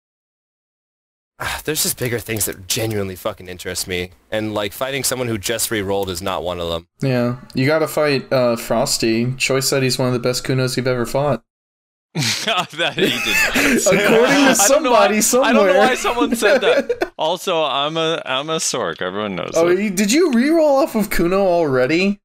[1.38, 5.38] ah, there's just bigger things that genuinely fucking interest me, and like fighting someone who
[5.38, 6.88] just re-rolled is not one of them.
[7.00, 7.36] Yeah.
[7.54, 9.34] You gotta fight uh, Frosty.
[9.34, 11.42] Choi said he's one of the best Kunos you've ever fought.
[12.14, 13.94] that he did not.
[14.04, 17.12] According to I don't why- somebody I don't know why someone said that.
[17.18, 19.00] Also, I'm a I'm a Sork.
[19.00, 19.78] Everyone knows Oh, it.
[19.78, 22.20] you, did you re-roll off of Kuno already?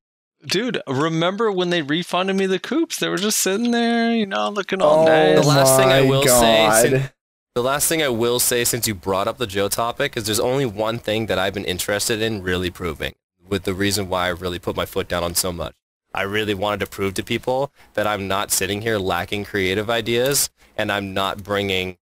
[0.45, 2.99] Dude, remember when they refunded me the coops?
[2.99, 5.39] They were just sitting there, you know, looking all oh nice.
[5.41, 7.09] The last thing I my will say, since-
[7.55, 10.39] The last thing I will say since you brought up the Joe topic is there's
[10.39, 13.13] only one thing that I've been interested in really proving
[13.47, 15.73] with the reason why I really put my foot down on so much.
[16.13, 20.49] I really wanted to prove to people that I'm not sitting here lacking creative ideas
[20.77, 21.97] and I'm not bringing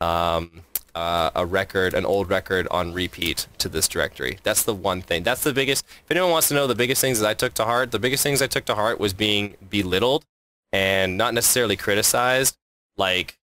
[0.00, 0.62] um,
[0.94, 4.38] uh, a record, an old record on repeat to this directory.
[4.42, 5.22] That's the one thing.
[5.22, 7.64] That's the biggest, if anyone wants to know the biggest things that I took to
[7.64, 10.24] heart, the biggest things I took to heart was being belittled
[10.72, 12.56] and not necessarily criticized.
[12.96, 13.38] Like,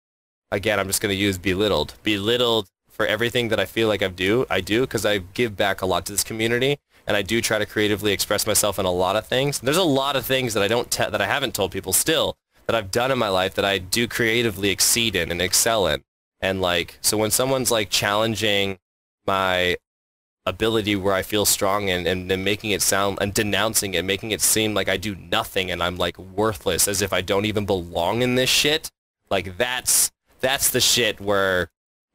[0.50, 1.94] again, I'm just going to use belittled.
[2.02, 4.46] Belittled for everything that I feel like I do.
[4.50, 7.58] I do because I give back a lot to this community, and I do try
[7.58, 9.60] to creatively express myself in a lot of things.
[9.60, 12.36] There's a lot of things that I don't te- that I haven't told people still
[12.66, 16.02] that I've done in my life that I do creatively exceed in and excel in.
[16.40, 18.78] And like, so when someone's like challenging
[19.26, 19.76] my
[20.44, 24.32] ability where I feel strong and, and, and making it sound and denouncing it, making
[24.32, 27.64] it seem like I do nothing and I'm like worthless as if I don't even
[27.64, 28.90] belong in this shit.
[29.30, 30.10] Like that's
[30.40, 31.70] that's the shit where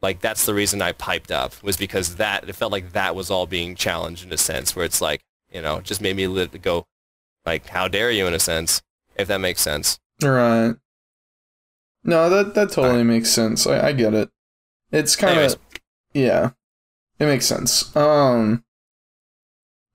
[0.07, 3.29] like that's the reason I piped up was because that it felt like that was
[3.29, 5.19] all being challenged in a sense where it's like,
[5.51, 6.85] you know, it just made me go
[7.45, 8.81] like how dare you in a sense,
[9.17, 9.99] if that makes sense.
[10.23, 10.75] Right.
[12.05, 13.67] No, that that totally makes sense.
[13.67, 14.29] I, I get it.
[14.93, 15.57] It's kind of
[16.13, 16.51] yeah,
[17.19, 17.93] it makes sense.
[17.93, 18.63] Um.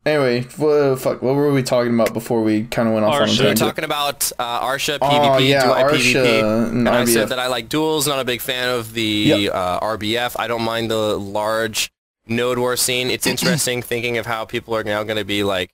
[0.05, 1.23] Anyway, wha- fuck.
[1.23, 3.29] What were we talking about before we kind of went off on a Arsha.
[3.37, 3.69] So you're tangent?
[3.71, 6.69] talking about uh, Arsha Oh PvP, yeah, do I Arsha PvP?
[6.69, 9.55] and And I said that I like duels, not a big fan of the Yep.
[9.55, 10.35] uh, RBF.
[10.39, 11.93] I don't mind the large
[12.27, 13.11] node war scene.
[13.11, 15.71] It's interesting thinking of how people are now going to be like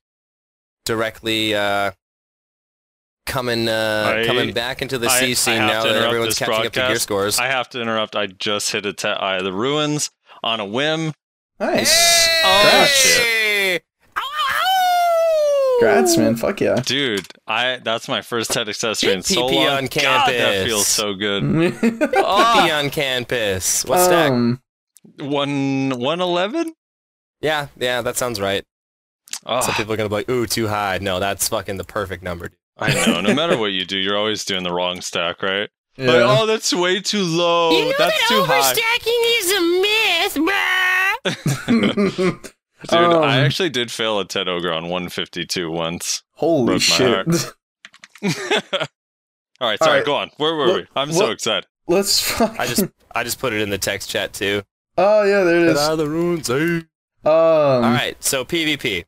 [0.84, 1.92] directly uh,
[3.24, 6.46] coming uh, I- coming back into the I- C I scene now that everyone's this
[6.46, 7.38] catching up to gear scores.
[7.38, 8.14] I have to interrupt.
[8.14, 10.10] I just hit a te- uh, the ruins
[10.42, 11.14] on a whim.
[11.58, 12.28] nice.
[12.44, 12.90] Oh, Congrats.
[12.92, 13.37] shit.
[15.78, 16.36] Congrats, man.
[16.36, 16.76] Fuck yeah.
[16.76, 19.66] Dude, I that's my first TET accessory in so long.
[19.68, 21.42] on God, that feels so good.
[21.44, 23.84] PP Oh, on campus.
[23.84, 24.30] What's that?
[24.32, 24.60] um,
[25.20, 26.72] one one eleven.
[27.40, 28.64] Yeah, yeah, that sounds right.
[29.46, 32.22] Oh, Some people are gonna be like, "Ooh, too high." No, that's fucking the perfect
[32.22, 32.48] number.
[32.48, 32.56] dude.
[32.78, 33.20] I know.
[33.20, 35.68] No matter what you do, you're always doing the wrong stack, right?
[35.96, 37.72] Like, oh, that's way too low.
[37.72, 38.72] You know that's too high.
[42.88, 46.22] Dude, Um, I actually did fail a TET Ogre on 152 once.
[46.34, 47.26] Holy broke shit.
[49.60, 50.06] All right, sorry, right.
[50.06, 50.30] go on.
[50.36, 50.86] Where were Well- we?
[50.94, 51.66] I'm so excited.
[51.88, 52.54] Let's fuck.
[52.60, 52.84] I just,
[53.14, 54.62] I just put it in the text chat too.
[54.96, 55.78] Oh yeah, there it is.
[55.88, 56.54] of the ruins, eh?
[56.54, 56.84] Um,
[57.24, 59.04] All right, so PvP.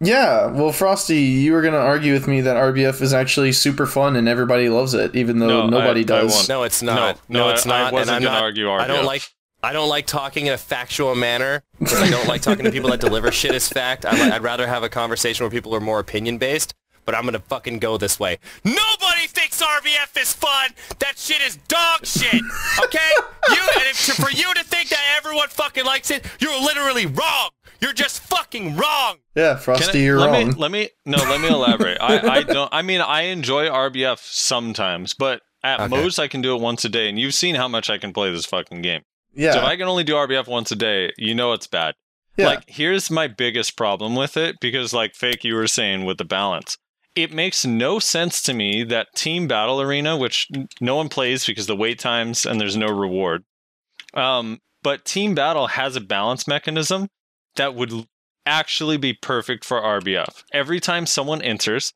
[0.00, 4.14] Yeah, well, Frosty, you were gonna argue with me that RBF is actually super fun
[4.16, 6.34] and everybody loves it, even though No, nobody I does.
[6.34, 6.48] won't.
[6.48, 7.18] No, it's not.
[7.28, 7.80] no, No, it's I, not.
[7.80, 8.42] I wasn't and I'm gonna not.
[8.44, 8.80] argue RBF.
[8.80, 9.22] I don't like.
[9.62, 12.90] I don't like talking in a factual manner because I don't like talking to people
[12.90, 14.06] that deliver shit as fact.
[14.06, 16.74] I li- I'd rather have a conversation where people are more opinion based.
[17.04, 18.36] But I'm gonna fucking go this way.
[18.64, 20.72] Nobody thinks RBF is fun.
[20.98, 22.42] That shit is dog shit.
[22.84, 23.10] Okay?
[23.48, 27.48] You and if, for you to think that everyone fucking likes it, you're literally wrong.
[27.80, 29.16] You're just fucking fucking wrong.
[29.34, 30.48] Yeah, Frosty, I- you're let wrong.
[30.48, 31.96] Me, let me no, let me elaborate.
[32.00, 32.68] I, I don't.
[32.72, 35.88] I mean, I enjoy RBF sometimes, but at Okay.
[35.88, 38.12] most I can do it once a day, and you've seen how much I can
[38.12, 39.02] play this fucking game.
[39.38, 41.94] Yeah, So if I can only do RBF once a day, you know it's bad.
[42.36, 42.46] yeah.
[42.46, 46.24] Like, here's my biggest problem with it because, like, fake, you were saying with the
[46.24, 46.76] balance,
[47.14, 50.48] it makes no sense to me that Team Battle Arena, which
[50.80, 53.44] no one plays because the wait times and there's no reward,
[54.14, 57.08] um, but Team Battle has a balance mechanism
[57.56, 57.92] that would
[58.46, 60.44] actually be perfect for RBF.
[60.52, 61.92] Every time someone enters,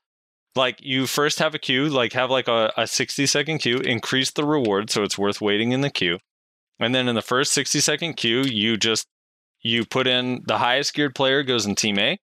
[0.55, 4.31] like you first have a queue, like have like a, a 60 second queue, increase
[4.32, 6.19] the reward so it's worth waiting in the queue.
[6.82, 9.06] And then in the first 60 second queue, you just
[9.60, 12.18] you put in the highest geared player goes in team A,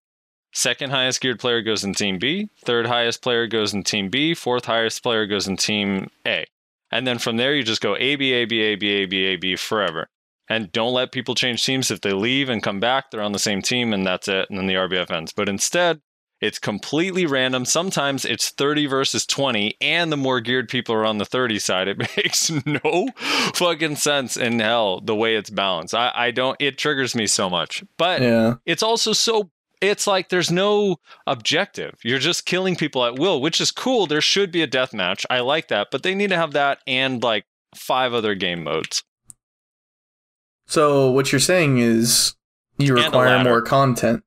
[0.53, 4.33] second highest geared player goes in team B, third highest player goes in team B,
[4.33, 6.45] fourth highest player goes in team A.
[6.91, 9.17] And then from there you just go A B A B A B A B
[9.25, 10.07] A B forever.
[10.49, 13.39] And don't let people change teams if they leave and come back, they're on the
[13.39, 15.31] same team and that's it and then the RBF ends.
[15.31, 16.01] But instead,
[16.41, 17.65] it's completely random.
[17.65, 21.87] Sometimes it's 30 versus 20, and the more geared people are on the 30 side.
[21.87, 23.09] It makes no
[23.53, 25.93] fucking sense in hell the way it's balanced.
[25.93, 27.83] I, I don't, it triggers me so much.
[27.97, 28.55] But yeah.
[28.65, 29.49] it's also so,
[29.81, 30.97] it's like there's no
[31.27, 31.95] objective.
[32.03, 34.07] You're just killing people at will, which is cool.
[34.07, 35.25] There should be a death match.
[35.29, 37.45] I like that, but they need to have that and like
[37.75, 39.03] five other game modes.
[40.67, 42.35] So what you're saying is
[42.77, 44.23] you require more content.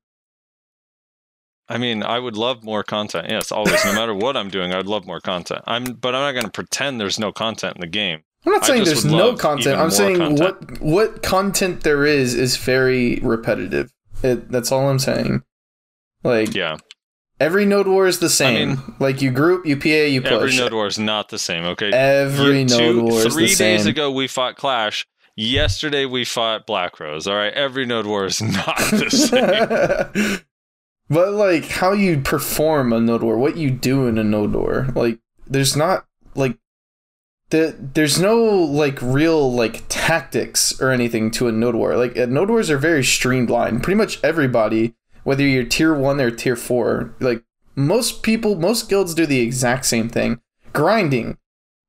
[1.73, 3.27] I mean, I would love more content.
[3.29, 3.83] Yes, always.
[3.83, 5.61] No matter what I'm doing, I'd love more content.
[5.65, 8.21] I'm, but I'm not going to pretend there's no content in the game.
[8.45, 9.79] I'm not saying there's no content.
[9.79, 10.71] I'm saying content.
[10.71, 13.91] what what content there is is very repetitive.
[14.21, 15.43] It, that's all I'm saying.
[16.23, 16.77] Like Yeah,
[17.39, 18.69] every node war is the same.
[18.69, 20.31] mean- like you group, you PA, you push.
[20.31, 21.63] every node war is not the same.
[21.63, 23.77] Okay, Every You- node two- war is Three the same.
[23.77, 25.05] days ago, we fought Clash.
[25.35, 27.25] Yesterday, we fought Black Rose.
[27.27, 29.09] All right, every node war is not the
[30.13, 30.39] same.
[31.09, 34.87] But like how you perform a node war, what you do in a node war,
[34.95, 36.05] like there's not
[36.35, 36.57] like
[37.49, 41.95] the there's no like real like tactics or anything to a node war.
[41.95, 43.83] Like uh, node wars are very streamlined.
[43.83, 47.43] Pretty much everybody, whether you're tier one or tier four, like
[47.75, 50.39] most people, most guilds do the exact same thing.
[50.73, 51.37] Grinding.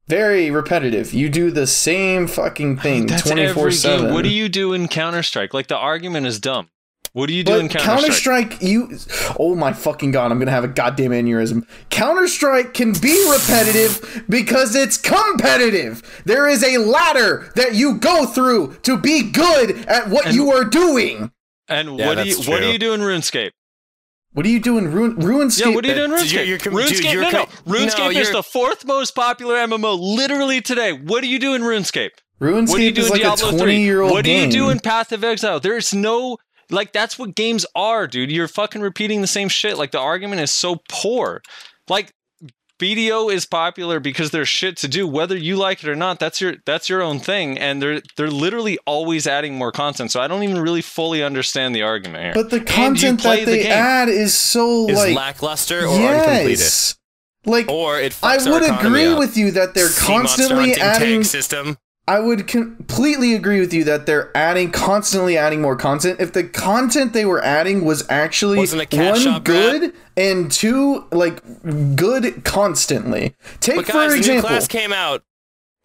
[0.07, 1.15] Very repetitive.
[1.15, 4.12] You do the same fucking thing twenty four seven.
[4.12, 5.55] What do you do in Counter Strike?
[5.55, 6.69] Like the argument is dumb.
[7.15, 8.55] What do you do in Counter Counter Strike?
[8.55, 8.91] Strike, you.
[9.39, 10.32] Oh my fucking god!
[10.32, 11.62] I'm gonna have a goddamn aneurysm.
[11.89, 16.03] Counter Strike can be repetitive because it's competitive.
[16.24, 20.51] There is a ladder that you go through to be good at what And- you
[20.51, 21.31] are doing.
[21.69, 23.53] And Yeah, what do you that's what do you do in RuneScape?
[24.32, 25.66] What do you do in Ruin RuneScape?
[25.66, 26.32] Yeah, what do you do in RuneScape?
[26.32, 27.45] you're- you're com- RuneScape, you're no, no.
[27.66, 30.93] RuneScape no, is you're- the fourth most popular MMO literally today.
[30.93, 32.11] What do you do in RuneScape?
[32.41, 33.59] RuneScape What do you do is in like Diablo a 3?
[33.61, 35.61] 20 year old What do you do in Path of Exile?
[35.61, 36.39] There's no
[36.70, 38.31] like that's what games are, dude.
[38.31, 39.77] You're fucking repeating the same shit.
[39.78, 41.43] Like the argument is so poor.
[41.89, 42.12] Like
[42.81, 46.19] BDO is popular because there's shit to do, whether you like it or not.
[46.19, 50.11] That's your that's your own thing, and they're they're literally always adding more content.
[50.11, 52.32] So I don't even really fully understand the argument here.
[52.35, 53.73] But the content that the they game.
[53.73, 56.59] add is so Is like lackluster or uncompleted?
[56.59, 56.97] yes.
[57.47, 59.19] Like Or it I would agree up.
[59.19, 61.77] with you that they're Sea constantly adding tank system.
[62.07, 66.21] I would completely agree with you that they're adding constantly adding more content.
[66.21, 70.53] If the content they were adding was actually Wasn't a cat one shop good and
[70.53, 71.43] two like
[71.97, 73.35] good constantly.
[73.61, 75.23] Take But for guys, the new class came out.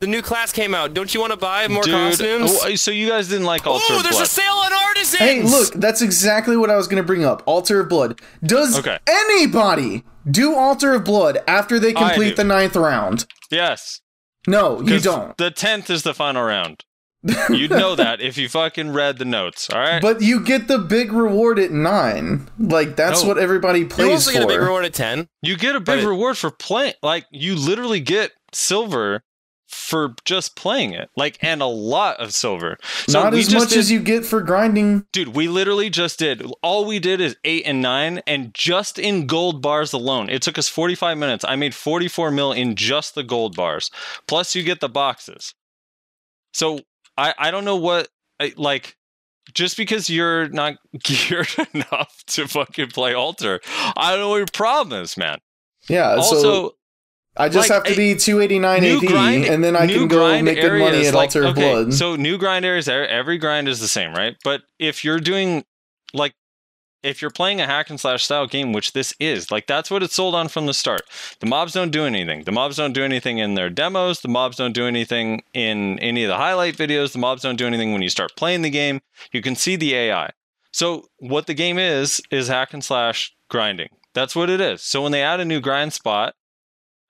[0.02, 0.94] The new class came out.
[0.94, 2.52] Don't you want to buy more Dude, costumes?
[2.64, 4.26] oh, so you guys didn't like Altar Oh, of there's Blood?
[4.26, 5.20] a sale on artisans.
[5.20, 7.44] hey, look, that's exactly what I was going to bring up.
[7.46, 8.20] Altar of Blood.
[8.44, 8.98] Does Okay.
[9.08, 13.26] anybody do Altar of Blood after they complete the ninth round?
[13.52, 14.00] yes,
[14.48, 15.38] No, you don't.
[15.38, 16.84] The tenth is the final round.
[17.50, 19.70] You'd know that if you fucking read the notes.
[19.70, 20.02] All right.
[20.02, 22.48] But you get the big reward at nine.
[22.58, 23.28] Like that's No.
[23.28, 24.00] what everybody plays.
[24.00, 25.28] You plays also get a big reward at ten.
[25.42, 26.94] You get a But big it- reward for playing.
[27.04, 29.24] Like you literally get silver
[29.70, 31.10] for just playing it.
[31.16, 32.78] Like and a lot of silver.
[33.08, 35.06] So Not as much did- as you get for grinding.
[35.14, 36.44] Dude, we literally just did.
[36.62, 40.58] All we did is eight and nine, and just in gold bars alone, it took
[40.58, 41.46] us 45 minutes.
[41.48, 43.92] I made 44 mil in just the gold bars.
[44.28, 45.54] Plus, you get the boxes.
[46.54, 46.80] So
[47.18, 48.10] I I don't know what
[48.40, 48.96] I, like.
[49.54, 53.60] Just because you're not geared enough to fucking play altar,
[53.98, 55.40] I don't know what your problem is, man.
[55.88, 56.16] Yeah.
[56.16, 56.76] also, so
[57.38, 60.42] I just like, have to be 289 new AP, grind, and then I can go
[60.42, 61.94] make good money at like, Altar of okay, Blood.
[61.94, 64.36] So new grind areas, every grind is the same, right?
[64.44, 65.64] But if you're doing
[66.14, 66.34] like
[67.02, 70.04] if you're playing a hack and slash style game, which this is, like that's what
[70.04, 71.02] it's sold on from the start.
[71.40, 72.44] The mobs don't do anything.
[72.44, 74.20] The mobs don't do anything in their demos.
[74.22, 77.14] The mobs don't do anything in any of the highlight videos.
[77.14, 79.00] The mobs don't do anything when you start playing the game.
[79.32, 80.32] You can see the AI.
[80.72, 83.90] So what the game is is hack and slash grinding.
[84.14, 84.82] That's what it is.
[84.82, 86.36] So when they add a new grind spot,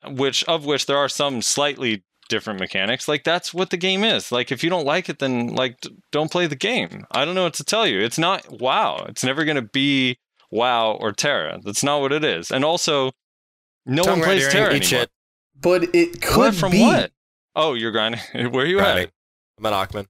[0.08, 4.32] which of which there are some slightly different mechanics, like that's what the game is.
[4.32, 7.06] Like if you don't like it, then like d- don't play the game.
[7.12, 8.00] I don't know what to tell you.
[8.00, 9.06] It's not WoW.
[9.10, 10.20] It's never gonna be
[10.52, 11.60] WoW or TERA.
[11.64, 12.52] That's not what it is.
[12.52, 13.12] And also,
[13.86, 14.84] no Tongue one plays TERA anymore.
[14.84, 15.10] shit.
[15.60, 16.82] But it What could from be.
[16.82, 17.12] what?
[17.56, 18.22] Oh, you're grinding.
[18.52, 19.06] Where are you Grinding.
[19.06, 19.12] at?
[19.60, 20.06] I'm at Aakman.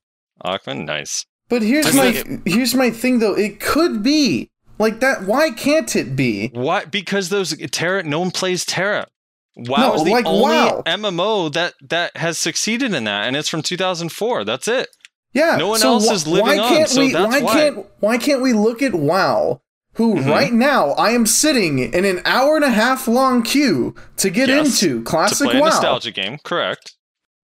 [0.46, 1.26] Aakman, nice.
[1.50, 3.34] But here's I my think here's my thing though.
[3.36, 5.24] It could be like that.
[5.24, 6.50] Why can't it be?
[6.50, 6.86] Why?
[6.86, 9.08] Because those TERA, no one plays TERA.
[9.56, 10.84] WoW No, is the like only WoW.
[10.86, 14.44] MMO that that has succeeded in that, and it's from 2004.
[14.46, 14.88] That's it.
[15.34, 15.58] Yeah.
[15.58, 17.12] No one so else wh- is living why on, can't so we?
[17.14, 17.54] that's why why.
[17.54, 19.62] can't why can't we look at WoW?
[19.94, 20.30] Who Mhm.
[20.30, 24.48] right now I am sitting in an hour and a half long queue to get
[24.48, 25.68] Yes, into classic to play a WoW.
[25.70, 26.94] nostalgia game, correct?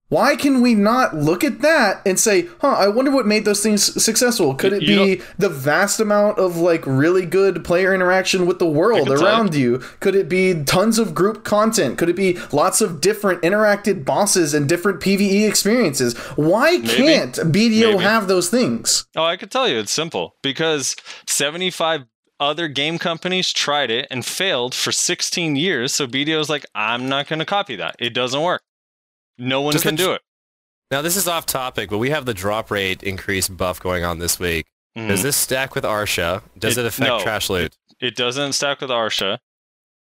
[0.09, 3.63] Why can we not look at that and say, "Huh, I wonder what made those
[3.63, 4.53] things successful?
[4.53, 8.67] Could it You be the vast amount of like really good player interaction with the
[8.67, 9.79] world around you?
[10.01, 11.97] Could it be tons of group content?
[11.97, 16.15] Could it be lots of different interacted bosses and different PvE experiences?
[16.35, 18.03] Why can't BDO Maybe.
[18.03, 20.95] have those things?" Oh, I could tell you it's simple because
[21.27, 22.03] 75
[22.39, 25.95] other game companies tried it and failed for 16 years.
[25.95, 27.95] So BDO's like, I'm not going to copy that.
[27.97, 28.61] It doesn't work.
[29.37, 30.21] No one can the- do it.
[30.91, 34.19] Now this is off topic, but we have the drop rate increase buff going on
[34.19, 34.67] this week.
[34.97, 35.07] Mhm.
[35.09, 36.43] Does this stack with Arsha?
[36.57, 37.19] Does It- it, affect no.
[37.19, 37.75] trash loot?
[37.99, 39.39] It doesn't stack with Arsha.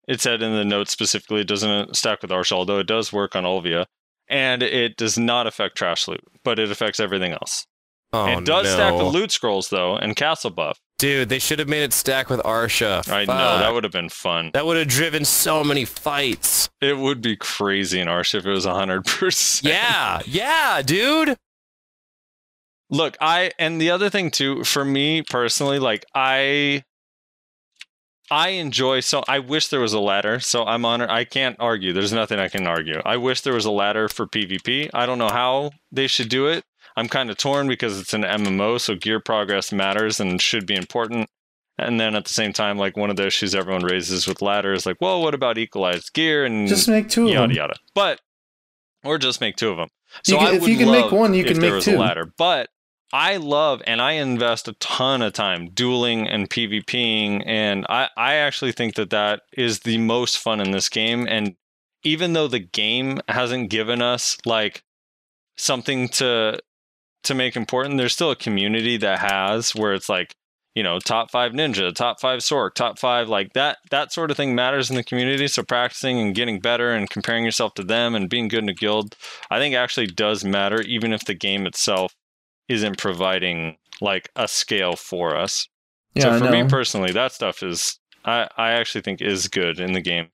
[0.06, 3.34] It said in the notes specifically it doesn't stack with Arsha, although it does work
[3.34, 3.86] on Olvia.
[4.28, 7.66] And it does not affect trash loot, but it affects everything else.
[8.12, 8.74] Oh it does no.
[8.74, 10.78] stack with loot scrolls though, and castle buff.
[10.98, 13.08] Dude, they should have made it stack with Arsha.
[13.08, 14.50] I know that would have been fun.
[14.52, 16.68] That would have driven so many fights.
[16.80, 19.72] It would be crazy in Arsha if it was hundred percent.
[19.72, 21.36] Yeah, yeah, dude.
[22.90, 26.82] Look, I and the other thing too, for me personally, like I
[28.30, 30.40] I enjoy so I wish there was a ladder.
[30.40, 31.92] So I'm on I can't argue.
[31.92, 33.00] There's nothing I can argue.
[33.04, 34.90] I wish there was a ladder for PvP.
[34.92, 36.64] I don't know how they should do it.
[36.98, 40.74] I'm kind of torn because it's an MMO, so gear progress matters and should be
[40.74, 41.28] important.
[41.78, 44.72] And then at the same time, like one of the issues everyone raises with ladder
[44.72, 47.50] is like, well, what about equalized gear and Just make two of yada them.
[47.56, 47.74] yada.
[47.74, 47.80] Yada.
[47.94, 48.20] But
[49.04, 49.88] or just make two of them.
[50.26, 51.96] You So can- if you can make one, you can make two.
[51.98, 52.68] Ladder, but
[53.12, 58.34] I love and I invest a ton of time dueling and PvPing, and I I
[58.34, 61.26] actually think that that is the most fun in this game.
[61.28, 61.54] And
[62.02, 64.82] even though the game hasn't given us like
[65.56, 66.58] something to
[67.28, 70.34] to make important, there's still a community that has where it's like
[70.74, 74.36] you know top five ninja top five sork top five like that that sort of
[74.36, 75.48] thing matters in the community.
[75.48, 78.74] So practicing and getting better and comparing yourself to them and being good in a
[78.74, 79.16] guild
[79.50, 82.14] i think actually does matter even if the game itself
[82.68, 85.68] isn't providing like a scale for us.
[86.14, 89.92] Yeah, so for me personally that stuff is i i actually think is good in
[89.92, 90.28] the game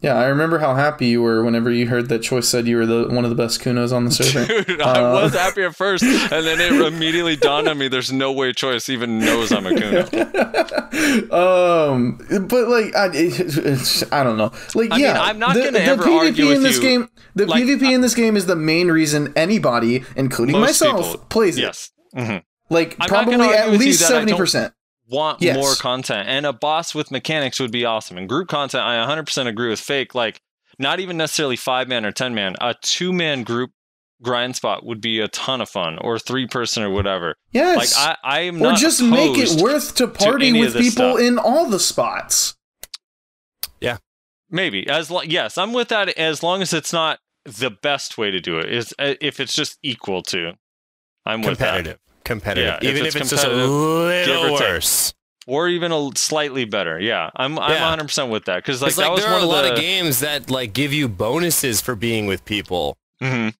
[0.00, 2.86] yeah, I remember how happy you were whenever you heard that Choice said you were
[2.86, 4.62] the one of the best Kunos on the server.
[4.62, 8.10] Dude, I Uh, was happy at first, and then it immediately dawned on me: there's
[8.12, 10.00] no way Choice even knows I'm a Kuno.
[11.32, 12.18] um,
[12.48, 14.52] but like I, it's, I don't know.
[14.74, 16.76] Like I mean, yeah, I'm not the, gonna the ever PvP argue in with this
[16.76, 16.82] you.
[16.82, 17.08] game.
[17.34, 21.56] The Like, PvP in this game is the main reason anybody, including myself, people- plays
[21.58, 21.62] it.
[21.62, 21.90] Yes.
[22.14, 22.36] hmm
[22.70, 24.72] Like I'm probably at least I seventy percent.
[25.10, 25.56] Want Yes.
[25.56, 29.46] more content and a boss with mechanics would be awesome and group content i 100%
[29.46, 30.40] agree with fake like
[30.78, 33.70] not even necessarily five man or ten man a two man group
[34.22, 37.76] grind spot would be a ton of fun or three person or whatever Yes.
[37.96, 40.82] like i i am or not just make it worth to party any of with
[40.82, 41.20] people stuff.
[41.20, 42.54] in all the spots.
[43.80, 43.96] Yeah.
[44.50, 48.30] Maybe as lo- yes i'm with that as long as it's not the best way
[48.30, 50.52] to do it is uh, if it's just equal to
[51.24, 51.98] i'm with that Competitive.
[52.30, 52.78] Competitive.
[52.82, 55.12] Yeah, if Even it's if it's just a little worse.
[55.46, 57.96] or even a slightly better yeah i'm i'm Yeah.
[57.96, 59.72] 100% with that because like that like was there are one a of lot the
[59.72, 62.96] of games that like give you bonuses for being with people.
[63.22, 63.54] Mhm.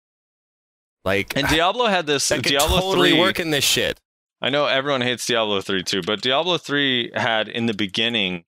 [1.05, 3.99] Like and diablo had this that diablo totally 3 work in this shit.
[4.43, 8.45] I know everyone hates Diablo 3 too, but Diablo 3 had in the beginning,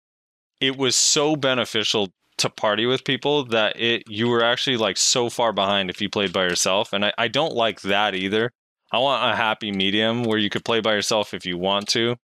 [0.58, 5.28] it was so beneficial to party with people that it you were actually like so
[5.28, 6.92] far behind if you played by yourself.
[6.94, 8.50] And I, I don't like that either.
[8.92, 12.16] I want a happy medium where you could play by yourself if you want to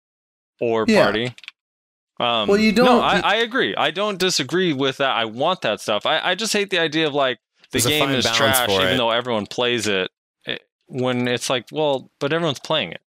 [0.61, 1.05] or Yeah.
[1.05, 1.35] party.
[2.20, 3.74] Um, Well, you don't- I, I agree.
[3.77, 5.11] I don't disagree with that.
[5.16, 6.05] I want that stuff.
[6.05, 7.39] I, I just hate the idea of like
[7.70, 8.97] the There's game is trash even it.
[8.97, 10.11] though everyone plays it.
[10.45, 10.62] it.
[10.89, 13.01] When it's like, well, but everyone's playing it.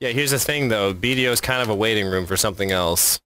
[0.00, 0.94] Yeah, here's the thing though.
[0.94, 3.20] BDO is kind of a waiting room for something else.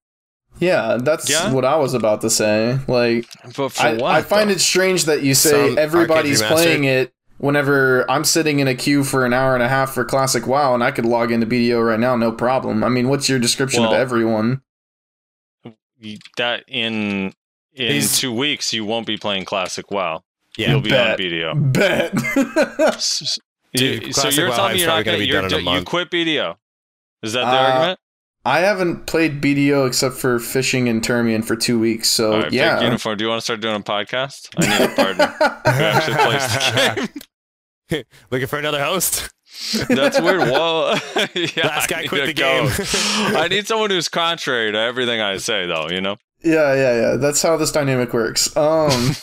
[0.59, 1.53] Yeah, that's Yeah?
[1.53, 2.79] what I was about to say.
[2.89, 4.15] Like But for I, what?
[4.15, 4.55] I find though?
[4.55, 9.05] it strange that you say Some everybody's playing it whenever I'm sitting in a queue
[9.05, 11.85] for an hour and a half for Classic WoW, and I could log into BDO
[11.87, 12.83] right now, no problem.
[12.85, 14.63] I mean, what's your description Well- of everyone?
[16.37, 17.33] That in
[17.73, 20.23] in He's- two weeks you won't be playing classic WoW.
[20.57, 20.71] Yeah.
[20.71, 21.11] You'll be Bet.
[21.13, 21.73] on BDO.
[21.73, 22.15] Bet.
[22.95, 23.39] S- s-
[23.75, 25.75] Dude, so you're WoW telling me you're not gonna gonna be you're, done in a
[25.79, 26.57] you quit BDO?
[27.23, 28.01] Is that the Uh, argument?
[28.47, 32.53] I haven't played BDO except for fishing in Terrmian for two weeks, so All right,
[32.53, 32.81] yeah.
[32.81, 33.19] Uniform.
[33.19, 34.49] Do you want to start doing a podcast?
[34.57, 35.27] I need a partner
[35.73, 37.09] who actually plays the
[37.91, 38.05] game.
[38.31, 39.29] Looking for another host?
[39.89, 40.41] That's weird.
[40.51, 40.95] Whoa.
[41.35, 42.69] yeah, Last guy quit the go.
[42.69, 43.37] game.
[43.37, 45.89] I need someone who's contrary to everything I say, though.
[45.89, 46.17] You know.
[46.45, 47.17] Yeah, yeah, yeah.
[47.17, 48.57] That's how this dynamic works.
[48.57, 49.17] Um,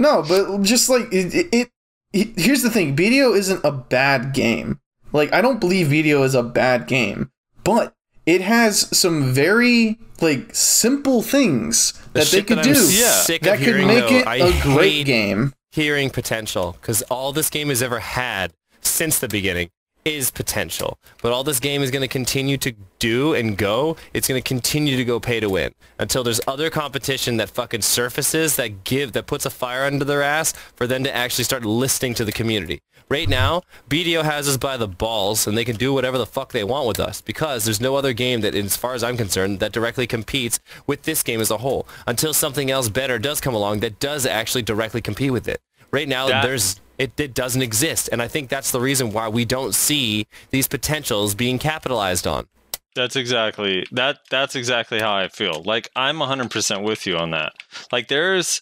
[0.00, 1.70] no, but just like it, it, it,
[2.12, 4.80] it- here's the thing: BDO isn't a bad game.
[5.12, 7.30] Like, I don't believe BDO is a bad game,
[7.62, 7.94] but
[8.26, 13.58] it has some very like simple things The that they could I'm do sick that
[13.58, 15.52] could hearing, make though, it I a great game.
[15.72, 19.70] hearing potential because all this game has ever had since the beginning
[20.04, 20.98] is potential.
[21.22, 24.46] But all this game is going to continue to do and go, it's going to
[24.46, 29.12] continue to go pay to win until there's other competition that fucking surfaces that give
[29.12, 32.32] that puts a fire under their ass for them to actually start listening to the
[32.32, 32.80] community.
[33.14, 36.50] Right now, BDO has us by the balls and they can do whatever the fuck
[36.50, 39.60] they want with us because there's no other game that, as far as I'm concerned,
[39.60, 40.58] that directly competes
[40.88, 44.26] with this game as a whole until something else better does come along that does
[44.26, 45.60] actually directly compete with it.
[45.92, 49.28] Right now, That- there's it, it doesn't exist, and I think that's the reason why
[49.28, 52.48] we don't see these potentials being capitalized on.
[52.96, 54.18] That's exactly that.
[54.28, 55.62] That's exactly how I feel.
[55.64, 57.52] Like I'm 100 percent with you on that.
[57.92, 58.60] Like there's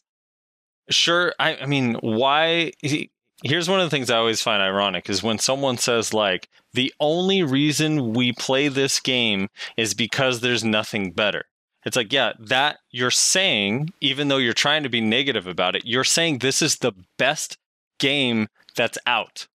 [0.90, 1.32] sure.
[1.38, 2.72] I, I mean, why?
[3.42, 6.48] He- Here's one of the things I always find ironic is when someone says like
[6.72, 11.44] the only reason we play this game is because there's nothing better.
[11.84, 15.84] It's like yeah, that you're saying even though you're trying to be negative about it,
[15.84, 17.58] you're saying this is the best
[17.98, 19.48] game that's out.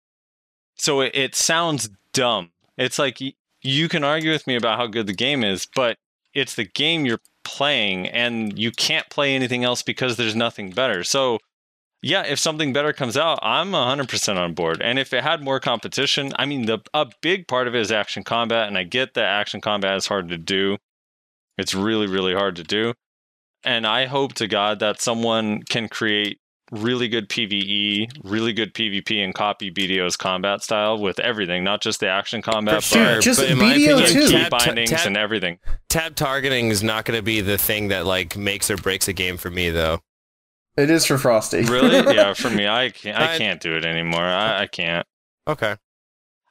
[0.76, 2.50] So it, it sounds dumb.
[2.76, 3.20] It's like
[3.62, 5.96] you can argue with me about how good the game is, but
[6.34, 11.02] it's the game you're playing and you can't play anything else because there's nothing better.
[11.04, 11.38] So,
[12.02, 14.80] yeah, if something better comes out, I'm 100% on board.
[14.82, 17.90] And if it had more competition, I mean, the a big part of it is
[17.90, 20.76] action combat, and I get that action combat is hard to do.
[21.58, 22.92] It's really, really hard to do.
[23.64, 26.38] And I hope to God that someone can create
[26.70, 32.00] really good PvE, really good PvP, and copy BDO's combat style with everything, not just
[32.00, 34.26] the action combat, For sure, but just but in my opinion, too.
[34.26, 35.58] key tab- bindings tab- and everything.
[35.88, 39.12] tab targeting is not going to be the thing that like makes or breaks a
[39.12, 40.00] game for me, though.
[40.76, 41.62] It is for Frosty.
[41.62, 41.96] Really?
[42.14, 43.18] yeah, for me, I can't.
[43.18, 44.24] I I- can't do it anymore.
[44.24, 45.06] I, I can't.
[45.48, 45.76] Okay.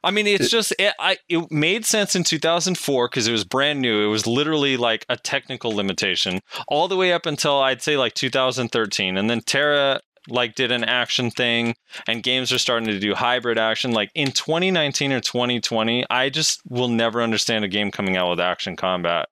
[0.04, 3.80] I mean, it's just it, I it made sense in 2004 because it was brand
[3.80, 4.04] new.
[4.04, 8.14] It was literally like a technical limitation all the way up until I'd say like
[8.14, 11.74] 2013, and then TERA like did an action thing,
[12.06, 13.90] and games are starting to do hybrid action.
[13.90, 18.40] Like in 2019 or 2020, I just will never understand a game coming out with
[18.40, 19.28] action combat.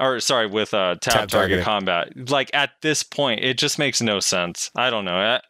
[0.00, 1.64] Or sorry, with uh, tab, Tab target targeting.
[1.64, 2.30] combat.
[2.30, 4.70] Like at this point, it just makes no sense.
[4.74, 5.14] I don't know.
[5.16, 5.40] I,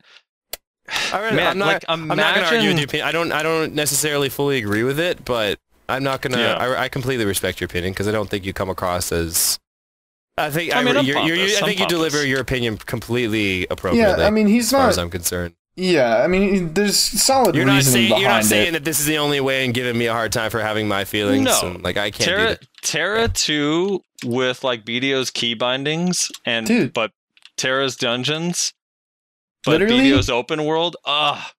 [1.14, 3.08] All right, Man, I'm not, like, I'm not going to argue with imagine- your opinion.
[3.08, 3.32] I don't.
[3.32, 5.58] I don't necessarily fully agree with it, but
[5.88, 6.40] I'm not going to.
[6.40, 6.56] Yeah.
[6.56, 9.58] I, I completely respect your opinion because I don't think you come across as.
[10.36, 12.40] I think I I, mean, I'm you're, you're, pompous, I I'm think you deliver your
[12.40, 14.20] opinion completely appropriately.
[14.20, 14.98] yeah, I mean, he's as far as.
[14.98, 15.54] I'm concerned.
[15.76, 18.72] Yeah, I mean, there's solid You're not reasoning saying you're not saying it.
[18.72, 21.04] that this is the only way and giving me a hard time for having my
[21.04, 21.44] feelings.
[21.46, 21.60] No.
[21.70, 22.66] and, like I can't do TERA that.
[22.82, 26.92] TERA 2 with like BDO's key bindings and Dude.
[26.92, 27.10] but
[27.56, 28.72] TERA's dungeons,
[29.64, 31.52] but Literally- BDO's open world, ah,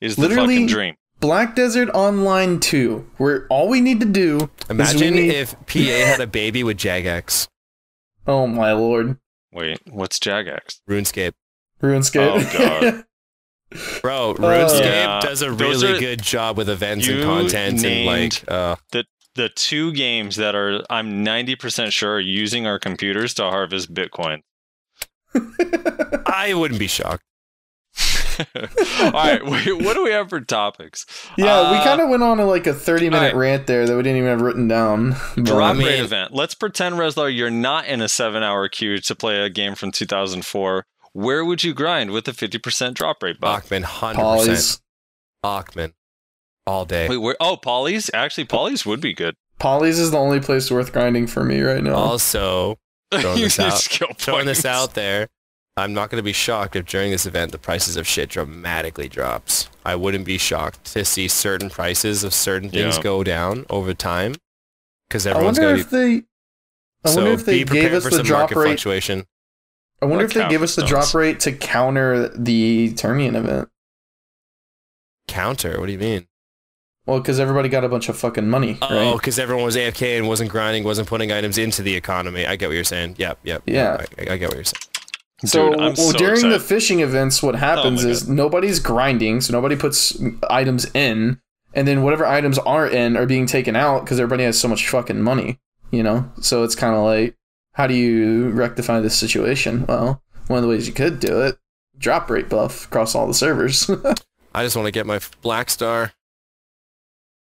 [0.00, 0.94] is the Literally- fucking dream.
[1.20, 5.54] Black Desert Online 2, where all we need to do is we Imagine need- if
[5.66, 7.48] PA had a baby with Jagex,
[8.26, 9.18] Oh my lord.
[9.52, 10.80] Wait, what's Jagex?
[10.88, 11.32] RuneScape.
[11.82, 12.44] RuneScape.
[12.54, 13.04] Oh, God.
[14.02, 15.20] Bro, RuneScape Yeah.
[15.20, 19.04] does a really are- good job with events and You content and like uh The
[19.56, 24.42] two games that are I'm 90% sure are using our computers to harvest Bitcoin.
[26.26, 27.22] I wouldn't be shocked.
[29.00, 31.04] All right, wait, what do we have for topics?
[31.36, 33.36] yeah, we Uh, kind of went on a, like a 30 minute alright.
[33.36, 35.14] rant there that we didn't even have written down.
[35.42, 36.32] Drop I mean- rate event.
[36.32, 39.90] Let's pretend, Rezlar, you're not in a seven hour queue to play a game from
[39.92, 40.84] 2004.
[41.12, 43.64] Where would you grind with a 50% drop rate, Buck?
[43.64, 44.46] Bachman, hundred Polys.
[44.46, 44.80] percent.
[46.70, 47.08] Bachman, all day.
[47.08, 47.36] Wait, where?
[47.40, 48.10] Oh, Polly's?
[48.14, 49.34] Actually, Polly's would be good.
[49.58, 51.94] Polly's is the only place worth grinding for me right now.
[51.94, 52.78] Also,
[53.12, 53.78] Throwing You this out.
[53.78, 55.28] skill throwing this out there,
[55.76, 59.08] I'm not going to be shocked if during this event the prices of shit dramatically
[59.08, 59.68] drops.
[59.84, 63.02] I wouldn't be shocked to see certain prices of certain things Yeah.
[63.02, 64.34] go down over time
[65.08, 65.90] because everyone's going to be.
[65.90, 66.22] they.
[67.04, 68.66] I so wonder if they gave us for the some drop market rate.
[68.68, 69.24] fluctuation.
[70.02, 73.68] I wonder Like if they gave us the drop rate to counter the Terrmian event.
[75.28, 75.78] Counter?
[75.80, 76.26] What do you mean?
[77.10, 79.16] Well, because everybody got a bunch of fucking money, Oh, right?
[79.16, 82.46] because everyone was AFK and wasn't grinding, wasn't putting items into the economy.
[82.46, 83.16] I get what you're saying.
[83.18, 83.62] Yep, yep.
[83.66, 84.04] Yeah.
[84.16, 84.80] I, I get what you're saying.
[85.44, 86.62] So, Dude, well, so during the excited.
[86.62, 90.16] fishing events, what oh happens my is nobody's grinding, so nobody puts
[90.48, 91.40] items in,
[91.74, 94.88] and then whatever items are in are being taken out because everybody has so much
[94.88, 95.58] fucking money,
[95.90, 96.30] you know.
[96.40, 97.36] So it's kind of like,
[97.72, 99.84] how do you rectify this situation?
[99.88, 101.58] Well, one of the ways you could do it,
[101.98, 103.90] drop rate buff across all the servers.
[104.54, 106.12] I just want to get my Black Star.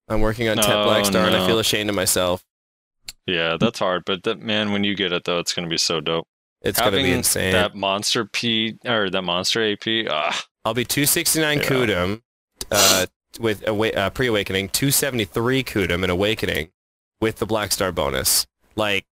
[0.08, 2.44] I'm working on 10 Oh, Black Star and I feel ashamed of myself.
[3.26, 6.02] Yeah, that's hard, but that man, when you get it though, it's gonna be so
[6.02, 6.28] dope.
[6.62, 7.52] It's going to be insane.
[7.52, 10.08] That monster P or that monster AP.
[10.10, 11.64] Ah, I'll be 269 Yeah.
[11.66, 12.22] Kutum
[12.72, 13.06] uh,
[13.38, 16.70] with awa- uh, pre-awakening, 273 Kutum in awakening
[17.20, 18.48] with the Black Star bonus.
[18.78, 19.06] Like,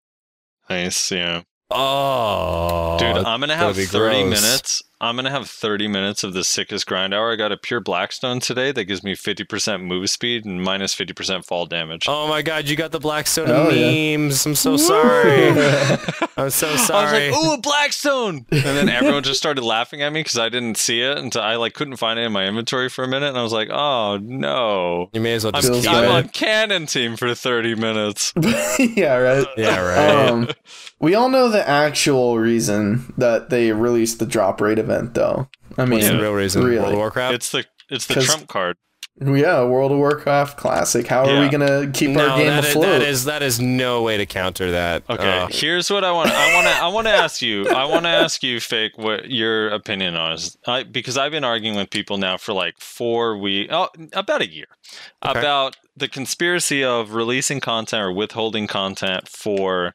[0.69, 1.11] nice.
[1.11, 4.23] Yeah, oh, dude, I'm gonna have 30 gross.
[4.23, 4.81] minutes.
[5.02, 7.32] I'm gonna have 30 minutes of the sickest grind hour.
[7.32, 11.44] I got a pure Blackstone today that gives me 50% move speed and minus 50%
[11.44, 12.06] fall damage.
[12.07, 14.15] oh my god, you got the Blackstone Oh, yeah.
[14.18, 14.45] memes.
[14.45, 15.49] I'm so sorry.
[16.38, 17.28] I'm so sorry.
[17.28, 20.38] I was like, "Ooh, a Blackstone!" And then everyone just started laughing at me because
[20.38, 23.07] I didn't see it until I like couldn't find it in my inventory for a
[23.07, 25.94] minute, and I was like, "Oh no!" you may as well I'm, just Feels keep
[25.95, 26.10] I'm it.
[26.10, 28.34] on cannon team for 30 minutes.
[28.80, 29.48] yeah, right.
[29.57, 30.30] Yeah, right.
[30.30, 30.49] Um,
[30.99, 35.47] we all know the actual reason that they released the drop rate event, though.
[35.77, 36.63] I mean, What's the real reason?
[36.63, 36.80] really.
[36.80, 37.35] World of Warcraft?
[37.35, 38.77] It's the it's the 'Cause- trump card.
[39.22, 41.05] yeah, World of Warcraft Classic.
[41.05, 42.85] How are we gonna keep no, our game that is, afloat?
[42.85, 45.03] that is that is no way to counter that.
[45.09, 46.31] Okay, Uh, here's what I want.
[46.31, 46.73] I want to.
[46.84, 47.68] I want to ask you.
[47.69, 50.57] I want to ask you, fake, what your opinion on is.
[50.65, 54.49] I, because I've been arguing with people now for like four weeks, oh, about a
[54.49, 54.68] year,
[55.26, 55.39] Okay.
[55.39, 59.93] about the conspiracy of releasing content or withholding content for.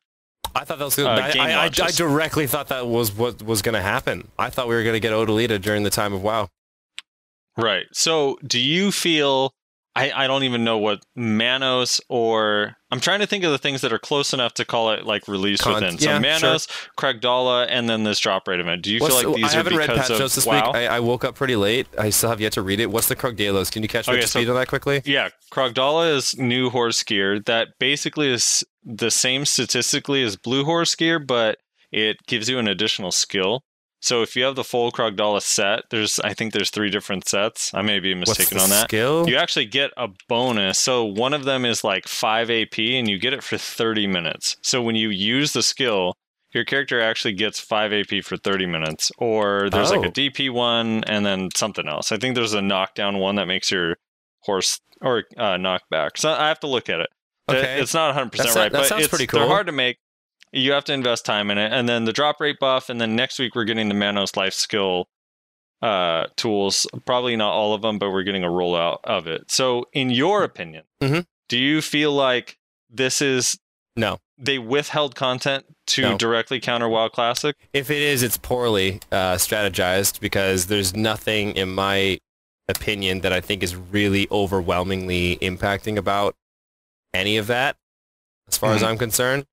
[0.57, 0.99] I thought that was.
[0.99, 4.29] Uh, I, I, I, I directly thought that was what was going to happen.
[4.39, 6.49] I thought we were going to get O'dyllita during the time of WoW.
[7.57, 7.87] Right.
[7.93, 9.53] So, do you feel?
[9.97, 13.81] I, I don't even know what Manos or I'm trying to think of the things
[13.81, 15.99] that are close enough to call it like release Con- within.
[15.99, 16.69] So yeah, Manos,
[16.99, 18.83] Krogdalo, and then this drop rate event.
[18.83, 20.19] Do you What's feel like these are the- these I are haven't read because patch
[20.21, 20.67] notes this WoW?
[20.67, 20.75] week.
[20.77, 21.87] I, I woke up pretty late.
[21.99, 22.91] I still have yet to read it.
[22.91, 23.73] What's the Krogdalos?
[23.73, 25.03] Can you catch me Okay, up to so- speed on that quickly?
[25.05, 30.95] Yeah, Krogdalo is new horse gear that basically is the same statistically as blue horse
[30.95, 31.59] gear, but
[31.91, 33.63] it gives you an additional skill.
[34.07, 37.75] So if you have the full Krogdalo set, there's I think there's three different sets.
[37.75, 38.85] I may be mistaken on that.
[38.85, 39.29] skill?
[39.29, 40.79] You actually get a bonus.
[40.79, 44.57] So one of them is like 5 AP and you get it for 30 minutes.
[44.63, 46.15] So when you use the skill,
[46.53, 49.11] your character actually gets 5 AP for 30 minutes.
[49.19, 50.05] Or there's like Oh.
[50.05, 52.13] a DP one and then something else.
[52.13, 53.97] I think there's a knockdown one that makes your
[54.43, 56.11] horse or uh, knockback.
[56.17, 57.09] So I have to look at it.
[57.49, 57.81] Okay.
[57.81, 59.49] It's not 100% That right, that but sounds it's, pretty they're cool.
[59.49, 59.97] hard to make.
[60.57, 61.73] You have to invest time in it.
[61.73, 62.89] And then the drop rate buff.
[62.89, 65.09] And then next week we're getting the Manos life skill
[65.83, 66.87] uh, tools.
[67.05, 69.51] Probably not all of them, but we're getting a rollout of it.
[69.51, 71.27] So, in your opinion, Mhm.
[71.51, 72.57] do you feel like
[72.89, 73.59] this is
[73.95, 74.19] No.
[74.39, 76.17] they withheld content to No.
[76.19, 77.55] directly counter WoW Classic?
[77.75, 82.19] If it is, it's poorly uh, strategized because there's nothing, in my
[82.69, 86.35] opinion, that I think is really overwhelmingly impacting about
[87.13, 87.77] any of that,
[88.49, 88.87] as far as Mhm.
[88.89, 89.47] I'm concerned.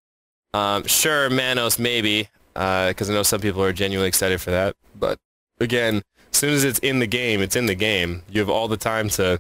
[0.54, 4.76] Um, sure, Manos maybe, because I know some people are genuinely excited for that.
[4.96, 5.18] But
[5.60, 8.24] again, as soon as it's in the game, it's in the game.
[8.30, 9.40] You have all the time to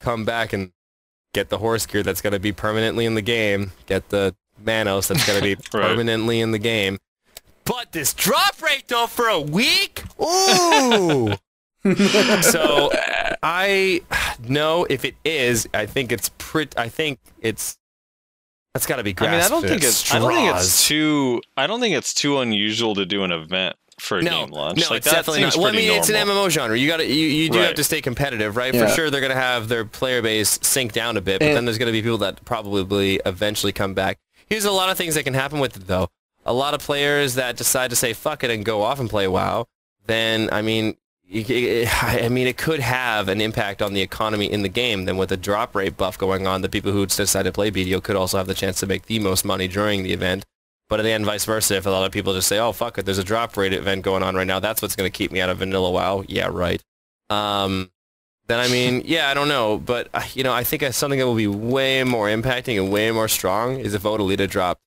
[0.00, 0.72] come back and
[1.32, 3.72] get the horse gear that's going to be permanently in the game.
[3.86, 4.34] Get the
[4.64, 5.88] Manos that's going to be Right.
[5.90, 6.98] permanently in the game.
[7.64, 10.02] But this drop rate though for a week?
[10.20, 11.34] Ooh.
[12.42, 12.90] so
[13.42, 14.00] I
[14.48, 16.76] know if it is, I think it's pretty.
[16.76, 17.76] I think it's
[18.76, 19.12] that's got to be.
[19.12, 19.28] great.
[19.28, 21.96] I mean, I don't think at it's I don't think it's too I don't think
[21.96, 24.78] it's too unusual to do an event for a no, game launch.
[24.78, 25.62] No, like, it's that definitely seems not.
[25.62, 26.14] Well, I pretty mean, it's an.
[26.16, 26.78] MMO genre.
[26.78, 28.74] You got to you, you do have to stay competitive, right?
[28.74, 28.86] Yeah.
[28.86, 31.56] For sure, they're going to have their player base sink down a bit, but And-
[31.56, 34.18] then there's going to be people that probably eventually come back.
[34.46, 36.08] Here's a lot of things that can happen with it, though.
[36.44, 39.26] A lot of players that decide to say fuck it and go off and play
[39.26, 39.66] WoW.
[40.06, 40.96] Then, I mean,
[41.34, 45.06] I mean, it could have an impact on the economy in the game.
[45.06, 48.02] Then, with a drop rate buff going on, the people who decide to play BDO
[48.02, 50.44] could also have the chance to make the most money during the event.
[50.88, 52.98] But at the end, vice versa, if a lot of people just say, "Oh fuck
[52.98, 54.60] it, there's a drop rate event going on right now.
[54.60, 56.80] That's what's going to keep me out of vanilla WoW." Yeah, right.
[57.28, 57.90] Um,
[58.46, 61.26] then I mean, yeah, I don't know, but uh, you know, I think something that
[61.26, 64.80] will be way more impacting and way more strong is if O'dyllita dropped.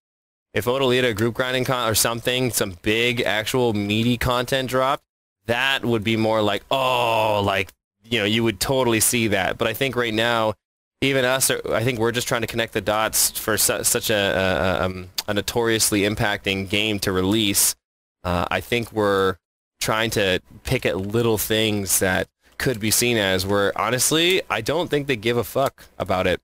[0.53, 5.03] If O'dyllita group grinding con or something, some big actual meaty content dropped,
[5.47, 7.71] that would be more like, oh, like
[8.03, 9.57] you know, you would totally see that.
[9.57, 10.53] But I think right now,
[11.01, 14.09] even us, are, I think we're just trying to connect the dots for su- such
[14.09, 17.75] a, a, um, a notoriously impacting game to release.
[18.23, 19.35] Uh, I think we're
[19.79, 23.45] trying to pick at little things that could be seen as.
[23.45, 26.41] Where honestly, I don't think they give a fuck about it.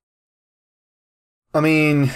[1.53, 2.11] I mean,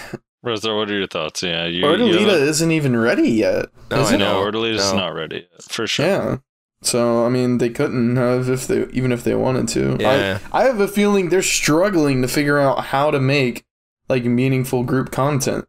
[0.45, 1.41] Rezlar, what are your thoughts?
[1.43, 1.79] Yeah, you.
[1.79, 3.65] you O'dyllita haven't- isn't even ready yet.
[3.89, 4.17] No, is I it?
[4.19, 4.41] know.
[4.41, 4.97] No, O'dyllita's No.
[4.99, 6.05] not ready yet, for sure.
[6.05, 6.37] Yeah.
[6.81, 9.97] So I mean, they couldn't have if they even if they wanted to.
[9.99, 10.39] Yeah.
[10.51, 13.65] I, I have a feeling they're struggling to figure out how to make
[14.07, 15.67] like meaningful group content.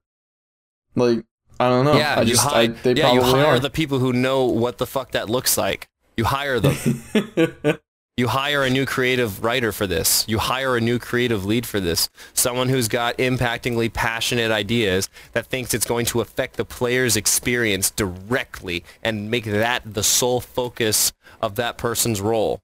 [0.94, 1.24] Like
[1.58, 1.94] I don't know.
[1.94, 3.58] yeah, I just you I, hire, they yeah, you probably hire are.
[3.58, 5.88] the people who know what the fuck that looks like.
[6.16, 6.76] You hire them.
[8.20, 10.26] You hire a new creative writer for this.
[10.28, 12.10] You hire a new creative lead for this.
[12.34, 17.90] Someone who's got impactingly passionate ideas that thinks it's going to affect the player's experience
[17.90, 22.60] directly and make that the sole focus of that person's role.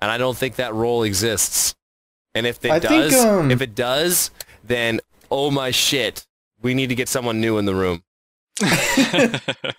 [0.00, 1.74] And I don't think that role exists.
[2.34, 4.30] And if it I think, does, um, if it does,
[4.64, 6.26] then oh my shit,
[6.62, 8.04] we need to get someone new in the room.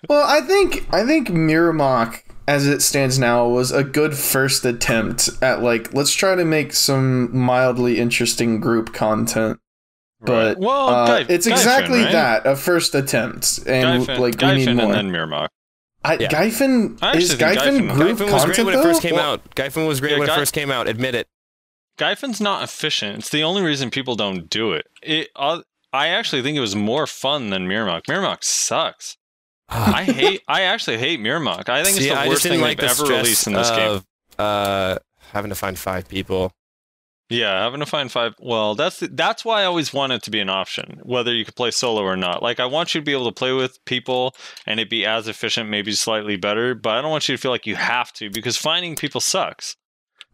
[0.08, 5.30] well, I think I think Mirumok as it stands now was a good first attempt
[5.40, 9.58] at like let's try to make some mildly interesting group content.
[10.20, 10.58] But Right.
[10.58, 12.12] well, uh, Guy- it's Gyfin, exactly right?
[12.12, 14.92] that a first attempt, and Gyfin, like we Gyfin need and more.
[14.92, 15.48] then Mirumok.
[16.04, 16.28] I, Yeah.
[16.28, 17.56] Gyfin I is think Gyfin
[17.90, 19.54] Gyfin- group Gyfin was content great when it first came Well- out.
[19.54, 20.88] Gyfin was great Yeah, when Guy- it first came out.
[20.88, 21.28] Admit it.
[21.98, 23.18] Gyfin's not efficient.
[23.20, 24.86] It's the only reason people don't do it.
[25.02, 25.28] It.
[25.36, 25.60] Uh,
[25.92, 28.02] I actually think it was more fun than Mirumok.
[28.08, 29.16] Mirumok sucks.
[29.70, 30.42] I hate.
[30.48, 31.68] I actually hate Mirumok.
[31.68, 33.90] I think it's the I worst thing like they've the ever released in this game.
[33.90, 34.06] of,
[34.38, 34.98] Uh,
[35.32, 36.52] having to find five people.
[37.28, 38.34] Yeah, having to find five.
[38.40, 41.44] Well, that's the, that's why I always want it to be an option, whether you
[41.44, 42.42] could play solo or not.
[42.42, 44.34] Like, I want you to be able to play with people
[44.66, 46.74] and it be as efficient, maybe slightly better.
[46.74, 49.76] But I don't want you to feel like you have to because finding people sucks.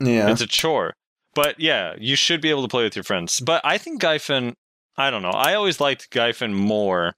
[0.00, 0.94] Yeah, It's a chore.
[1.34, 3.40] But yeah, you should be able to play with your friends.
[3.40, 4.54] But I think Gyfin,
[4.96, 5.28] I don't know.
[5.30, 7.14] I always liked Gyfin more.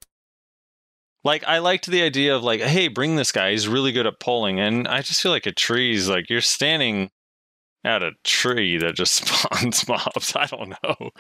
[1.25, 3.51] Like I liked the idea of like, hey, bring this guy.
[3.51, 7.11] He's really good at pulling, And I just feel like a tree's like you're standing
[7.85, 10.35] at a tree that just spawns mobs.
[10.37, 11.11] I don't know.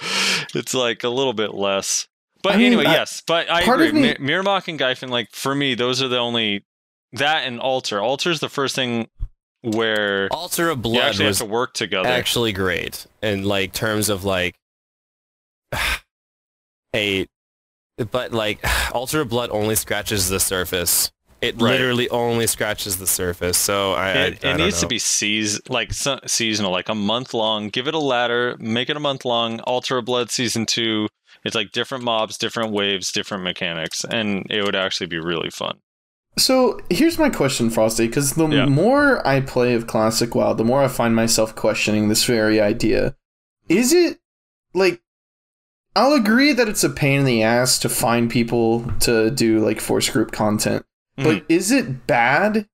[0.54, 2.06] It's like a little bit less.
[2.42, 3.22] But I mean, anyway, I- yes.
[3.26, 3.88] But I agree.
[3.88, 6.64] of me- Mir- and Gyfin, like for me, those are the only
[7.12, 8.00] that and Altar.
[8.00, 9.08] Altar's the first thing
[9.62, 12.08] where Altar of you Blood actually was have to work together.
[12.08, 14.54] actually great in like terms of like
[16.94, 17.26] a
[18.10, 18.60] but like
[18.94, 21.10] Altar of Blood only scratches the surface.
[21.40, 21.70] It Right.
[21.72, 23.56] literally only scratches the surface.
[23.56, 26.88] So I, I, It, I it don't needs to be seas like se- seasonal, like
[26.88, 27.68] a month long.
[27.68, 29.60] Give it a ladder, make it a month long.
[29.60, 31.06] Altar of Blood season two.
[31.44, 35.78] It's like different mobs, different waves, different mechanics, and it would actually be really fun.
[36.36, 38.66] So here's my question, Frosty, because the Yeah.
[38.66, 43.14] more I play of Classic WoW, the more I find myself questioning this very idea.
[43.68, 44.18] Is it
[44.74, 45.00] like
[45.96, 49.80] I'll agree that it's a pain in the ass to find people to do like
[49.80, 50.84] force group content,
[51.16, 52.68] but is it bad?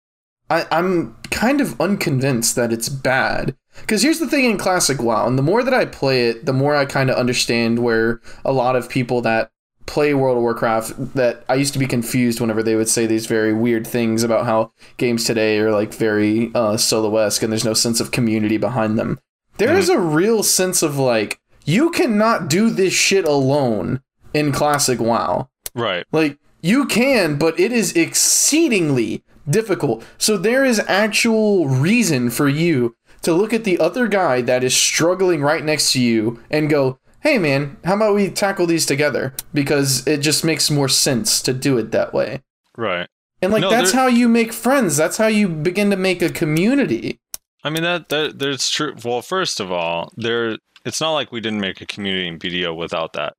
[0.51, 3.57] I, I'm kind of unconvinced that it's bad.
[3.81, 6.53] Because here's the thing in Classic WoW, and the more that I play it, the
[6.53, 9.51] more I kind of understand where a lot of people that
[9.87, 13.27] play World of Warcraft that I used to be confused whenever they would say these
[13.27, 17.65] very weird things about how games today are like very uh, solo esque and there's
[17.65, 19.19] no sense of community behind them.
[19.59, 24.01] There is a real sense of like, you cannot do this shit alone
[24.33, 25.49] in Classic WoW.
[25.75, 26.05] Right.
[26.13, 30.05] Like you can, but it is exceedingly difficult.
[30.19, 34.77] So there is actual reason for you to look at the other guy that is
[34.77, 39.35] struggling right next to you and go, "Hey man, how about we tackle these together?"
[39.53, 42.43] Because it just makes more sense to do it that way.
[42.77, 43.09] Right.
[43.43, 44.97] And like No, that's there- how you make friends.
[44.97, 47.19] That's how you begin to make a community.
[47.63, 48.95] I mean that that there's true.
[49.05, 52.77] Well, first of all, there it's not like we didn't make a community in BDO
[52.77, 53.35] without that,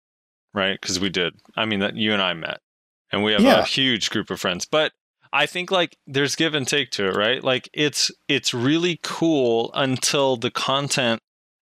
[0.53, 0.79] right?
[0.79, 1.33] Because we did.
[1.55, 2.59] I mean that you and I met,
[3.11, 3.59] and we have Yeah.
[3.59, 4.65] a huge group of friends.
[4.65, 4.91] But
[5.33, 7.43] I think like there's give and take to it, right?
[7.43, 11.21] Like it's it's really cool until the content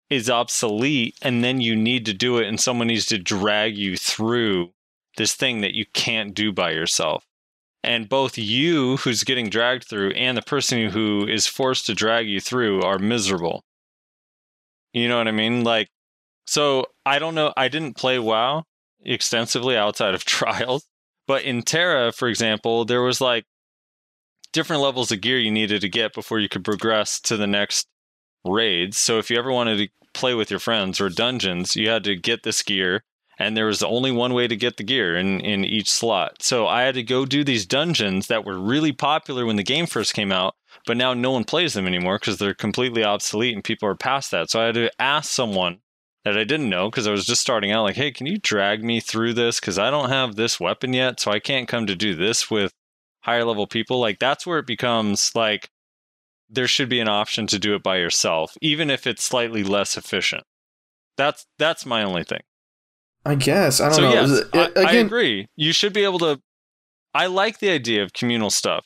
[0.10, 3.98] is obsolete, and then you need to do it, and someone needs to drag you
[3.98, 4.72] through
[5.18, 7.24] this thing that you can't do by yourself
[7.84, 12.28] and both you who's getting dragged through and the person who is forced to drag
[12.28, 13.64] you through are miserable
[14.94, 15.64] you know what i mean?
[15.64, 15.90] Like
[16.46, 18.64] so i don't know i didn't play wow
[19.04, 20.88] extensively outside of trials
[21.28, 23.46] but in TERA for example there was like
[24.52, 27.88] different levels of gear you needed to get before you could progress to the next
[28.46, 28.98] raids.
[28.98, 32.16] So if you ever wanted to play with your friends or dungeons you had to
[32.16, 33.04] get this gear
[33.44, 36.42] and there was only one way to get the gear in, in each slot.
[36.42, 39.86] So I had to go do these dungeons that were really popular when the game
[39.86, 40.56] first came out,
[40.86, 44.32] but now no one plays them anymore because they're completely obsolete and people are past
[44.32, 44.50] that.
[44.50, 45.80] So I had to ask someone
[46.24, 48.82] that I didn't know because I was just starting out, like, hey, can you drag
[48.82, 49.60] me through this?
[49.60, 52.72] Because I don't have this weapon yet, so I can't come to do this with
[53.24, 54.00] higher level people.
[54.00, 55.70] Like, that's where it becomes like
[56.50, 59.98] there should be an option to do it by yourself, even if it's slightly less
[59.98, 60.44] efficient.
[61.18, 62.42] That's that's my only thing.
[63.26, 64.14] I guess I don't so know.
[64.14, 65.48] yes, it- I, I agree.
[65.56, 66.42] You should be able to.
[67.14, 68.86] I like the idea of communal stuff.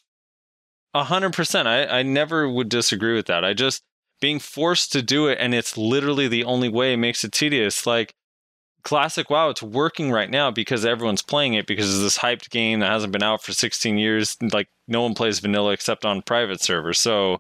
[0.93, 1.68] A hundred percent.
[1.68, 3.43] I I never would disagree with that.
[3.43, 3.84] I just
[4.22, 7.85] being forced to do it, and it's literally the only way it makes it tedious.
[7.85, 8.14] Like
[8.84, 12.80] classic WoW, it's working right now because everyone's playing it because it's this hyped game
[12.80, 14.38] that hasn't been out for 16 years.
[14.53, 16.99] Like no one plays vanilla except on private servers.
[16.99, 17.39] So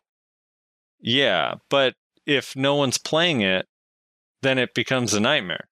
[0.99, 1.93] yeah, but
[2.25, 3.65] if no one's playing it,
[4.41, 5.66] then it becomes a nightmare.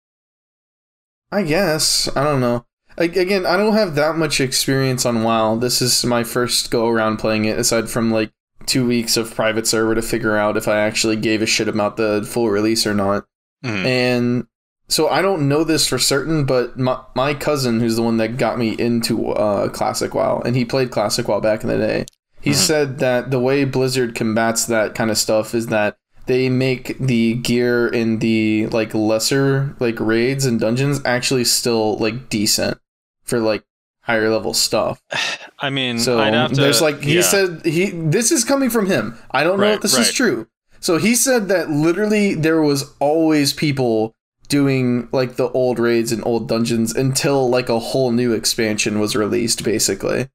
[1.31, 2.65] I guess I don't know.
[2.97, 5.55] A- Again, I don't have that much experience on WoW.
[5.55, 8.31] This is my first go around playing it, aside from like
[8.65, 11.97] two weeks of private server to figure out if I actually gave a shit about
[11.97, 13.25] the full release or not.
[13.65, 13.85] Mhm.
[13.85, 14.47] And
[14.87, 18.37] so I don't know this for certain, but my, my cousin, who's the one that
[18.37, 22.05] got me into uh, Classic WoW, and he played Classic WoW back in the day,
[22.41, 22.55] he Mhm.
[22.55, 25.95] said that the way Blizzard combats that kind of stuff is that
[26.31, 32.29] they make the gear in the like lesser like raids and dungeons actually still like
[32.29, 32.79] decent
[33.23, 33.65] for like
[34.03, 35.01] higher level stuff.
[35.59, 37.21] I mean, So I'd have to, there's like he yeah.
[37.21, 39.17] said he this is coming from him.
[39.31, 40.47] I don't know if this is true.
[40.79, 44.15] So he said that literally there was always people
[44.47, 49.15] doing like the old raids and old dungeons until like a whole new expansion was
[49.17, 50.29] released basically.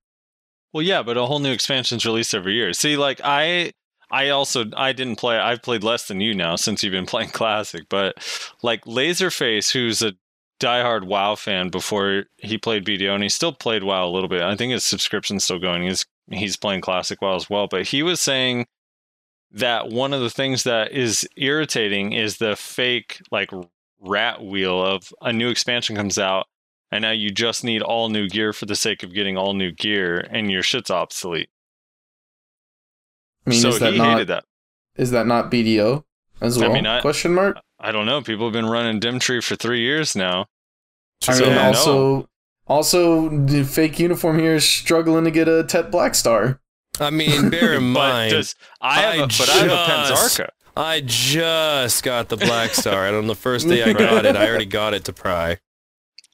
[0.75, 2.75] Well, yeah, but a whole new expansion's released every year.
[2.75, 3.73] See, like I,
[4.11, 5.39] I also I didn't play.
[5.39, 7.85] I've played less than you now since you've been playing classic.
[7.89, 8.17] But
[8.63, 10.15] like Laserface, who's a
[10.61, 14.43] diehard WoW fan before he played BDO, and he still played WoW a little bit.
[14.43, 15.83] I think his subscription's still going.
[15.83, 17.67] He's he's playing classic WoW as well.
[17.69, 18.67] But he was saying
[19.53, 23.51] that one of the things that is irritating is the fake like
[24.01, 26.47] rat wheel of a new expansion comes out
[26.91, 29.73] and now you just need all new gear for the sake of getting all new
[29.73, 31.49] gear and your shit's obsolete.
[33.47, 34.45] I mean so is that he not hated that.
[34.97, 36.05] is that not BDO
[36.41, 36.73] as I well?
[36.75, 37.59] mean, I- Question mark.
[37.79, 38.23] I don't know.
[38.23, 40.47] People have been running Dimtree for three years now.
[41.29, 41.63] I So, mean no.
[41.63, 42.29] also
[42.67, 46.59] also the fake uniform here is struggling to get a Tet Black Star.
[46.99, 50.09] I mean, bear in But mind, does I have I a but I have a
[50.09, 50.49] just- Penzarka.
[50.79, 54.47] I just got the Black Star, and on the first day I got it, I
[54.49, 55.59] already got it to pry.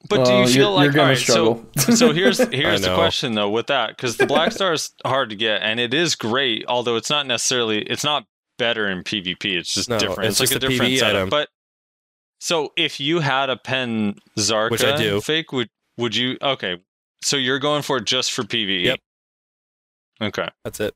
[0.08, 1.64] But do you uh, feel you're- like you're all right, struggle.
[1.78, 5.30] So, so here's here's the question though with that because the Black Star is hard
[5.30, 8.26] to get and it is great, although it's not necessarily it's not
[8.58, 9.56] better in PvP.
[9.56, 10.28] It's just No, different.
[10.30, 11.16] it's It's, like just a a different PvE setup.
[11.16, 11.28] item.
[11.30, 11.48] But
[12.40, 15.20] so if you had a Pen Zarka Which I do.
[15.20, 16.36] fake, would would you?
[16.42, 16.78] Okay,
[17.22, 18.84] so you're going for it just for PvE.
[18.84, 18.98] Yep.
[20.20, 20.48] Okay.
[20.64, 20.94] That's it.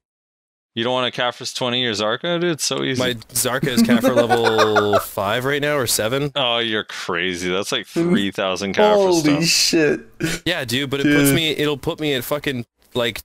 [0.77, 2.51] You don't want a Caphras 20 or Zarka, dude?
[2.53, 3.03] It's so easy.
[3.03, 6.31] My Zarka is Caphras level five right now or seven.
[6.37, 7.51] Oh, you're crazy.
[7.51, 8.11] That's like mm.
[8.11, 9.45] 3,000 Caphras Holy stuff.
[9.45, 10.01] shit.
[10.45, 11.49] Yeah, dude, but it puts me.
[11.53, 13.23] It'll put me at fucking like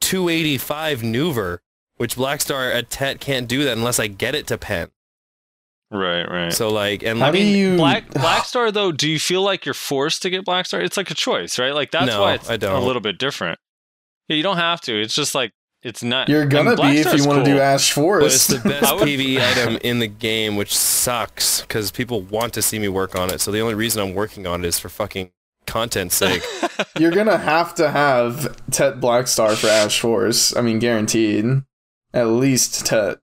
[0.00, 1.60] 285 Nouver,
[1.98, 4.88] which Blackstar at Tet can't do that unless I get it to Pen.
[5.90, 6.52] Right, right.
[6.54, 9.66] So like, and How I do mean, you Black Blackstar though, do you feel like
[9.66, 10.82] you're forced to get Blackstar?
[10.82, 11.74] It's like a choice, right?
[11.74, 12.82] Like that's No, why it's I don't.
[12.82, 13.58] a little bit different.
[14.28, 14.98] Yeah, you don't have to.
[15.02, 15.52] It's just like
[15.84, 16.28] it's not.
[16.28, 17.56] You're gonna be if you want to cool.
[17.56, 21.60] do Ash but it's the best I would- PvE item in the game, which sucks
[21.60, 23.40] because people want to see me work on it.
[23.40, 25.30] So the only reason I'm working on it is for fucking
[25.66, 26.42] content sake.
[26.98, 30.56] You're gonna have to have Tet Blackstar for Ash Forest.
[30.56, 31.44] I mean, guaranteed.
[32.12, 33.18] At least Tet.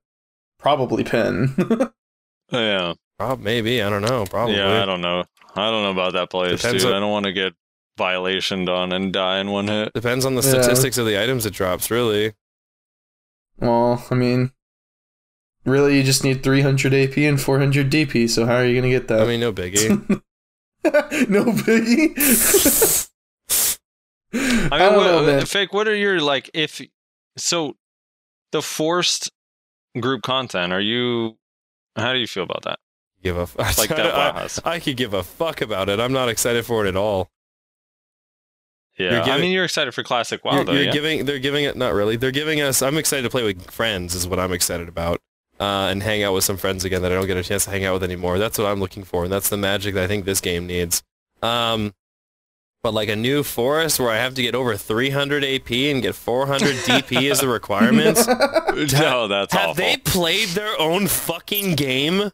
[0.59, 1.55] Probably Pin.
[2.51, 4.25] yeah, Prob maybe I don't know.
[4.25, 4.55] Probably.
[4.57, 4.81] yeah.
[4.83, 5.23] I don't know.
[5.55, 6.91] I don't know about that place, Depends dude.
[6.91, 7.53] on- I don't want to get
[7.99, 9.93] violationed on and die in one hit.
[9.93, 10.61] Depends on the Yeah.
[10.61, 12.33] statistics of the items it drops, really.
[13.61, 14.51] Well, I mean,
[15.65, 18.29] really, you just need 300 AP and 400 DP.
[18.29, 19.21] So how are you gonna get that?
[19.21, 19.89] I mean, no biggie.
[21.29, 23.07] no biggie.
[24.33, 25.73] I mean, don't what, know, fake.
[25.73, 26.49] What are your like?
[26.53, 26.81] If
[27.37, 27.75] so,
[28.51, 29.31] the forced
[29.99, 30.73] group content.
[30.73, 31.37] Are you?
[31.95, 32.79] How do you feel about that?
[33.21, 35.99] give a f- Like that I, I could give a fuck about it.
[35.99, 37.29] I'm not excited for it at all.
[38.97, 40.71] Yeah, I mean, you're excited for classic WoW, you're though.
[40.73, 40.91] you're yeah?
[40.91, 42.17] giving they're giving it not really.
[42.17, 45.21] They're giving us I'm excited to play with friends is what I'm excited about.
[45.59, 47.71] Uh, and hang out with some friends again that I don't get a chance to
[47.71, 48.39] hang out with anymore.
[48.39, 51.03] That's what I'm looking for, and that's the magic that I think this game needs.
[51.43, 51.93] Um,
[52.81, 56.15] but like a new forest where I have to get over 300 AP and get
[56.15, 58.25] 400 DP as the requirements.
[58.93, 59.73] no, that's Have awful.
[59.75, 62.31] they played their own fucking game?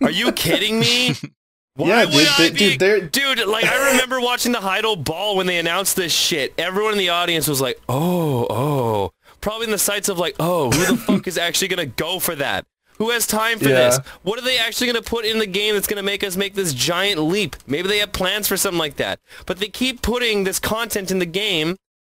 [0.00, 1.14] Are you kidding me?
[1.74, 4.96] Why yeah, would dude, I they- be, dude, Dude, like I remember watching the Heidel
[4.96, 6.52] Ball when they announced this shit.
[6.58, 10.70] Everyone in the audience was like, "Oh, oh." Probably in the sights of like, "Oh,
[10.70, 12.66] who the fuck is actually gonna go for that?
[12.98, 13.74] Who has time for Yeah.
[13.88, 13.98] this?
[14.22, 16.74] What are they actually gonna put in the game that's gonna make us make this
[16.74, 17.56] giant leap?
[17.66, 19.18] Maybe they have plans for something like that.
[19.46, 21.76] But they keep putting this content in the game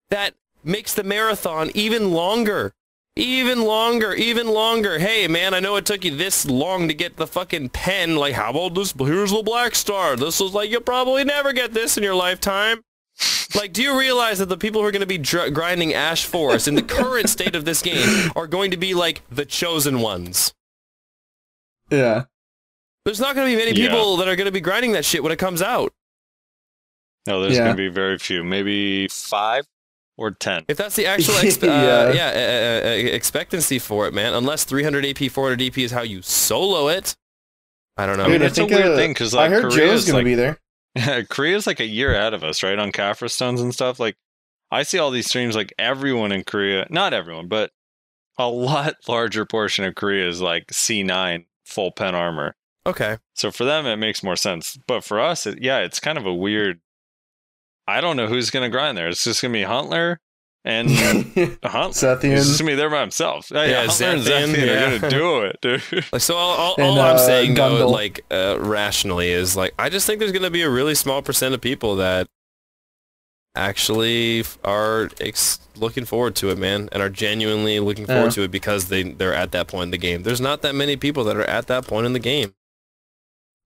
[0.09, 2.73] that makes the marathon even longer.
[3.15, 4.97] Even longer, even longer.
[4.97, 8.15] Hey, man, I know it took you this long to get the fucking pen.
[8.15, 8.91] Like, how about this?
[8.97, 10.15] Here's the Black Star.
[10.15, 12.81] This was like, you'll probably never get this in your lifetime.
[13.55, 16.25] Like, do you realize that the people who are going to be dr- grinding Ash
[16.25, 19.99] Forest in the current state of this game are going to be like the chosen
[19.99, 20.51] ones?
[21.91, 22.23] Yeah.
[23.05, 23.89] There's not going to be many Yeah.
[23.89, 25.93] people that are going to be grinding that shit when it comes out.
[27.27, 27.65] No, there's Yeah.
[27.65, 28.43] going to be very few.
[28.43, 29.67] Maybe five
[30.17, 30.65] or ten.
[30.67, 31.71] If that's the actual exp- Yeah.
[31.73, 34.33] uh, yeah, uh, uh, expectancy for it, man.
[34.33, 37.15] Unless 300 AP, 400 DP is how you solo it.
[37.97, 38.23] I don't know.
[38.23, 40.35] I mean, Dude, it's a weird thing because like, heard Korea's, Joe's gonna like- be
[40.35, 40.57] there.
[41.29, 42.77] Korea's like a year ahead of us, right?
[42.77, 43.99] On Caphras stones and stuff.
[43.99, 44.15] Like,
[44.71, 45.55] I see all these streams.
[45.55, 47.71] Like everyone in Korea, not everyone, but
[48.37, 52.55] a lot larger portion of Korea is like C9 full pen armor.
[52.85, 53.17] okay.
[53.35, 54.77] So for them, it makes more sense.
[54.87, 56.79] But for us, it, yeah, it's kind of a weird.
[57.87, 59.07] I don't know who's gonna grind there.
[59.09, 60.17] It's just gonna be Huntler
[60.65, 62.23] and Huntler.
[62.23, 63.51] It's just gonna be there by himself.
[63.51, 64.95] Yeah, Yeah, Huntler and Zethian, Zethian yeah.
[64.95, 66.05] are gonna do it, dude.
[66.13, 69.73] Like so, all, all, And, all I'm uh, saying though, like uh, rationally, is like
[69.77, 72.27] I just think there's going to be a really small percent of people that
[73.55, 78.29] actually are ex- looking forward to it, man, and are genuinely looking forward Yeah.
[78.31, 80.23] to it because they they're at that point in the game.
[80.23, 82.53] There's not that many people that are at that point in the game.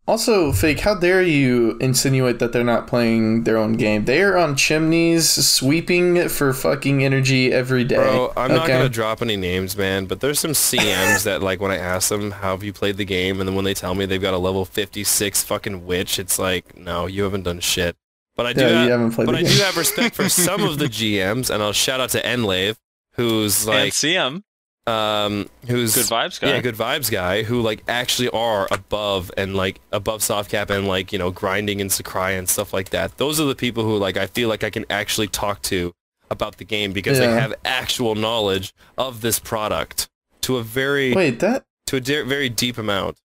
[0.08, 0.80] Also, fake.
[0.80, 4.06] How dare you insinuate that they're not playing their own game?
[4.06, 7.98] They are on chimneys, sweeping for fucking energy every day.
[7.98, 11.72] Bro, I'm not gonna drop any names, man, but there's some CMs that like when
[11.72, 14.06] I ask them how have you played the game, and then when they tell me
[14.06, 17.98] they've got a level 56 fucking witch, it's like, no, you haven't done shit.
[18.38, 19.52] But I do, Yeah, have, you haven't played but the I game.
[19.58, 22.78] do have respect for some of the GMs, and I'll shout out to Enlave,
[23.16, 24.44] who's and like, CM,
[24.88, 26.48] um, who's good vibes guy.
[26.48, 30.88] yeah, good vibes guy, who like actually are above and like above soft cap and
[30.88, 33.18] like you know grinding and Sakurai and stuff like that.
[33.18, 35.94] Those are the people who like I feel like I can actually talk to
[36.30, 40.10] about the game because they have actual knowledge of this product
[40.42, 43.18] to a very Wait, that to a de- very deep amount.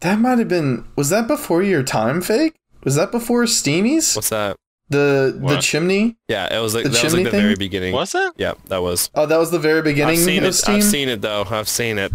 [0.00, 0.86] that might have been.
[0.96, 2.54] Was that before your time, fake?
[2.84, 4.16] Was that before Steamies?
[4.16, 4.56] What's that?
[4.90, 6.16] The the chimney?
[6.28, 7.40] Yeah, it was like The that was like chimney the thing?
[7.40, 7.94] very beginning.
[7.94, 8.32] Was it?
[8.36, 9.10] Yeah, that was.
[9.14, 10.52] Oh, that was the very beginning I've seen of it.
[10.52, 10.74] Steam.
[10.76, 11.46] I've seen it though.
[11.50, 12.12] I've seen it.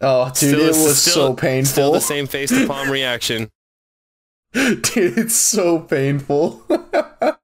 [0.00, 1.70] oh, dude, Still- it was still- so painful.
[1.72, 3.50] Still the same face to palm reaction.
[4.52, 6.62] dude, it's so painful.
[6.68, 7.34] I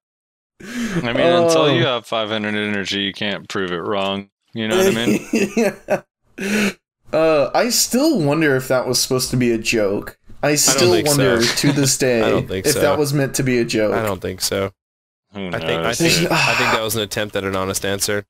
[0.60, 1.74] mean, until Oh.
[1.74, 4.28] you have 500 energy, you can't prove it wrong.
[4.54, 5.26] You know what I mean?
[5.56, 6.02] yeah.
[7.12, 10.17] Uh, I still wonder if that was supposed to be a joke.
[10.42, 11.68] I still think wonder so.
[11.68, 12.80] to this day I don't think if so.
[12.80, 13.94] that was meant to be a joke.
[13.94, 14.72] I don't think so.
[15.34, 15.60] I think I
[15.94, 18.24] think I think that was an attempt at an honest answer.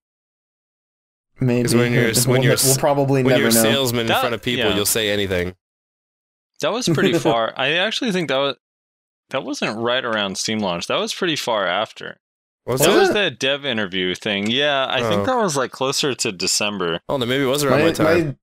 [1.41, 3.63] Maybe 'Cause when you're- when we'll, you're we'll probably When never you're a know.
[3.63, 4.75] salesman in That- front of people, yeah.
[4.77, 5.55] you'll say anything.
[6.61, 7.53] that was pretty far.
[7.57, 8.57] I actually think that was
[9.31, 10.87] that wasn't right around Steam launch.
[10.87, 12.19] That was pretty far after.
[12.67, 13.13] Was that Was was it?
[13.15, 14.51] that dev interview thing.
[14.51, 15.09] Yeah, I Oh.
[15.09, 17.01] think that was like closer to December.
[17.09, 18.27] Oh, then maybe it was around my, my, time.
[18.27, 18.37] my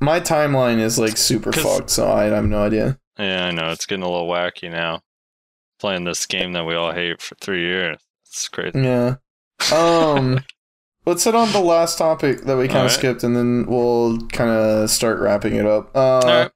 [0.00, 2.98] my timeline is like super fucked, so I have no idea.
[3.18, 5.02] Yeah, I know it's getting a little wacky now.
[5.80, 7.98] Playing this game that we all hate for three years.
[8.26, 8.80] It's crazy.
[8.80, 9.16] Yeah.
[9.72, 10.44] Um,
[11.06, 12.92] let's hit on the last topic that we kind of Alright.
[12.92, 15.94] skipped, and then we'll kind of start wrapping it up.
[15.96, 16.50] Uh, All right.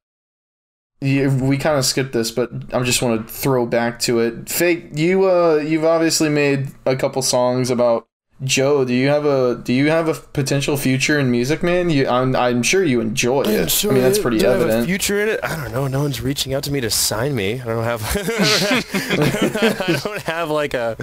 [1.01, 4.48] you, we kind of skipped this, but I just want to throw back to it.
[4.48, 8.06] Fake, you uh, you've obviously made a couple songs about
[8.44, 8.85] Joe.
[8.85, 11.90] Do you have a do you have a potential future in music, man?
[11.90, 13.85] You, I'm I'm sure you enjoy it.
[13.85, 14.86] I mean, that's pretty Do I have a evident.
[14.86, 15.40] future in it?
[15.43, 15.86] I don't know.
[15.86, 17.60] No one's reaching out to me to sign me.
[17.60, 18.02] I don't have.
[18.16, 20.97] I don't have like a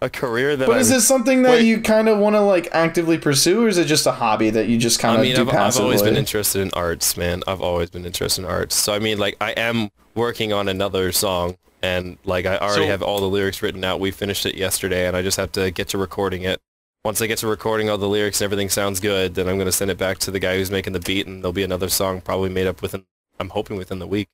[0.00, 0.66] a career that.
[0.66, 1.64] But I'm, is this something that Wait.
[1.66, 4.68] you kind of want to like actively pursue, or is it just a hobby that
[4.68, 7.42] you just kind I of mean, do I've, I've always been interested in arts, man.
[7.46, 8.76] I've always been interested in arts.
[8.76, 12.90] So I mean, like, I am working on another song, and like, I already So-
[12.90, 14.00] have all the lyrics written out.
[14.00, 16.60] We finished it yesterday, and I just have to get to recording it.
[17.04, 19.72] Once I get to recording all the lyrics and everything sounds good, then I'm gonna
[19.72, 22.20] send it back to the guy who's making the beat, and there'll be another song
[22.20, 23.04] probably made up within.
[23.40, 24.28] I'm hoping within the week.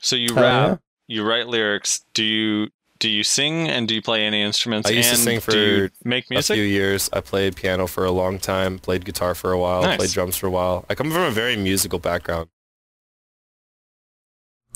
[0.00, 2.04] So you rap, you write lyrics.
[2.12, 2.68] Do you
[2.98, 4.88] do you sing and do you play any instruments?
[4.88, 7.10] I used to sing for do you make A few years.
[7.12, 8.78] I played piano for a long time.
[8.78, 9.82] Played guitar for a while.
[9.82, 9.96] Nice.
[9.98, 10.84] Played drums for a while.
[10.88, 12.48] I come from a very musical background.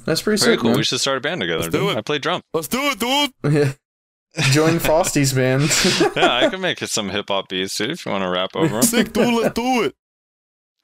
[0.04, 0.70] That's pretty Very sick, cool.
[0.70, 0.78] man.
[0.78, 1.60] We should start a band together.
[1.60, 1.96] Let's do it.
[1.96, 2.42] I play drum.
[2.54, 3.76] Let's do it, dude.
[4.36, 4.50] Yeah.
[4.50, 5.62] Join Frosty's band.
[6.16, 8.50] yeah, I can make it some hip hop beats too if you want to rap
[8.54, 8.82] over 'em.
[8.82, 9.34] Sick, dude.
[9.42, 9.94] Let's do it.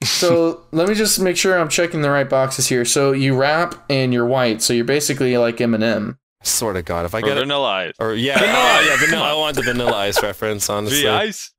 [0.05, 2.85] so let me just make sure I'm checking the right boxes here.
[2.85, 6.19] So you rap and you're white, so you're basically like Eminem.
[6.43, 7.95] Swear to God, if I Or get it, Vanilla Ice.
[7.99, 9.31] or yeah, Vanilla yeah, vanilla.
[9.31, 10.69] I want the Vanilla Ice reference.
[10.71, 11.53] Honestly, The ice.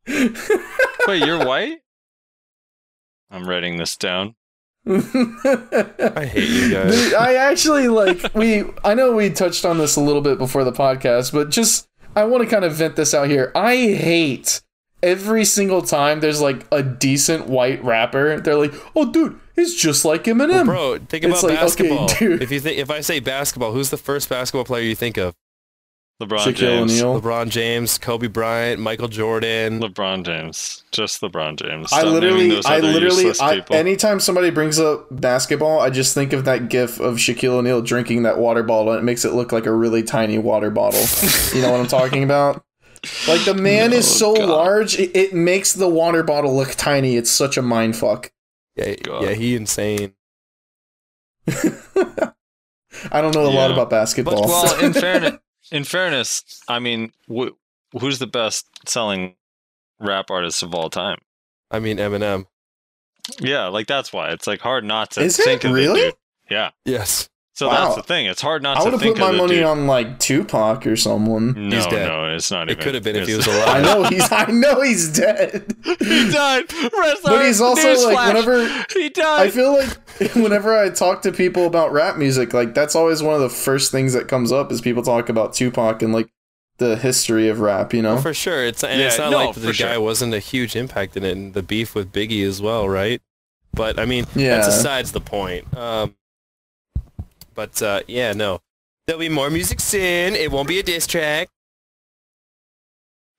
[1.08, 1.78] Wait, you're white?
[3.32, 4.36] I'm writing this down.
[4.90, 7.14] I hate you guys.
[7.14, 8.64] I actually like we.
[8.84, 12.24] I know we touched on this a little bit before the podcast, but just I
[12.24, 13.52] want to kind of vent this out here.
[13.56, 14.62] I hate
[15.04, 20.06] every single time there's like a decent white rapper, they're like, "Oh, dude, he's just
[20.06, 22.10] like Eminem." Bro, think It's about like, okay, basketball.
[22.42, 25.36] If you think, if I say basketball, who's the first basketball player you think of?
[26.22, 27.02] LeBron Shaquille James.
[27.03, 27.22] O'Neal.
[27.22, 29.80] LeBron James, Kobe Bryant, Michael Jordan.
[29.80, 30.84] LeBron James.
[30.91, 31.94] Just LeBron James.
[31.94, 36.34] I Stop naming literally, I literally, I, anytime somebody brings up basketball, I just think
[36.34, 39.52] of that gif of Shaquille O'Neal drinking that water bottle, and it makes it look
[39.52, 41.02] like a really tiny water bottle.
[41.53, 42.64] you know what I'm talking about?
[43.27, 44.49] Like the man is Oh, so God.
[44.49, 47.15] large, it, it makes the water bottle look tiny.
[47.15, 48.31] It's such a mind fuck.
[48.76, 49.23] Yeah, God.
[49.23, 50.14] yeah, he insane.
[53.11, 54.41] I don't know a lot about basketball.
[54.41, 55.38] But, well, in fairness,
[55.72, 57.56] in fairness, I mean, wh-
[57.99, 59.35] who's the best selling
[59.99, 61.19] rap artist of all time?
[61.72, 62.45] I mean Eminem.
[63.39, 65.99] Yeah, like that's why it's like hard not to Is it think of really?
[65.99, 66.15] the dude.
[66.49, 66.69] Yeah.
[66.85, 67.30] Yes.
[67.58, 67.86] So Wow.
[67.86, 68.28] that's the thing.
[68.28, 68.82] It's hard not to.
[68.82, 69.64] I would have put my money dude.
[69.64, 71.70] on like Tupac or someone.
[71.70, 72.08] No, He's dead.
[72.08, 72.84] no, it's not It even.
[72.84, 73.68] could have been if he was alive.
[73.68, 75.76] I know he's, I know he's dead.
[75.84, 76.72] he died.
[76.72, 79.48] Wrestler, But he's also like newsflash, whenever he died.
[79.48, 79.98] I feel like
[80.36, 83.92] whenever I talk to people about rap music, like that's always one of the first
[83.92, 86.30] things that comes up is people talk about Tupac and like
[86.78, 88.14] the history of rap, you know?
[88.14, 88.64] Well, for sure.
[88.66, 90.02] It's and Yeah, it's not no, like the for guy sure.
[90.02, 93.20] wasn't a huge impact in it, and the beef with Biggie as well, right?
[93.74, 94.58] But I mean, Yeah.
[94.58, 95.76] that's besides the point.
[95.76, 96.14] Um,
[97.58, 98.60] but uh, yeah, no,
[99.06, 100.36] there'll be more music soon.
[100.36, 101.50] It won't be a diss track.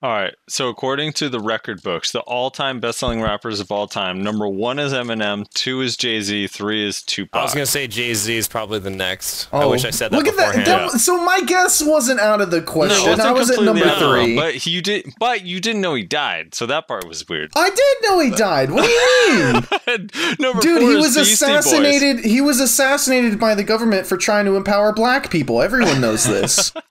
[0.01, 0.33] All right.
[0.49, 4.79] So according to the record books, the all-time best-selling rappers of all time, number one
[4.79, 7.37] is Eminem, two is Jay Z, three is Tupac.
[7.41, 9.49] I was gonna say Jay Z is probably the next.
[9.53, 10.67] I Oh, wish I said that Look at beforehand.
[10.69, 10.93] that.
[10.93, 10.99] that.
[11.01, 13.11] So my guess wasn't out of the question.
[13.13, 14.37] it I wasn't at number out of the realm, three.
[14.37, 17.51] But you did, but you didn't know he died, so that part was weird.
[17.57, 18.71] I did know he died.
[18.71, 19.53] What do you mean?
[20.39, 21.67] number Dude, four he is was Beastie Boys.
[21.67, 22.25] assassinated.
[22.25, 25.61] He was assassinated by the government for trying to empower black people.
[25.61, 26.73] Everyone knows this.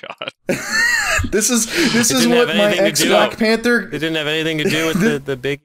[0.00, 0.30] God.
[1.30, 3.82] this is this It is what my ex Black Panther.
[3.88, 5.60] It didn't have anything to do with the the big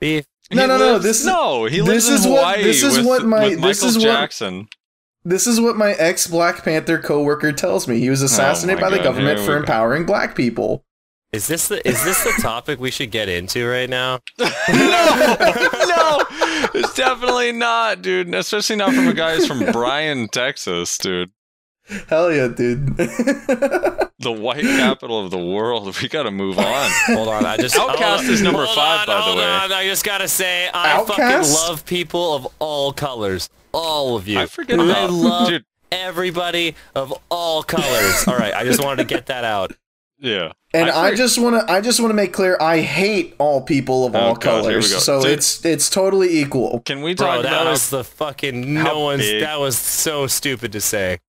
[0.00, 0.24] beef.
[0.52, 1.64] No, He no, no, this is- no.
[1.66, 4.68] He this lives in is what- this is with, what my- this is what- Jackson.
[5.24, 7.98] This is what my ex Black Panther coworker tells me.
[8.00, 9.58] He was assassinated Oh by the government for go.
[9.58, 10.82] empowering black people.
[11.32, 14.18] Is this the is this the topic we should get into right now?
[14.38, 16.24] no, no,
[16.74, 18.34] it's definitely not, dude.
[18.34, 21.30] Especially not from a guy who's from Bryan, Texas, dude.
[22.08, 22.96] Hell yeah, dude.
[24.20, 25.98] The white capital of the world.
[26.02, 26.90] We got to move on.
[27.06, 29.44] Hold on, I just Outkast hold is number hold five, on, by the way.
[29.46, 31.06] On, I just gotta say, I Outkast?
[31.06, 34.38] fucking love people of all colors, all of you.
[34.38, 35.64] I forget I love dude.
[35.90, 38.24] everybody of all colors.
[38.28, 39.72] all right, I just wanted to get that out.
[40.18, 43.34] Yeah, and I, for- just want to I just want to make clear I hate
[43.38, 45.02] all people of Oh, all God, colors.
[45.02, 45.30] So Dude.
[45.32, 46.80] it's it's totally equal.
[46.80, 49.22] Can we Bro, talk that about how- was the fucking no one's.
[49.22, 51.20] big- That was so stupid to say.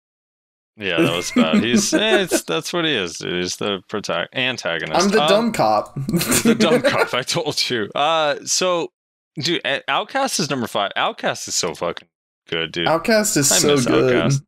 [0.78, 1.64] Yeah, that was bad.
[1.64, 3.18] He's eh, it's, that's what he is.
[3.18, 3.34] Dude.
[3.44, 5.02] He's the protag- antagonist.
[5.06, 5.94] I'm the Um, dumb cop.
[6.08, 7.14] the dumb cop.
[7.14, 7.90] I told you.
[7.94, 8.92] Uh, so,
[9.40, 10.92] dude, Outkast is number five.
[10.98, 12.08] Outkast is so fucking
[12.50, 12.88] good, dude.
[12.88, 14.14] Outkast is I so miss good.
[14.16, 14.42] Outkast.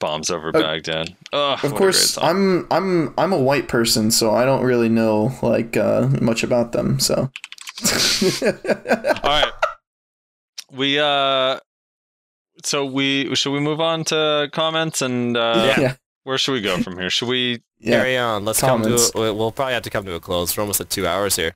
[0.00, 1.16] Bombs over Uh, Baghdad.
[1.32, 2.18] Ugh, Of course.
[2.18, 6.72] I'm I'm I'm a white person, so I don't really know like uh, much about
[6.72, 6.98] them.
[7.00, 7.30] So,
[8.42, 9.52] All right.
[10.72, 11.60] We uh,
[12.66, 16.78] so we should we move on to comments and uh, yeah, where should we go
[16.78, 17.10] from here?
[17.10, 17.62] Should we?
[17.78, 18.44] yeah, Carry on.
[18.44, 19.10] Let's Comments.
[19.10, 19.28] come to.
[19.28, 20.56] A, we'll probably have to come to a close.
[20.56, 21.54] We're almost at two hours here.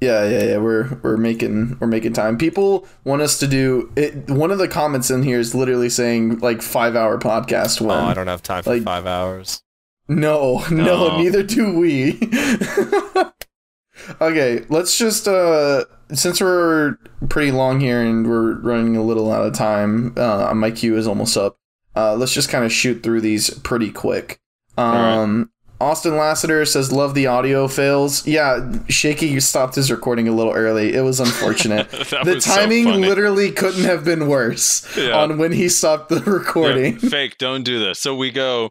[0.00, 0.56] yeah, yeah, yeah.
[0.58, 2.36] We're we're making we're making time.
[2.38, 4.28] People want us to do it.
[4.30, 7.80] One of the comments in here is literally saying like five hour podcast.
[7.80, 9.62] When Oh, I don't have time for Like- five hours.
[10.10, 11.18] No, no, No.
[11.18, 12.18] neither do we.
[14.20, 16.96] okay, let's just uh since we're
[17.28, 21.06] pretty long here and we're running a little out of time, uh my queue is
[21.06, 21.58] almost up.
[21.96, 24.38] Uh let's just kind of shoot through these pretty quick.
[24.76, 28.26] Um Austin Lassiter says love the audio fails.
[28.26, 30.92] Yeah, Shaky stopped his recording a little early.
[30.92, 31.88] It was unfortunate.
[32.24, 33.06] The was timing funny.
[33.06, 35.16] literally couldn't have been worse Yeah.
[35.16, 36.96] on when he stopped the Yeah, recording.
[36.98, 37.38] fake.
[37.38, 38.00] Don't do this.
[38.00, 38.70] So we go.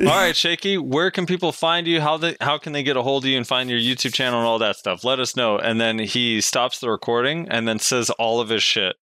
[0.00, 0.76] All right, Shaky.
[0.76, 2.00] Where can people find you?
[2.00, 4.38] How they how can they get a hold of you and find your YouTube channel
[4.38, 5.04] and all that stuff?
[5.04, 5.58] Let us know.
[5.58, 8.96] And then he stops the recording and then says all of his shit.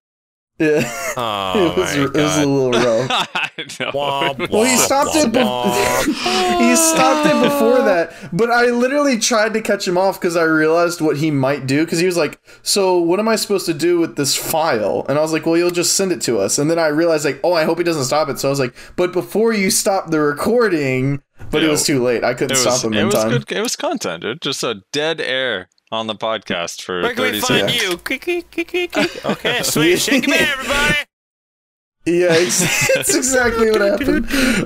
[0.60, 1.07] Yeah.
[1.18, 3.30] Oh it was my it was a little rough.
[3.36, 3.49] I
[3.80, 3.91] know.
[3.94, 5.34] Well, he womp, stopped it.
[5.34, 5.40] Be-
[6.65, 10.44] he stopped it before that, but I literally tried to catch him off because I
[10.44, 11.84] realized what he might do.
[11.84, 15.18] Because he was like, "So what am I supposed to do with this file?" And
[15.18, 17.41] I was like, "Well, you'll just send it to us." And then I realized, like,
[17.44, 20.11] "Oh, I hope he doesn't stop it." So I was like, "But before you stop
[20.11, 22.23] the recording," but it was too late.
[22.23, 23.30] I couldn't stop was, him it in was time.
[23.32, 23.52] good.
[23.52, 24.41] It was content, dude.
[24.41, 27.84] Just a dead air on the podcast for Where can we find seconds.
[27.84, 29.31] you?
[29.31, 29.99] Okay, sweet.
[29.99, 30.95] Shake it, everybody.
[32.03, 34.26] Yeah, it's, it's exactly what happened.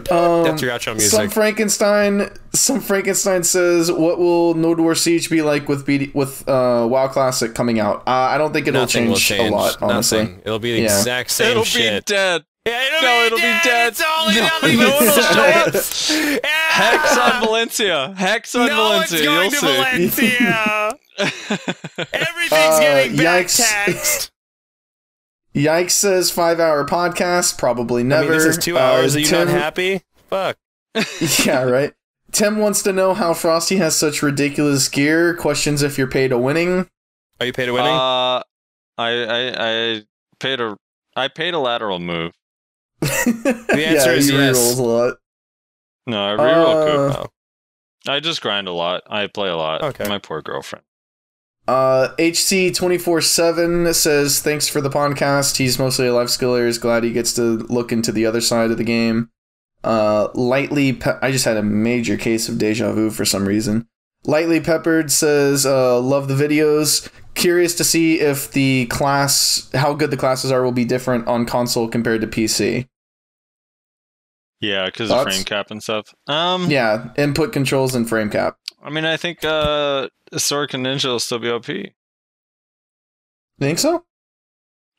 [0.10, 1.12] Um, That's your outro music.
[1.12, 1.30] Some.
[1.30, 6.88] Frankenstein Some Frankenstein says, "What will No Door Siege be like with BD- with uh,
[6.90, 9.52] WoW Classic coming out?" Uh, I don't think it'll change, change.
[9.52, 9.82] a lot.
[9.82, 10.42] Honestly, Nothing.
[10.46, 10.98] It'll be the Yeah.
[10.98, 11.52] exact same shit.
[11.52, 12.06] It'll shit.
[12.06, 12.46] be dead.
[12.66, 13.64] Yeah, it'll No, be it'll be dead.
[13.66, 13.88] dead.
[13.90, 16.40] It's only No, not even no one will show up.
[16.42, 16.50] Yeah.
[16.70, 18.14] Hex on Valencia.
[18.18, 19.18] Hex on no, Valencia.
[19.18, 20.38] it's going You'll to see.
[20.38, 21.00] Valencia.
[21.20, 23.58] Everything's Uh, getting back yikes.
[23.58, 24.32] taxed.
[25.56, 27.58] Yikes says five hour podcast.
[27.58, 28.30] Probably I never.
[28.32, 29.16] mean, this is two Uh, hours.
[29.16, 30.02] Are you Tim- not happy?
[30.30, 30.58] Fuck.
[31.46, 31.94] yeah, right.
[32.32, 35.34] Tim wants to know how Frosty has such ridiculous gear.
[35.34, 36.90] Questions if you're paid a winning.
[37.40, 37.94] Are you paid to winning?
[37.94, 38.44] Uh, I,
[38.98, 40.04] I I
[40.40, 40.76] paid a
[41.16, 42.34] I paid a lateral move.
[43.00, 44.58] the answer is yes.
[44.58, 45.14] Rolls a lot.
[46.08, 47.30] No, I reroll Uh, coup.
[48.08, 49.04] I just grind a lot.
[49.10, 49.82] I play a lot.
[49.84, 50.08] Okay.
[50.10, 50.84] My poor girlfriend.
[51.68, 55.58] Uh, HC twenty four seven says thanks for the podcast.
[55.58, 56.68] He's mostly a life skiller.
[56.68, 59.30] He's glad he gets to look into the other side of the game.
[59.84, 63.88] Uh, lightly, pe- I just had a major case of deja vu for some reason.
[64.26, 67.08] Lightly peppered says, uh, love the videos.
[67.36, 71.46] Curious to see if the class, how good the classes are, will be different on
[71.46, 72.88] console compared to PC.
[74.66, 76.14] Yeah, because of frame cap and stuff.
[76.28, 78.58] Um, Yeah, input controls and frame cap.
[78.84, 81.66] I mean, I think uh, Sorc and Ninja will still be OP.
[83.60, 84.04] Think so?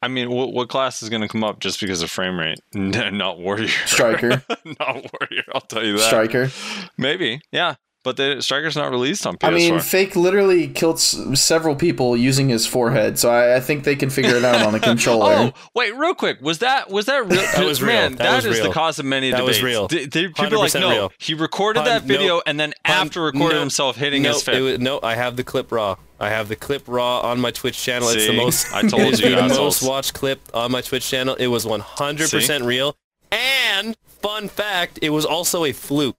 [0.02, 2.58] I mean, what, what class is going to come up just because of frame rate?
[2.74, 3.68] Not warrior.
[3.86, 4.42] Striker.
[4.64, 5.44] not warrior.
[5.54, 6.06] I'll tell you that.
[6.06, 6.50] Striker.
[6.98, 7.40] Maybe.
[7.50, 7.74] Yeah,
[8.06, 9.48] but the striker's not released on PS4.
[9.48, 13.82] I mean, Fake literally killed s- several people using his forehead, so I, I think
[13.82, 15.32] they can figure it out on the controller.
[15.32, 17.40] Oh wait, real quick, was that was that real?
[17.42, 17.92] That was real.
[17.92, 18.68] Man, That that was is real.
[18.68, 19.64] the cause of many That was debates.
[19.64, 19.88] real.
[19.88, 21.12] D- d- people like, 100% no, real.
[21.18, 22.42] he recorded Hun- that video no.
[22.46, 23.60] and then Hun- after recorded no.
[23.60, 24.62] himself hitting no, his it fist.
[24.62, 25.96] was, no, I have the clip raw.
[26.20, 28.08] I have the clip raw on my Twitch channel.
[28.08, 28.72] it's the most.
[28.72, 29.82] I told it is you, the assholes.
[29.82, 31.34] most watched clip on my Twitch channel.
[31.34, 32.96] It was 100% real.
[33.32, 36.16] And fun fact, it was also a fluke.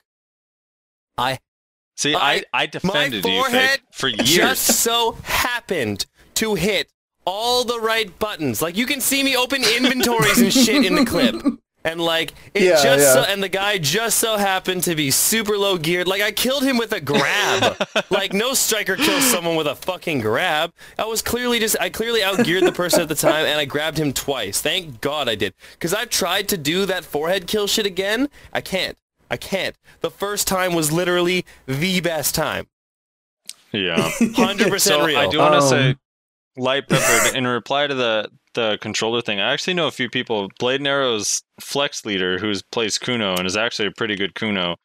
[1.18, 1.40] I
[1.98, 4.30] See, I- I, I my defended you forehead for years.
[4.30, 6.06] just so happened
[6.36, 6.90] to hit
[7.26, 8.62] all the right buttons.
[8.62, 11.36] Like you can see me open inventories and shit in the clip.
[11.84, 13.14] And like it Yeah, just yeah.
[13.14, 16.06] so and the guy just so happened to be super low geared.
[16.06, 17.78] Like I killed him with a grab.
[18.10, 20.74] like no striker kills someone with a fucking grab.
[21.00, 23.98] I was clearly just I clearly outgeared the person at the time and I grabbed
[24.00, 24.60] him twice.
[24.60, 25.54] Thank God I did.
[25.80, 28.28] Cuz I've tried to do that forehead kill shit again.
[28.52, 28.98] I can't.
[29.30, 29.76] I can't.
[30.02, 32.68] The first time was literally the best time.
[33.72, 33.98] yeah.
[34.20, 35.18] 100% real.
[35.18, 35.96] I do want to Um, say,
[36.56, 37.36] light peppered.
[37.36, 40.50] in reply to the the controller thing, I actually know a few people.
[40.58, 44.78] Blade and Arrow's flex leader, who plays Kuno and is actually a pretty good Kuno,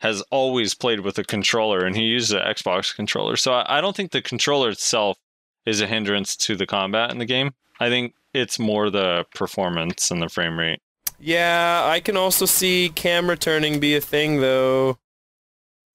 [0.00, 3.36] has always played with a controller, and he uses an Xbox controller.
[3.36, 5.16] So I, I don't think the controller itself
[5.64, 7.52] is a hindrance to the combat in the game.
[7.78, 10.80] I think it's more the performance and the frame rate.
[11.20, 14.98] Yeah, I can also see camera turning be a thing though.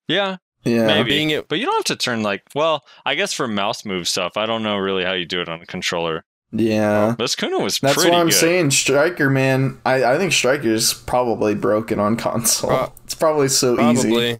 [0.08, 0.86] Yeah, yeah.
[0.88, 1.10] maybe.
[1.10, 2.44] Being it- but you don't have to turn like.
[2.54, 5.50] Well, I guess for mouse move stuff, I don't know really how you do it
[5.50, 6.24] on a controller.
[6.52, 7.16] Yeah.
[7.18, 8.36] This Kuno was That's pretty what I'm good.
[8.36, 8.72] saying.
[8.72, 9.82] Striker, man.
[9.86, 12.70] I, I think Striker's probably broken on console.
[12.70, 14.40] Pro- it's probably so easy.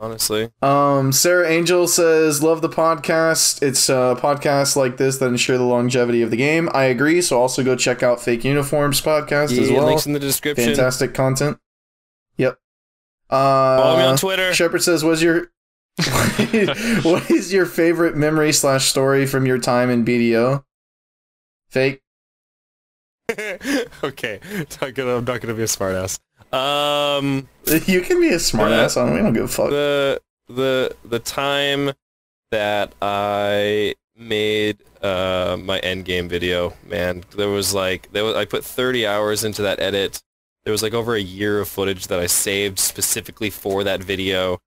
[0.00, 0.50] Honestly.
[0.62, 3.60] Um, Sarah Angel says, "Love the podcast.
[3.62, 7.20] It's a podcast like this that ensure the longevity of the game." I agree.
[7.20, 9.86] So also go check out Fake Uniforms podcast as well.
[9.86, 10.66] links in the description.
[10.66, 11.58] Fantastic content.
[12.36, 12.58] Yep.
[13.28, 14.54] Follow me Uh, on Twitter.
[14.54, 15.50] Shepard says, "Was your
[17.02, 20.62] what is your favorite memory slash story from your time in BDO?"
[21.70, 22.02] Fake.
[24.04, 24.38] okay.
[24.80, 26.20] I'm not gonna be a smartass.
[26.52, 27.48] Um
[27.86, 28.96] You can be a smartass.
[28.96, 29.70] I don't, we don't give a fuck.
[29.70, 31.92] the the the time
[32.50, 38.44] that I made uh, my end game video, man, there was like there was I
[38.44, 40.22] put 30 hours into that edit.
[40.64, 44.58] There was like over a year of footage that I saved specifically for that video,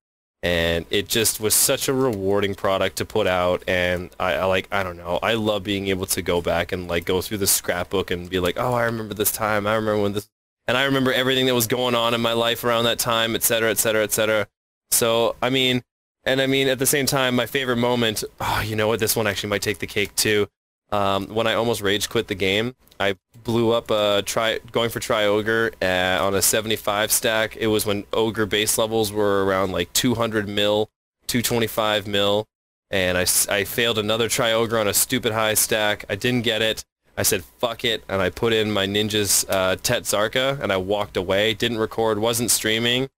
[0.41, 3.63] and it just was such a rewarding product to put out.
[3.67, 6.87] And I, I like I don't know, I love being able to go back and
[6.87, 9.67] like go through the scrapbook and be like, oh, I remember this time.
[9.67, 10.29] I remember when this,
[10.67, 13.43] and I remember everything that was going on in my life around that time, et
[13.43, 14.47] cetera, et cetera, et cetera.
[14.91, 15.81] So, I mean,
[16.23, 19.15] and I mean, at the same time, my favorite moment, oh, you know what, this
[19.15, 20.47] one actually might take the cake too.
[20.91, 24.99] Um, when I almost rage quit the game, I blew up uh, try going for
[24.99, 27.55] try Ogre uh, on a 75 stack.
[27.55, 30.89] It was when Ogre base levels were around like 200 mil,
[31.27, 32.45] 225 mil,
[32.89, 36.05] and I, I failed another try Ogre on a stupid high stack.
[36.09, 36.83] I didn't get it.
[37.17, 40.77] I said fuck it, and I put in my ninja's uh, Tet Zarka, and I
[40.77, 41.53] walked away.
[41.53, 43.09] Didn't record, wasn't streaming,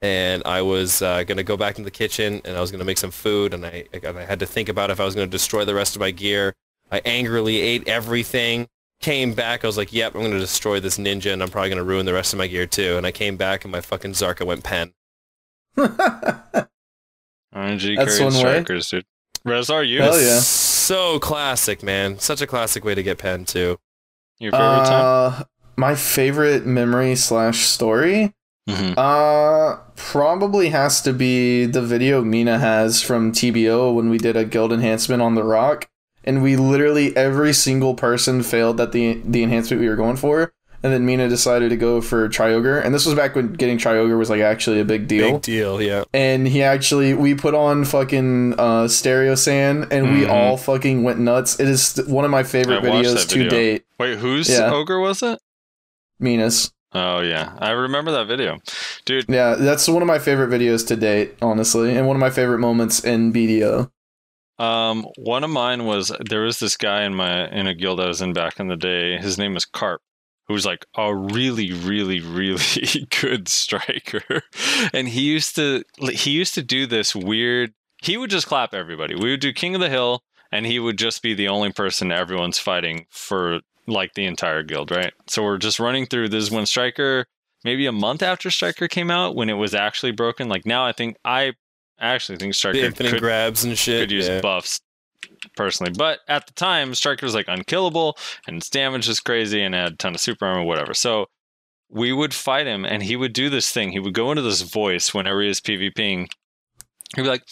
[0.00, 2.98] and I was uh, gonna go back in the kitchen, and I was gonna make
[2.98, 5.64] some food, and I and I had to think about if I was gonna destroy
[5.64, 6.54] the rest of my gear.
[6.92, 8.68] I angrily ate everything.
[9.00, 11.84] Came back, I was like, "Yep, I'm gonna destroy this ninja, and I'm probably gonna
[11.84, 14.44] ruin the rest of my gear too." And I came back, and my fucking Zarka
[14.44, 14.92] went pen.
[15.76, 16.66] RNG
[17.96, 18.38] That's carried one way.
[18.38, 19.04] strikers, dude.
[19.46, 20.40] Rezlar, you Hell yeah.
[20.90, 22.18] So classic, man.
[22.18, 23.78] Such a classic way to get pen too.
[24.40, 25.04] your favorite time?
[25.04, 25.44] Uh,
[25.76, 28.34] my favorite memory slash story.
[28.68, 28.94] Mhm.
[28.98, 34.44] Uh, probably has to be the video Mina has from TBO when we did a
[34.44, 35.88] guild enhancement on the rock,
[36.24, 40.52] and we literally every single person failed at the the enhancement we were going for,
[40.82, 44.16] and then Mina decided to go for Triogre, and this was back when getting Triogre
[44.18, 45.32] was like actually a big deal.
[45.32, 46.04] Big deal, yeah.
[46.14, 50.30] and he actually we put on fucking uh stereo sand and we Mhm.
[50.30, 53.50] all fucking went nuts it is one of my favorite I videos that to video.
[53.50, 54.70] date Wait, whose yeah.
[54.72, 55.38] ogre was it?
[56.18, 56.72] Minas.
[56.92, 58.58] Oh yeah, I remember that video,
[59.04, 59.26] dude.
[59.28, 62.58] yeah that's one of my favorite videos to date honestly and one of my favorite
[62.58, 63.90] moments in bdo
[64.58, 68.08] Um, one of mine was there was this guy in my in a guild I
[68.08, 69.16] was in back in the day.
[69.18, 70.02] His name was Carp,
[70.50, 74.42] who was like a really, really, really good striker,
[74.92, 77.72] and he used to he used to do this weird.
[78.02, 79.14] He would just clap everybody.
[79.14, 82.10] We would do King of the Hill, and he would just be the only person
[82.10, 85.12] everyone's fighting for like the entire guild, right?
[85.28, 87.26] So we're just running through this is when Striker,
[87.62, 90.48] maybe a month after Striker came out, when it was actually broken.
[90.48, 91.52] Like now, I think I
[92.00, 94.02] actually think Striker The infinite could, grabs and shit.
[94.02, 94.40] could use yeah.
[94.40, 94.80] buffs
[95.60, 95.92] personally.
[95.94, 98.16] But at the time, Striker was like unkillable
[98.46, 100.94] and its damage is crazy and had a ton of super armor, whatever.
[100.94, 101.26] So
[101.90, 103.92] we would fight him and he would do this thing.
[103.92, 106.28] He would go into this voice whenever he was PvPing.
[107.14, 107.44] He'd be like,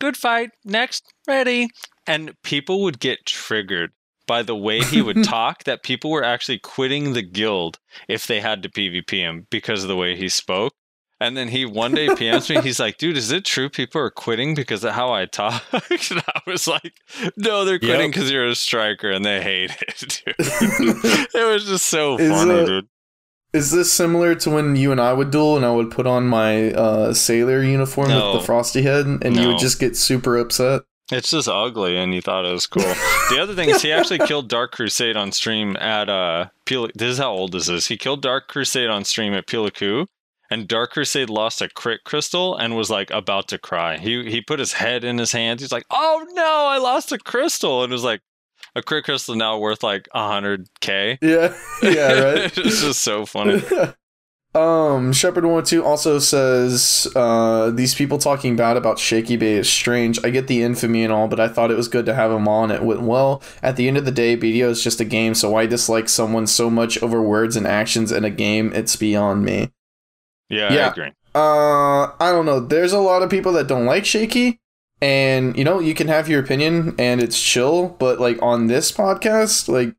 [0.00, 1.68] Good fight, next, ready.
[2.08, 3.92] And people would get triggered
[4.26, 7.78] by the way he would talk that people were actually quitting the guild
[8.08, 10.74] if they had to PvP him because of the way he spoke.
[11.20, 12.60] And then he one day PMs me.
[12.60, 16.22] He's like, "Dude, is it true people are quitting because of how I talk?" and
[16.26, 16.94] I was like,
[17.36, 18.10] "No, they're quitting Yep.
[18.12, 20.34] because you're a striker and they hate it." Dude.
[20.38, 22.88] it was just so Is, funny, dude.
[23.52, 26.26] is this similar to when you and i would duel and i would put on
[26.26, 28.32] my uh sailor uniform No.
[28.32, 30.82] with the frosty head and you would just get super upset
[31.12, 32.82] It's just ugly, and you thought it was cool.
[33.30, 36.48] the other thing is he actually killed Dark Crusade on stream at uh.
[36.66, 37.86] Pila- this is how old this is.
[37.88, 40.06] He killed Dark Crusade on stream at Pila Ku,
[40.54, 43.98] and Dark Crusade lost a crit crystal and was like about to cry.
[43.98, 45.60] He he put his head in his hands.
[45.60, 48.20] He's like, "Oh no, I lost a crystal!" And it was like,
[48.76, 51.18] a crit crystal now worth like hundred k.
[51.20, 53.62] yeah yeah right it's just so funny.
[54.54, 59.68] um, Shepard One Two also says uh, these people talking bad about Shaky Bay is
[59.68, 60.24] strange.
[60.24, 62.46] I get the infamy and all, but I thought it was good to have him
[62.46, 62.70] on.
[62.70, 63.42] It went well.
[63.60, 66.46] At the end of the day, BDO is just a game, so why dislike someone
[66.46, 68.72] so much over words and actions in a game?
[68.72, 69.70] It's beyond me.
[70.48, 70.86] Yeah, Yeah.
[70.86, 71.12] I agree.
[71.34, 72.60] Uh, I don't know.
[72.60, 74.60] There's a lot of people that don't like Shaky,
[75.02, 77.88] and you know you can have your opinion and it's chill.
[77.98, 79.96] But like on this podcast, like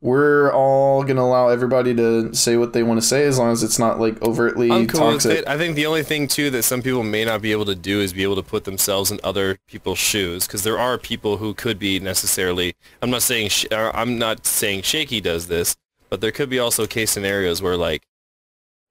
[0.00, 3.62] we're all gonna allow everybody to say what they want to say as long as
[3.62, 5.38] it's not like overtly I'm cool with toxic.
[5.40, 5.48] it.
[5.48, 8.00] I think the only thing too that some people may not be able to do
[8.00, 11.52] is be able to put themselves in other people's shoes because there are people who
[11.52, 12.74] could be necessarily.
[13.02, 15.76] I'm not saying sh- I'm not saying Shaky does this,
[16.08, 18.04] but there could be also case scenarios where like,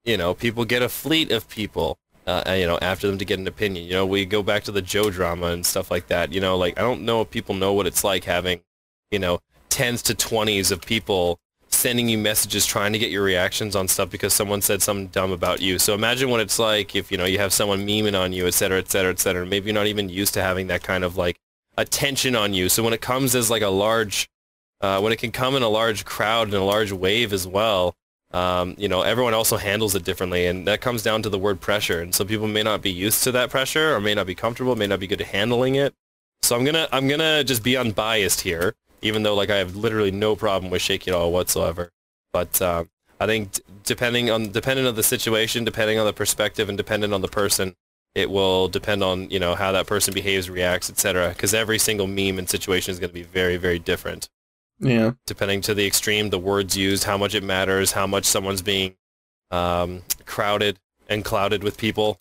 [0.08, 1.98] you know, people get a fleet of people.
[2.26, 3.86] Uh, you know, after them to get an opinion.
[3.86, 6.30] You know, we go back to the Joe drama and stuff like that.
[6.30, 8.60] You know, like I don't know if people know what it's like having,
[9.10, 9.40] you know,
[9.70, 11.38] tens to twenties of people
[11.70, 15.32] sending you messages trying to get your reactions on stuff because someone said something dumb
[15.32, 15.78] about you.
[15.78, 18.52] So imagine what it's like if, you know, you have someone memeing on you, et
[18.52, 19.46] cetera, et cetera, et cetera.
[19.46, 21.38] Maybe you're not even used to having that kind of like
[21.78, 22.68] attention on you.
[22.68, 24.28] So when it comes as like a large,
[24.82, 27.94] uh, when it can come in a large crowd and a large wave as well,
[28.32, 30.46] um, you know, everyone also handles it differently.
[30.46, 32.00] And that comes down to the word pressure.
[32.00, 34.76] And some people may not be used to that pressure or may not be comfortable,
[34.76, 35.94] may not be good at handling it.
[36.42, 40.10] So I'm gonna I'm gonna just be unbiased here, even though like I have literally
[40.10, 41.90] no problem with shaking all whatsoever.
[42.32, 42.88] But um,
[43.20, 47.22] I think depending on depending on the situation, depending on the perspective, and depending on
[47.22, 47.74] the person,
[48.14, 51.30] it will depend on you know how that person behaves, reacts, etc.
[51.30, 54.28] Because every single meme and situation is going to be very very different,
[54.80, 55.12] yeah.
[55.26, 58.94] depending to the extreme, the words used, how much it matters, how much someone's being
[59.50, 60.78] um, crowded
[61.08, 62.20] and clouded with people.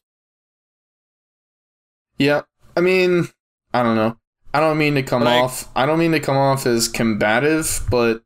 [2.18, 2.42] Yeah.
[2.76, 3.28] I mean,
[3.74, 4.18] I don't know.
[4.54, 5.68] I don't mean to come But I- off.
[5.76, 8.24] I don't mean to come off as combative, but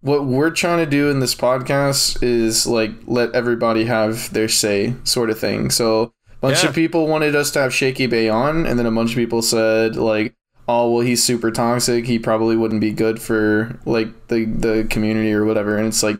[0.00, 4.94] what we're trying to do in this podcast is like let everybody have their say,
[5.04, 5.70] sort of thing.
[5.70, 6.70] So a bunch Yeah.
[6.70, 9.42] of people wanted us to have Shaky Bay on, and then a bunch of people
[9.42, 10.34] said like,
[10.70, 12.06] "Oh, well, he's super toxic.
[12.06, 16.18] He probably wouldn't be good for like the the community or whatever." And it's like.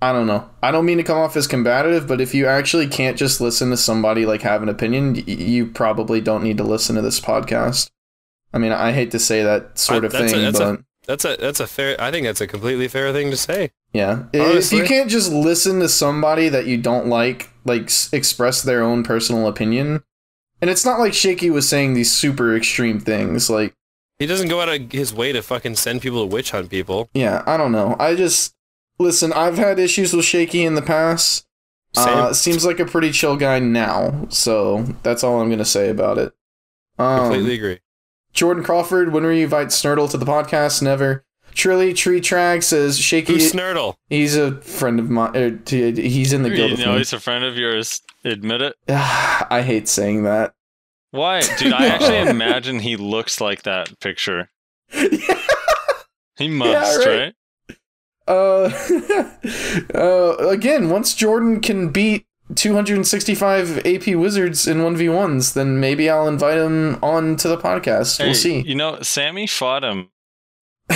[0.00, 0.50] I don't know.
[0.60, 3.70] I don't mean to come off as combative, but if you actually can't just listen
[3.70, 7.20] to somebody like have an opinion, y- you probably don't need to listen to this
[7.20, 7.88] podcast.
[8.52, 10.64] I mean, I hate to say that sort I- of that's a- thing, that's a-
[10.72, 11.94] but That's a that's a fair.
[12.00, 13.70] I think that's a completely fair thing to say.
[13.92, 18.60] yeah, if you can't just listen to somebody that you don't like like s- express
[18.60, 20.02] their own personal opinion.
[20.62, 23.50] And it's not like Shaky was saying these super extreme things.
[23.50, 23.74] Like,
[24.18, 27.10] He doesn't go out of his way to fucking send people to witch hunt people.
[27.12, 27.96] yeah, I don't know.
[27.98, 28.54] I just
[28.98, 29.32] listen.
[29.32, 31.44] I've had issues with Shaky in the past.
[31.94, 32.16] Same.
[32.16, 34.26] Uh, seems like a pretty chill guy now.
[34.30, 36.32] So that's all I'm gonna say about it.
[36.98, 37.80] Um, Completely agree.
[38.32, 40.80] Jordan Crawford, when will you invite Snurdle to the podcast?
[40.80, 41.24] Never.
[41.52, 43.34] Trilly Tree Trag says Shaky.
[43.34, 43.94] Who's Snurdle?
[44.08, 45.36] He's a friend of mine.
[45.36, 46.98] er, He's in the guild You with know me.
[46.98, 48.00] he's a friend of yours.
[48.24, 48.76] Admit it.
[48.88, 50.54] I hate saying that.
[51.10, 51.72] Why, dude?
[51.72, 54.48] I actually imagine he looks like that picture.
[56.38, 57.34] He must, right.
[57.68, 57.76] right?
[58.26, 58.70] Uh,
[59.94, 62.24] uh, again, once Jordan can beat
[62.54, 68.18] 265 AP Wizards in 1v1s, then maybe I'll invite him on to the podcast.
[68.18, 68.60] Hey, we'll see.
[68.62, 70.08] You know, Sammy fought him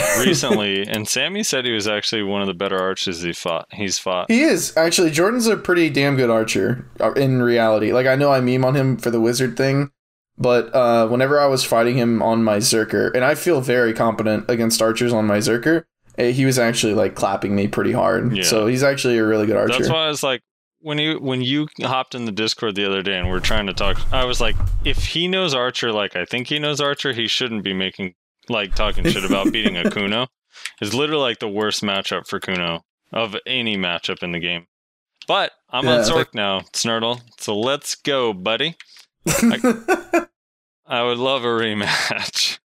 [0.18, 3.66] recently, and Sammy said he was actually one of the better archers he fought.
[3.72, 4.30] He's fought.
[4.30, 5.10] He is actually.
[5.10, 7.92] Jordan's a pretty damn good archer uh, in reality.
[7.92, 9.90] Like I know I meme on him for the wizard thing,
[10.38, 14.48] but uh, whenever I was fighting him on my Zerker, and I feel very competent
[14.48, 15.84] against archers on my Zerker,
[16.18, 18.36] eh, he was actually like clapping me pretty hard.
[18.36, 18.44] Yeah.
[18.44, 19.78] So he's actually a really good archer.
[19.78, 20.42] That's why I was like,
[20.80, 23.72] when you when you hopped in the Discord the other day and we're trying to
[23.72, 27.26] talk, I was like, if he knows Archer like I think he knows Archer, he
[27.26, 28.14] shouldn't be making
[28.48, 30.26] like talking shit about beating a Kuno.
[30.80, 34.66] It's literally like the worst matchup for Kuno of any matchup in the game.
[35.28, 36.04] But I'm on Yeah.
[36.04, 37.20] Zerk now, Snurdle.
[37.40, 38.76] So let's go, buddy.
[39.28, 40.26] I
[41.02, 42.58] would love a rematch.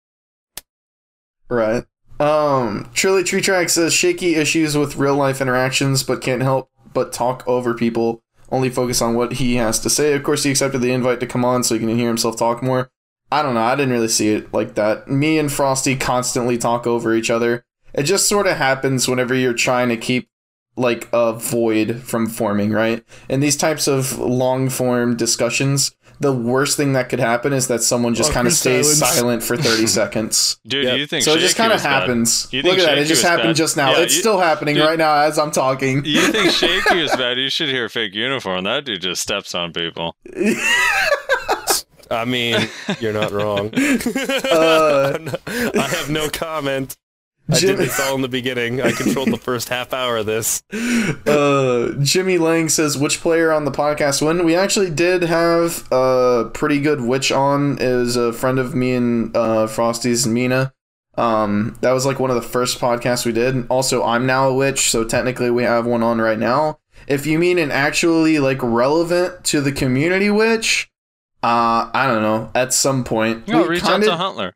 [1.49, 1.85] Right.
[2.19, 7.13] Um, Trilly Tree Track says shaky issues with real life interactions, but can't help but
[7.13, 8.21] talk over people.
[8.51, 10.13] Only focus on what he has to say.
[10.13, 12.61] Of course, he accepted the invite to come on so he can hear himself talk
[12.61, 12.89] more.
[13.31, 13.61] I don't know.
[13.61, 15.07] I didn't really see it like that.
[15.09, 17.65] Me and Frosty constantly talk over each other.
[17.93, 20.29] It just sort of happens whenever you're trying to keep
[20.75, 23.03] like a void from forming, right?
[23.27, 27.81] In these types of long form discussions, the worst thing that could happen is that
[27.83, 29.15] someone just oh, kind of stays silence.
[29.17, 30.59] silent for 30 seconds.
[30.67, 30.97] Dude, Yep.
[30.97, 32.47] you think So it just kind of happens.
[32.51, 32.97] You think Look at that.
[32.99, 33.55] It just happened bad?
[33.55, 33.91] just now.
[33.91, 36.05] Yeah, it's you- still happening dude- right now as I'm talking.
[36.05, 37.37] You think Shaky is bad?
[37.37, 38.63] You should hear fake uniform.
[38.63, 40.15] That dude just steps on people.
[42.11, 42.67] I mean,
[42.99, 43.71] you're not wrong.
[43.77, 46.97] Uh, not- I have no comment.
[47.49, 48.81] I did this all in the beginning.
[48.81, 50.61] I controlled the first half hour of this.
[50.73, 54.43] uh, Jimmy Lang says, which player on the podcast win?
[54.45, 57.77] We actually did have a pretty good witch on.
[57.79, 60.73] Is a friend of me and uh, Frosty's Mina.
[61.17, 63.65] Um, that was like one of the first podcasts we did.
[63.69, 66.79] Also, I'm now a witch, so technically we have one on right now.
[67.07, 70.91] If you mean an actually like relevant to the community witch,
[71.43, 72.49] uh, I don't know.
[72.55, 74.51] At some point, No, We reach kinda- out to Huntler.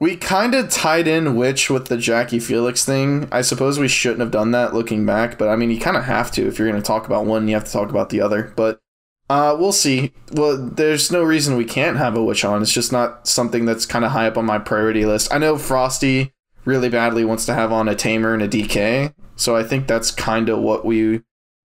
[0.00, 3.28] We kind of tied in Witch with the Jackie Felix thing.
[3.30, 6.04] I suppose we shouldn't have done that looking back, but I mean, you kind of
[6.04, 6.46] have to.
[6.48, 8.52] If you're going to talk about one, you have to talk about the other.
[8.56, 8.80] But
[9.30, 10.12] uh, we'll see.
[10.32, 12.62] Well, there's no reason we can't have a Witch on.
[12.62, 15.32] It's just not something that's kind of high up on my priority list.
[15.32, 16.32] I know Frosty
[16.64, 20.10] really badly wants to have on a Tamer and a DK, so I think that's
[20.10, 21.22] kind of what we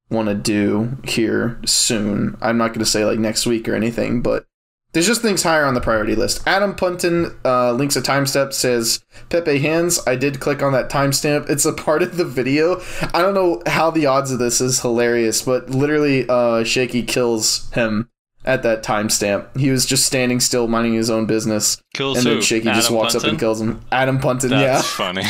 [0.09, 2.37] want to do here soon.
[2.41, 4.45] I'm not going to say like next week or anything, but
[4.93, 6.47] there's just things higher on the priority list.
[6.47, 9.99] Adam Punton uh, links a timestamp says Pepe hands.
[10.07, 11.49] I did click on that timestamp.
[11.49, 12.81] It's a part of the video.
[13.13, 17.69] I don't know how the odds of this is hilarious, but literally, uh, Shaky kills
[17.73, 18.09] him
[18.47, 19.55] at that timestamp.
[19.57, 22.97] He was just standing still, minding his own business, Kills and then Shaky just Adam
[22.97, 23.81] walks up and kills him.
[23.91, 25.23] Adam Punton, That's funny.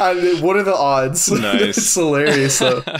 [0.00, 1.30] I mean, what are the odds?
[1.36, 1.76] Nice.
[1.76, 2.82] it's hilarious though.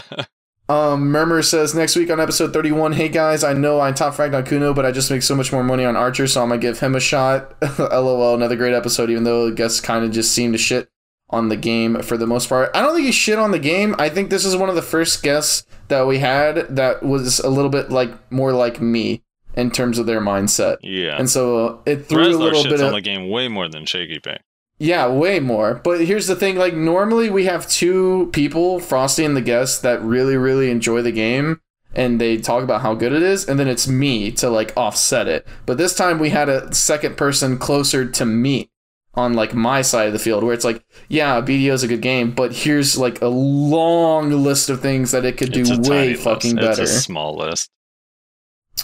[0.68, 4.34] Um, Murmur says next week on episode 31, hey guys, I know I top fragged
[4.36, 6.60] on Kuno, but I just make so much more money on Archer, so I'm gonna
[6.60, 7.54] give him a shot.
[7.78, 10.88] LOL, another great episode, even though I guess kind of just seemed to shit
[11.30, 12.70] on the game for the most part.
[12.74, 13.94] I don't think he shit on the game.
[13.98, 17.50] I think this is one of the first guests that we had that was a
[17.50, 19.22] little bit like more like me
[19.56, 20.76] in terms of their mindset.
[20.82, 21.16] yeah.
[21.18, 23.68] And so uh, it threw a little shits bit on of the game way more
[23.68, 24.38] than Shaky Bay.
[24.78, 25.74] yeah, way more.
[25.74, 30.02] But here's the thing: like normally we have two people, Frosty and the guest, that
[30.02, 31.60] really, really enjoy the game,
[31.94, 35.26] and they talk about how good it is, and then it's me to like offset
[35.26, 35.46] it.
[35.64, 38.68] But this time we had a second person closer to me
[39.16, 42.02] on like my side of the field, where it's like, yeah, BDO is a good
[42.02, 46.56] game, but here's like a long list of things that it could do way fucking
[46.56, 46.66] list.
[46.66, 46.82] better.
[46.82, 47.70] It's a small list.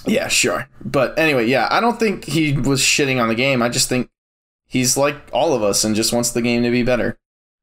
[0.06, 0.68] Yeah, sure.
[0.84, 3.62] But anyway, yeah, I don't think he was shitting on the game.
[3.62, 4.08] I just think
[4.66, 7.18] he's like all of us and just wants the game to be better.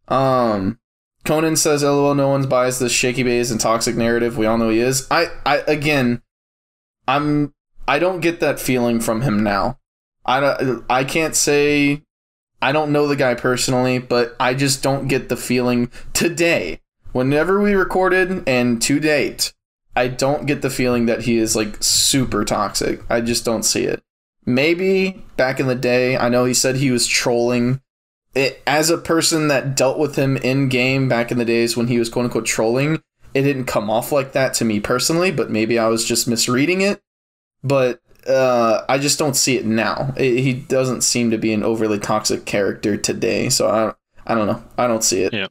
[0.08, 0.80] Um
[1.26, 4.38] Conan says LOL no one buys this shaky base and toxic narrative.
[4.38, 5.08] We all know he is.
[5.12, 6.22] I I again
[7.08, 7.54] I'm
[7.88, 9.80] I don't get that feeling from him now.
[10.26, 12.04] I don't, I can't say
[12.62, 16.82] I don't know the guy personally, but I just don't get the feeling today.
[17.12, 19.54] Whenever we recorded and to date,
[19.96, 23.02] I don't get the feeling that he is like super toxic.
[23.10, 24.04] I just don't see it.
[24.46, 27.82] Maybe back in the day, I know he said he was trolling.
[28.36, 31.88] It, as a person that dealt with him in game back in the days when
[31.88, 33.02] he was quote unquote trolling,
[33.34, 36.82] it didn't come off like that to me personally, but maybe I was just misreading
[36.82, 37.02] it.
[37.64, 40.14] But uh, I just don't see it now.
[40.18, 43.94] It, he doesn't seem to be an overly toxic character today, so I
[44.32, 44.64] I don't know.
[44.78, 45.34] I don't see it.
[45.34, 45.48] Yeah.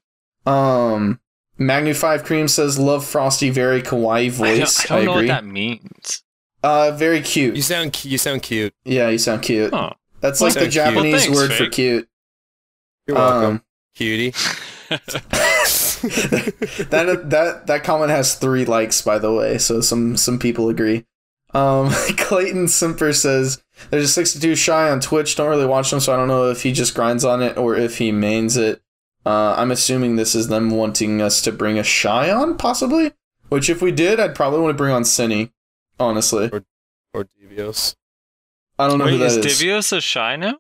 [0.47, 1.21] Um,
[1.59, 5.19] Magnu Five Cream says, "Love Frosty, very kawaii I voice." don't, I don't know what
[5.19, 5.29] agree.
[5.29, 6.23] that means.
[6.63, 7.57] Uh, very cute.
[7.57, 8.75] You sound cu- you sound cute.
[8.85, 9.73] yeah, you sound cute.
[9.73, 9.91] Huh.
[10.21, 10.85] That's Well, like the sound cute.
[10.85, 12.09] Well, Japanese thanks, word for cute.
[13.07, 13.63] You're welcome, Um,
[13.95, 14.31] cutie.
[14.89, 15.01] that
[17.31, 21.05] that that comment has three likes, by the way, so some some people agree.
[21.55, 25.37] Um, Clayton Simper says there's a 62 Shai on Twitch.
[25.37, 27.75] Don't really watch him, so I don't know if he just grinds on it or
[27.75, 28.83] if he mains it.
[29.25, 33.13] Uh, I'm assuming this is them wanting us to bring a Shai on, possibly.
[33.49, 35.53] Which, if we did, I'd probably want to bring on Cinny.
[36.01, 36.49] Honestly,
[37.13, 37.97] or Devios.
[38.79, 39.61] I don't know Wait, who that is is.
[39.61, 40.59] Divios a Shai now?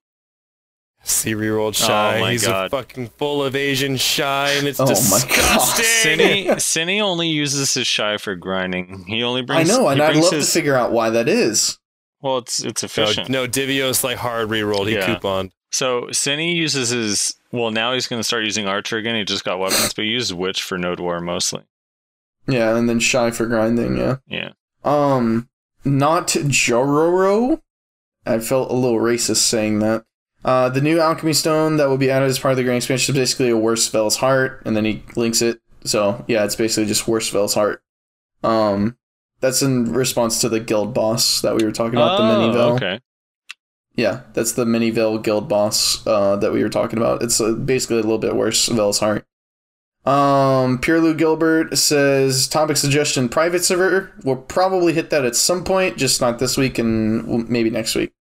[1.08, 2.20] See rerolled Oh Shai.
[2.20, 2.66] my He's God.
[2.66, 5.84] a fucking full of Asian Shai, and it's Oh my disgusting.
[6.18, 9.04] Cinny, Cinny only uses his Shai for grinding.
[9.08, 9.70] He only brings.
[9.70, 11.78] I know, and I'd love his, to figure out why that is.
[12.20, 13.28] Well, it's it's No, efficient.
[13.30, 14.88] no, Divios like hard rerolled.
[14.88, 15.06] He Yeah.
[15.06, 15.52] couponed.
[15.70, 17.34] So Cinny uses his.
[17.52, 19.14] Well, now he's going to start using Archer again.
[19.16, 21.62] He just got weapons, but he uses Witch for Node War mostly.
[22.46, 23.96] Yeah, and then Shai for grinding.
[23.96, 24.16] Yeah.
[24.26, 24.50] Yeah.
[24.84, 25.48] Um,
[25.84, 27.60] not Jororo.
[28.26, 30.04] I felt a little racist saying that.
[30.44, 33.14] Uh, the new alchemy stone that will be added as part of the grand expansion
[33.14, 35.60] is basically a worse Vell's heart, and then he links it.
[35.84, 37.82] So yeah, it's basically just worse Vell's heart.
[38.42, 38.96] Um,
[39.40, 42.70] that's in response to the guild boss that we were talking about, the mini Vell.
[42.70, 43.00] Oh, okay.
[43.94, 47.22] Yeah, that's the mini Vell guild boss uh, that we were talking about.
[47.22, 49.26] It's uh, basically a little bit worse Vell's heart.
[50.06, 54.12] Um, Pure Lou Gilbert says topic suggestion private server.
[54.22, 58.12] We'll probably hit that at some point, just not this week and maybe next week.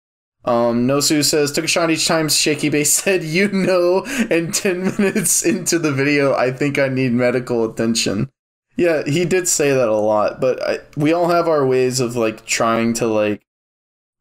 [0.48, 4.96] Um, Nosu says took a shot each time Shaky Base said you know, and ten
[4.98, 8.30] minutes into the video, I think I need medical attention.
[8.78, 12.16] Yeah, he did say that a lot, but I, we all have our ways of
[12.16, 13.46] like trying to like.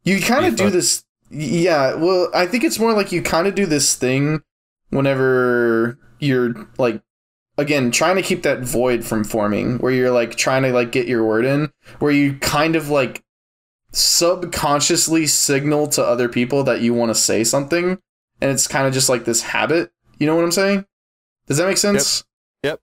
[0.02, 1.04] You kind of do this.
[1.30, 4.42] Yeah, well, I think it's more like you kind of do this thing
[4.90, 7.02] whenever you're like
[7.58, 11.08] again trying to keep that void from forming where you're like trying to like get
[11.08, 13.22] your word in where you kind of like
[13.96, 17.98] subconsciously signal to other people that you want to say something
[18.40, 20.84] and it's kind of just like this habit you know what i'm saying
[21.46, 22.22] does that make sense
[22.62, 22.80] Yep.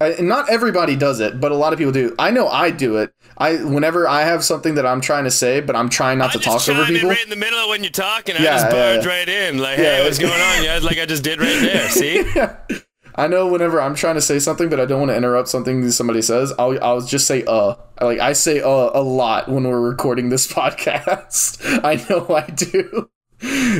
[0.00, 2.70] I, and not everybody does it but a lot of people do i know i
[2.70, 6.18] do it i whenever i have something that i'm trying to say but i'm trying
[6.18, 7.82] not I to just talk over chimed in people right in the middle of when
[7.82, 8.36] you're talking.
[8.36, 9.12] I Yeah, just yeah, barged yeah.
[9.12, 9.96] right in, like, Yeah.
[9.96, 11.88] "Hey, what's going on?" Yeah, like I just did right there.
[11.90, 12.22] See?
[13.14, 15.90] I know whenever I'm trying to say something, but I don't want to interrupt something
[15.90, 17.74] somebody says, I'll I'll just say uh.
[18.00, 21.60] Like I say uh a lot when we're recording this podcast.
[21.84, 23.08] I know I do.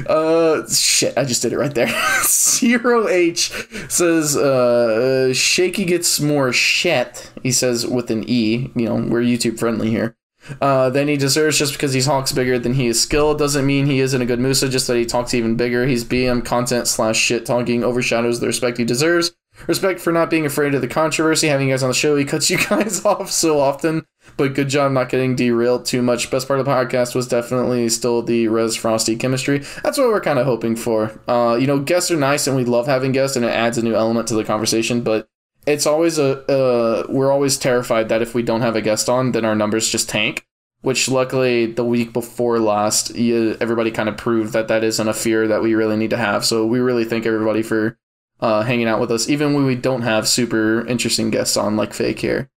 [0.09, 1.89] Uh shit, I just did it right there.
[2.25, 3.51] Zero H
[3.89, 7.33] says uh Shaky gets more shit.
[7.43, 8.71] He says with an E.
[8.75, 10.17] You know, we're YouTube friendly here.
[10.61, 13.87] Uh, then he deserves just because he talks bigger than he is skilled doesn't mean
[13.87, 15.87] he isn't a good Musa, just that he talks even bigger.
[15.87, 19.33] He's BM content slash shit talking overshadows the respect he deserves.
[19.67, 22.17] Respect for not being afraid of the controversy, having you guys on the show.
[22.17, 24.07] He cuts you guys off so often,
[24.37, 26.31] but good job not getting derailed too much.
[26.31, 29.59] Best part of the podcast was definitely still the Rez Frosty chemistry.
[29.83, 31.21] That's what we're kind of hoping for.
[31.29, 33.83] Uh, you know, guests are nice and we love having guests and it adds a
[33.83, 35.29] new element to the conversation, but
[35.67, 39.33] it's always a uh, we're always terrified that if we don't have a guest on,
[39.33, 40.47] then our numbers just tank.
[40.81, 45.15] Which luckily the week before last, yeah, everybody kind of proved that that isn't a
[45.15, 46.45] fear that we really need to have.
[46.45, 47.97] So we really thank everybody for
[48.41, 51.95] uh, hanging out with us, even when we don't have super interesting guests on like
[51.95, 52.51] Fake here.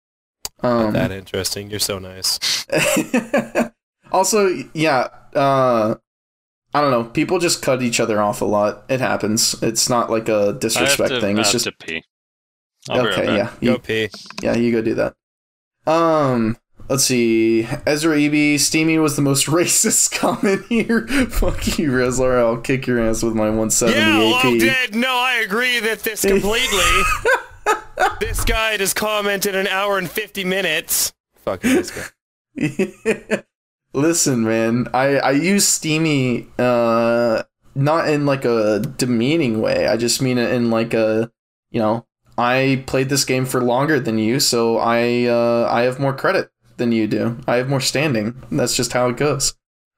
[0.64, 1.70] Um, that interesting.
[1.70, 2.66] You're so nice.
[4.12, 5.94] also, yeah, uh,
[6.74, 7.04] I don't know.
[7.04, 8.86] People just cut each other off a lot.
[8.90, 9.62] It happens.
[9.62, 11.38] It's not like a I have disrespect to, thing.
[11.38, 12.04] I It's just to pee.
[12.90, 13.26] I'll be right okay.
[13.26, 13.38] back.
[13.62, 14.10] Yeah, Go you, pee.
[14.42, 15.16] yeah, you go do that.
[15.88, 16.58] Um,
[16.90, 17.68] let's see.
[17.86, 21.08] Ezra Eb, Steamy was the most racist comment here.
[21.30, 22.38] Fuck you, Rezlar.
[22.40, 24.60] I'll kick your ass with my 170 Yeah, well, AP.
[24.60, 24.96] dead.
[24.96, 27.02] No, I agree that this completely.
[28.20, 31.14] this guy just commented an hour and fifty minutes.
[31.38, 33.44] Fucking this guy.
[33.94, 37.44] Listen, man, I I use Steamy uh
[37.76, 39.88] not in like a demeaning way.
[39.88, 41.32] I just mean it in like a
[41.72, 42.06] you know,
[42.38, 46.52] I played this game for longer than you, so I uh I have more credit
[46.78, 47.38] than you do.
[47.48, 48.42] I have more standing.
[48.52, 49.54] That's just how it goes.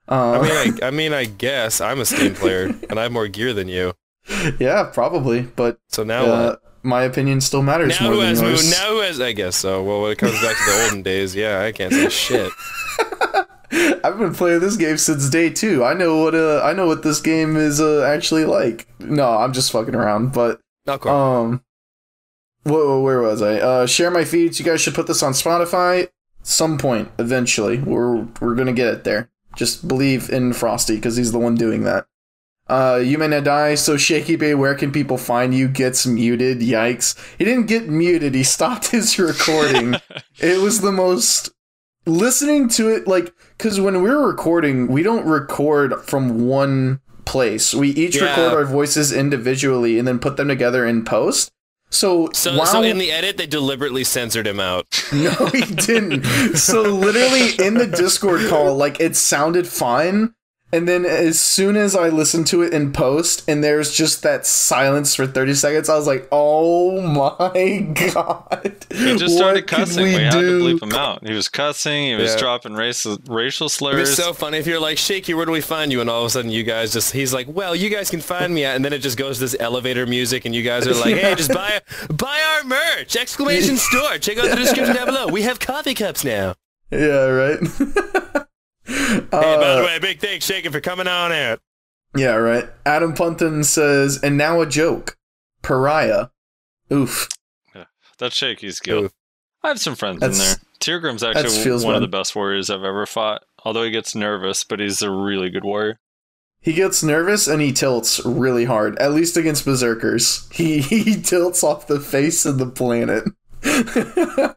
[0.10, 0.52] Uh, I mean,
[0.82, 3.68] I, I mean, I guess I'm a Steam player and I have more gear than
[3.68, 3.94] you.
[4.60, 8.42] yeah, probably, but So now uh, my opinion still matters Now more who than has
[8.42, 8.72] yours.
[8.72, 9.20] Now who has?
[9.20, 9.84] I guess so.
[9.84, 12.52] Well, when it comes back to the olden days, yeah, I can't say shit.
[14.04, 15.84] I've been playing this game since day two.
[15.84, 18.88] I know what uh, I know what this game is uh, actually like.
[19.00, 20.32] No, I'm just fucking around.
[20.32, 20.62] But
[21.06, 21.62] um,
[22.68, 23.56] whoa, where was I?
[23.60, 24.60] Uh, share my feeds.
[24.60, 26.08] You guys should put this on Spotify.
[26.44, 29.30] Some point eventually, we're we're gonna get it there.
[29.56, 32.06] Just believe in Frosty because he's the one doing that.
[32.70, 33.76] Uh, you may not die.
[33.76, 35.68] So Shaky Bay, where can people find you?
[35.68, 36.60] Gets muted.
[36.60, 37.16] Yikes!
[37.38, 38.36] He didn't get muted.
[38.36, 39.96] He stopped his recording.
[40.40, 41.50] it was the most
[42.06, 47.90] listening to it like because when we're recording we don't record from one place we
[47.90, 48.30] each Yeah.
[48.30, 51.52] record our voices individually and then put them together in post
[51.90, 54.86] so so, while so in the edit, they deliberately censored him out.
[55.14, 60.34] no he didn't so literally in the discord call like it sounded fine
[60.74, 64.46] and then as soon as i listened to it in post and there's just that
[64.46, 67.80] silence for 30 seconds i was like oh my
[68.12, 70.04] god He just started cussing.
[70.06, 71.26] We, we had to bleep him out.
[71.28, 72.06] He was cussing.
[72.08, 72.38] He was Yeah.
[72.40, 74.16] dropping racial racial It'd be slurs.
[74.16, 76.00] so funny if you're like, Shaky, where do we find you?
[76.02, 78.54] And all of a sudden, you guys just, he's like, well, you guys can find
[78.54, 80.94] me at, and then it just goes to this elevator music, and you guys are
[80.96, 81.82] like, hey, just buy,
[82.16, 83.16] buy our merch!
[83.18, 84.18] Exclamation store!
[84.18, 85.28] Check out the description down below.
[85.28, 86.56] We have coffee cups now.
[86.92, 87.60] yeah right
[88.88, 91.60] Hey, by Uh, the way, big thanks, Shaky, for coming on out.
[92.16, 92.70] Yeah, right.
[92.86, 95.18] Adam Punton says, and now a joke.
[95.62, 96.28] Pariah.
[96.92, 97.28] Oof.
[98.18, 99.06] That's Shaky's guild.
[99.06, 99.10] Ooh.
[99.64, 100.56] I have some friends in there.
[100.80, 103.44] Teargrim's actually feels one of the best warriors I've ever fought.
[103.64, 106.00] Although he gets nervous, but he's a really good warrior.
[106.62, 110.48] He gets nervous and he tilts really hard, at least against berserkers.
[110.52, 113.26] He he tilts off the face of the planet.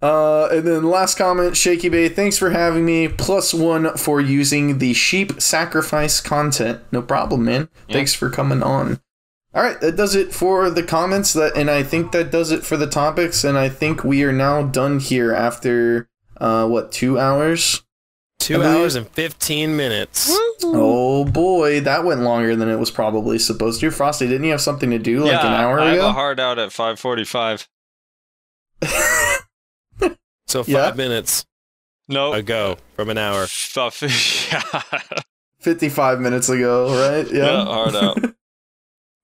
[0.00, 3.08] uh, and then last comment, Shaky Bay, thanks for having me.
[3.08, 6.80] Plus one for using the sheep sacrifice content.
[6.92, 7.68] No problem, man.
[7.88, 7.94] Yeah.
[7.94, 9.00] Thanks for coming on.
[9.54, 11.32] All right, that does it for the comments.
[11.32, 13.42] That and I think that does it for the topics.
[13.42, 17.82] And I think we are now done here after uh, what two hours?
[18.38, 20.28] Two hours and 15 minutes.
[20.62, 23.90] Oh boy, that went longer than it was probably supposed to.
[23.90, 26.08] Frosty, didn't you have something to do like yeah, an hour I have ago?
[26.10, 27.66] a hard out at 5:45.
[30.48, 30.92] So five Yeah.
[30.94, 31.44] minutes
[32.08, 33.46] No, ago from an hour.
[33.46, 34.02] Stuff.
[34.52, 34.82] yeah.
[35.60, 37.30] 55 minutes ago, right?
[37.30, 37.64] yeah, Yeah.
[37.64, 38.24] hard out.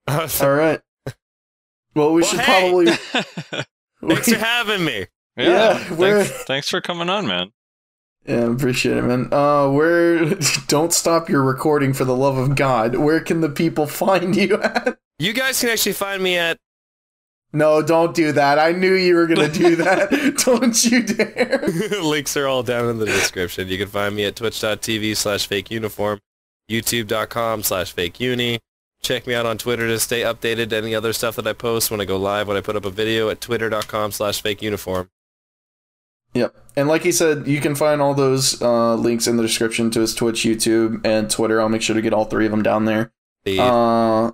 [0.42, 0.80] All right.
[1.94, 2.60] Well, we Well, should hey!
[2.60, 2.92] probably.
[4.14, 5.06] Thanks for having me.
[5.36, 7.52] Yeah, Yeah, thanks, thanks for coming on, man.
[8.26, 9.28] yeah, appreciate it, man.
[9.32, 10.34] Uh, where?
[10.68, 12.96] Don't stop your recording for the love of God.
[12.96, 14.98] Where can the people find you at?
[15.18, 16.58] You guys can actually find me at
[17.54, 18.58] No, don't do that.
[18.58, 20.10] I knew you were gonna do that.
[20.44, 22.02] don't you dare.
[22.02, 23.68] links are all down in the description.
[23.68, 26.18] You can find me at twitch.tv slash fake uniform,
[26.68, 28.58] youtube.com slash fake uni.
[29.02, 31.90] Check me out on Twitter to stay updated to any other stuff that I post
[31.90, 35.10] when I go live, when I put up a video at twitter.com slash fake uniform.
[36.32, 36.56] Yep.
[36.74, 40.00] And like he said, you can find all those uh, links in the description to
[40.00, 41.60] his Twitch, YouTube, and Twitter.
[41.60, 43.12] I'll make sure to get all three of them down there.
[43.46, 44.32] Uh,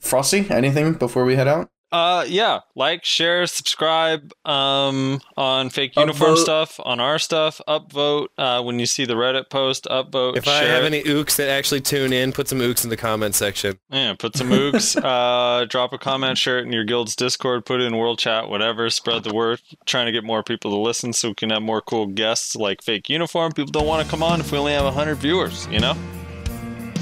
[0.00, 1.70] Frosty, anything before we head out?
[1.92, 4.32] Uh, yeah, like, share, subscribe.
[4.46, 6.38] Um, on fake uniform Upvote.
[6.38, 8.28] stuff, on our stuff, upvote.
[8.38, 10.36] Uh, when you see the Reddit post, upvote.
[10.38, 10.86] if I share have it.
[10.86, 13.78] any ooks that actually tune in, put some ooks in the comment section.
[13.90, 17.80] Yeah, put some mooks, uh, drop a comment, share it in your guild's Discord, put
[17.80, 18.88] it in world chat, whatever.
[18.88, 19.60] Spread the word.
[19.84, 22.82] Trying to get more people to listen so we can have more cool guests like
[22.82, 23.52] Fake Uniform.
[23.52, 25.94] People don't want to come on if we only have 100 viewers, you know?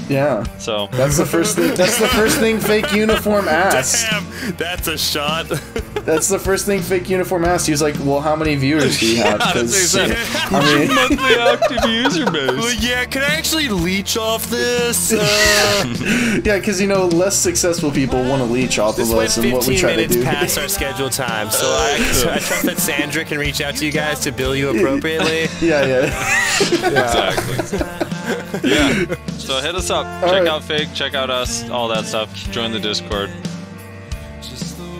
[0.09, 0.43] Yeah.
[0.57, 1.73] So, That's the first thing.
[1.75, 4.05] That's the first thing fake uniform asked.
[4.11, 5.47] Damn, that's a shot.
[6.01, 7.67] That's the first thing fake uniform asked.
[7.67, 10.51] He was like, "Well, how many viewers do you have?" Yeah, that's what he 'Cause.
[10.51, 12.83] I mean, monthly active user well, base.
[12.83, 15.13] yeah, can I actually leech off this?
[15.13, 19.37] Uh, yeah, because you know, less successful people want to leech off This of us
[19.37, 22.63] and what we try to minutes past our scheduled time, so I, so I trust
[22.63, 25.41] that Sandra can reach out to you guys to bill you appropriately.
[25.61, 26.57] yeah, yeah.
[26.61, 27.77] Exactly.
[28.63, 29.15] yeah.
[29.37, 30.05] So hit us up.
[30.05, 30.47] All check right.
[30.47, 32.33] out Fig, check out us, all that stuff.
[32.51, 33.29] Join the Discord.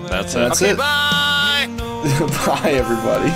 [0.07, 0.39] That's it.
[0.39, 0.77] That's okay, it.
[0.77, 1.67] Bye.
[2.45, 3.31] bye, everybody.